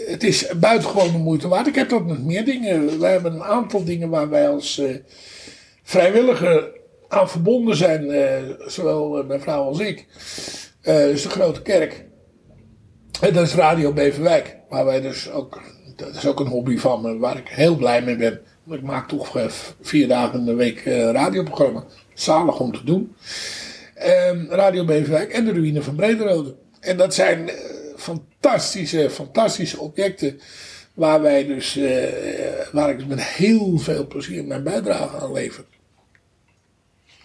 het 0.06 0.22
is 0.22 0.46
buitengewoon 0.56 1.12
de 1.12 1.18
moeite 1.18 1.48
waard. 1.48 1.66
Ik 1.66 1.74
heb 1.74 1.88
dat 1.88 2.06
met 2.06 2.24
meer 2.24 2.44
dingen. 2.44 3.00
Wij 3.00 3.12
hebben 3.12 3.32
een 3.32 3.42
aantal 3.42 3.84
dingen 3.84 4.08
waar 4.08 4.28
wij 4.28 4.48
als 4.48 4.82
vrijwilliger 5.82 6.70
aan 7.12 7.30
verbonden 7.30 7.76
zijn. 7.76 8.10
eh, 8.10 8.42
zowel 8.66 9.18
eh, 9.18 9.26
mijn 9.26 9.40
vrouw 9.40 9.62
als 9.62 9.78
ik. 9.78 10.06
Dus 10.82 11.22
de 11.22 11.28
Grote 11.28 11.62
Kerk. 11.62 12.04
En 13.20 13.32
dat 13.32 13.46
is 13.46 13.54
Radio 13.54 13.92
Beverwijk. 13.92 14.56
Waar 14.68 14.84
wij 14.84 15.00
dus 15.00 15.30
ook, 15.30 15.62
dat 15.96 16.14
is 16.14 16.26
ook 16.26 16.40
een 16.40 16.46
hobby 16.46 16.78
van 16.78 17.02
me, 17.02 17.18
waar 17.18 17.36
ik 17.36 17.48
heel 17.48 17.76
blij 17.76 18.02
mee 18.02 18.16
ben. 18.16 18.40
Want 18.64 18.80
Ik 18.80 18.86
maak 18.86 19.08
toch 19.08 19.36
vier 19.80 20.08
dagen 20.08 20.38
in 20.38 20.44
de 20.44 20.54
week 20.54 20.82
radioprogramma. 21.12 21.84
Zalig 22.14 22.60
om 22.60 22.72
te 22.72 22.84
doen. 22.84 23.14
Ehm, 23.94 24.46
Radio 24.48 24.84
Beverwijk 24.84 25.32
en 25.32 25.44
de 25.44 25.52
ruïne 25.52 25.82
van 25.82 25.94
Brederode. 25.94 26.54
En 26.80 26.96
dat 26.96 27.14
zijn 27.14 27.50
fantastische, 27.96 29.10
fantastische 29.10 29.80
objecten. 29.80 30.40
Waar 30.94 31.22
wij 31.22 31.46
dus, 31.46 31.78
waar 32.72 32.90
ik 32.90 32.98
dus 32.98 33.06
met 33.06 33.22
heel 33.22 33.78
veel 33.78 34.06
plezier 34.06 34.44
mijn 34.44 34.62
bijdrage 34.62 35.16
aan 35.16 35.32
lever. 35.32 35.64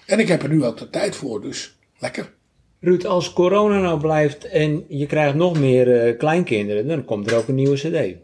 En 0.08 0.20
ik 0.20 0.28
heb 0.28 0.44
er 0.44 0.50
nu 0.50 0.66
ook 0.66 0.78
de 0.78 0.90
tijd 0.90 1.16
voor, 1.16 1.42
dus 1.42 1.78
lekker. 2.00 2.34
Ruud, 2.80 3.06
als 3.06 3.34
corona 3.34 3.80
nou 3.80 4.00
blijft 4.00 4.46
en 4.46 4.86
je 4.88 5.06
krijgt 5.06 5.36
nog 5.36 5.60
meer 5.60 6.02
eh, 6.02 6.18
kleinkinderen, 6.18 6.88
dan 6.88 7.06
komt 7.06 7.32
er 7.32 7.38
ook 7.38 7.48
een 7.48 7.56
nieuwe 7.56 7.76
cd. 7.76 8.16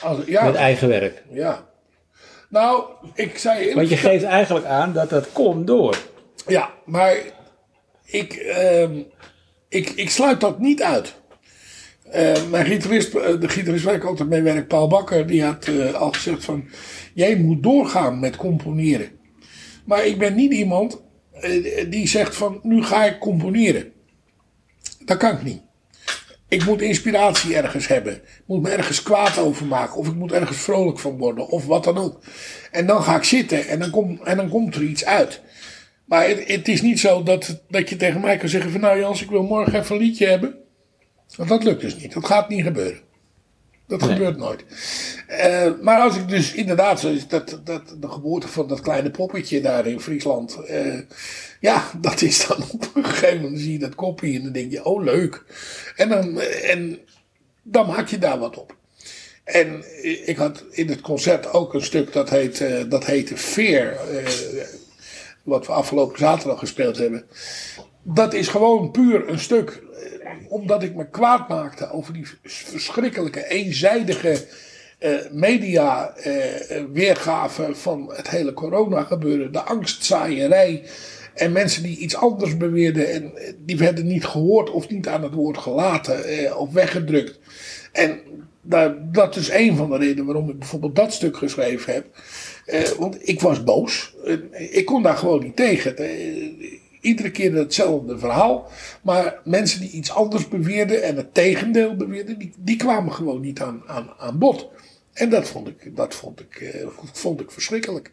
Als, 0.00 0.18
ja, 0.26 0.44
met 0.44 0.54
eigen 0.54 0.88
werk. 0.88 1.22
Ja. 1.30 1.68
Nou, 2.48 2.84
ik 3.14 3.38
zei 3.38 3.74
Want 3.74 3.88
je 3.88 3.96
geeft 3.96 4.24
eigenlijk 4.24 4.66
aan 4.66 4.92
dat 4.92 5.10
dat 5.10 5.32
komt 5.32 5.66
door. 5.66 5.96
Ja, 6.46 6.70
maar 6.84 7.16
ik, 8.04 8.32
ehm, 8.32 8.98
ik, 9.68 9.90
ik 9.90 10.10
sluit 10.10 10.40
dat 10.40 10.58
niet 10.58 10.82
uit. 10.82 11.14
Uh, 12.14 12.32
mijn 12.50 12.66
gitarist, 12.66 13.14
eh, 13.14 13.40
de 13.40 13.48
gitarist 13.48 13.84
waar 13.84 13.94
ik 13.94 14.04
altijd 14.04 14.28
mee 14.28 14.42
werk, 14.42 14.68
Paul 14.68 14.88
Bakker, 14.88 15.26
die 15.26 15.44
had 15.44 15.68
al 15.94 16.12
gezegd 16.12 16.44
van... 16.44 16.68
Jij 17.14 17.36
moet 17.36 17.62
doorgaan 17.62 18.20
met 18.20 18.36
componeren. 18.36 19.08
Maar 19.84 20.06
ik 20.06 20.18
ben 20.18 20.34
niet 20.34 20.52
iemand 20.52 21.02
die 21.88 22.08
zegt 22.08 22.36
van, 22.36 22.60
nu 22.62 22.82
ga 22.82 23.04
ik 23.04 23.18
componeren. 23.18 23.92
Dat 25.04 25.16
kan 25.16 25.32
ik 25.32 25.42
niet. 25.42 25.62
Ik 26.48 26.64
moet 26.64 26.82
inspiratie 26.82 27.56
ergens 27.56 27.86
hebben. 27.86 28.14
Ik 28.14 28.42
moet 28.46 28.62
me 28.62 28.70
ergens 28.70 29.02
kwaad 29.02 29.38
over 29.38 29.66
maken. 29.66 29.96
Of 29.96 30.06
ik 30.08 30.14
moet 30.14 30.32
ergens 30.32 30.58
vrolijk 30.58 30.98
van 30.98 31.18
worden. 31.18 31.48
Of 31.48 31.66
wat 31.66 31.84
dan 31.84 31.98
ook. 31.98 32.20
En 32.70 32.86
dan 32.86 33.02
ga 33.02 33.16
ik 33.16 33.24
zitten 33.24 33.66
en 33.66 33.78
dan, 33.78 34.20
en 34.24 34.36
dan 34.36 34.48
komt 34.48 34.74
er 34.74 34.82
iets 34.82 35.04
uit. 35.04 35.40
Maar 36.04 36.28
het, 36.28 36.48
het, 36.48 36.68
is 36.68 36.82
niet 36.82 37.00
zo 37.00 37.22
dat, 37.22 37.62
dat 37.68 37.88
je 37.88 37.96
tegen 37.96 38.20
mij 38.20 38.36
kan 38.36 38.48
zeggen 38.48 38.70
van 38.70 38.80
nou 38.80 38.98
Jans, 38.98 39.22
ik 39.22 39.30
wil 39.30 39.42
morgen 39.42 39.80
even 39.80 39.96
een 39.96 40.02
liedje 40.02 40.26
hebben. 40.26 40.54
Want 41.36 41.48
dat 41.48 41.64
lukt 41.64 41.80
dus 41.80 41.96
niet. 41.96 42.12
Dat 42.12 42.26
gaat 42.26 42.48
niet 42.48 42.62
gebeuren. 42.62 43.00
Dat 43.86 44.02
gebeurt 44.02 44.36
nooit. 44.36 44.64
Uh, 45.30 45.70
maar 45.82 46.00
als 46.00 46.16
ik 46.16 46.28
dus 46.28 46.52
inderdaad, 46.52 47.00
zo 47.00 47.12
is 47.12 47.28
dat, 47.28 47.60
dat, 47.64 47.96
de 48.00 48.08
geboorte 48.08 48.48
van 48.48 48.68
dat 48.68 48.80
kleine 48.80 49.10
poppetje 49.10 49.60
daar 49.60 49.86
in 49.86 50.00
Friesland. 50.00 50.58
Uh, 50.70 50.98
ja, 51.60 51.84
dat 52.00 52.22
is 52.22 52.46
dan 52.46 52.62
op 52.72 52.90
een 52.94 53.04
gegeven 53.04 53.42
moment 53.42 53.60
zie 53.60 53.72
je 53.72 53.78
dat 53.78 53.94
kopje 53.94 54.34
en 54.34 54.42
dan 54.42 54.52
denk 54.52 54.72
je, 54.72 54.84
oh 54.84 55.02
leuk. 55.02 55.44
En 55.96 56.08
dan, 56.08 56.40
en 56.40 56.98
dan 57.62 57.86
maak 57.86 58.08
je 58.08 58.18
daar 58.18 58.38
wat 58.38 58.58
op. 58.58 58.76
En 59.44 59.84
ik 60.26 60.36
had 60.36 60.64
in 60.70 60.88
het 60.88 61.00
concert 61.00 61.52
ook 61.52 61.74
een 61.74 61.82
stuk 61.82 62.12
dat, 62.12 62.30
heet, 62.30 62.60
uh, 62.60 62.82
dat 62.88 63.04
heette 63.04 63.36
Fear 63.36 63.96
wat 65.42 65.66
we 65.66 65.72
afgelopen 65.72 66.18
zaterdag 66.18 66.58
gespeeld 66.58 66.98
hebben. 66.98 67.24
Dat 68.02 68.34
is 68.34 68.48
gewoon 68.48 68.90
puur 68.90 69.28
een 69.28 69.38
stuk 69.38 69.68
eh, 69.68 69.83
omdat 70.48 70.82
ik 70.82 70.94
me 70.94 71.08
kwaad 71.10 71.48
maakte 71.48 71.90
over 71.90 72.12
die 72.12 72.26
verschrikkelijke 72.42 73.48
eenzijdige 73.48 74.46
uh, 75.00 75.10
media 75.30 76.14
uh, 76.94 77.44
van 77.72 78.12
het 78.14 78.30
hele 78.30 78.52
corona 78.52 79.02
gebeuren. 79.02 79.52
De 79.52 79.62
angstzaaierij. 79.62 80.82
En 81.34 81.52
mensen 81.52 81.82
die 81.82 81.98
iets 81.98 82.16
anders 82.16 82.56
beweerden 82.56 83.12
en 83.12 83.32
die 83.58 83.76
werden 83.76 84.06
niet 84.06 84.24
gehoord 84.24 84.70
of 84.70 84.88
niet 84.88 85.08
aan 85.08 85.22
het 85.22 85.34
woord 85.34 85.58
gelaten 85.58 86.58
of 86.58 86.72
weggedrukt. 86.72 87.38
En 87.92 88.20
dat, 88.62 89.14
dat 89.14 89.36
is 89.36 89.50
een 89.50 89.76
van 89.76 89.90
de 89.90 89.96
redenen 89.96 90.24
waarom 90.24 90.50
ik 90.50 90.58
bijvoorbeeld 90.58 90.96
dat 90.96 91.12
stuk 91.12 91.36
geschreven 91.36 91.92
heb. 91.92 92.06
Want 92.98 93.28
ik 93.28 93.40
was 93.40 93.64
boos. 93.64 94.14
Ik 94.52 94.84
kon 94.84 95.02
daar 95.02 95.16
gewoon 95.16 95.42
niet 95.42 95.56
tegen. 95.56 95.96
Iedere 97.04 97.30
keer 97.30 97.54
hetzelfde 97.54 98.18
verhaal. 98.18 98.70
Maar 99.02 99.40
mensen 99.44 99.80
die 99.80 99.90
iets 99.90 100.12
anders 100.12 100.48
beweerden 100.48 101.02
en 101.02 101.16
het 101.16 101.34
tegendeel 101.34 101.96
beweerden, 101.96 102.38
die, 102.38 102.52
die 102.58 102.76
kwamen 102.76 103.12
gewoon 103.12 103.40
niet 103.40 103.60
aan, 103.60 103.82
aan, 103.86 104.10
aan 104.18 104.38
bod. 104.38 104.68
En 105.12 105.30
dat 105.30 105.48
vond 105.48 105.68
ik, 105.68 105.96
dat 105.96 106.14
vond 106.14 106.40
ik, 106.40 106.84
vond 107.12 107.40
ik 107.40 107.50
verschrikkelijk. 107.50 108.12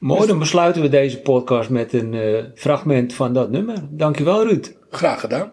Mooi, 0.00 0.26
dan 0.26 0.38
besluiten 0.38 0.82
we 0.82 0.88
deze 0.88 1.20
podcast 1.20 1.70
met 1.70 1.92
een 1.92 2.50
fragment 2.54 3.14
van 3.14 3.32
dat 3.32 3.50
nummer. 3.50 3.76
Dankjewel 3.90 4.46
Ruud. 4.46 4.72
Graag 4.90 5.20
gedaan. 5.20 5.50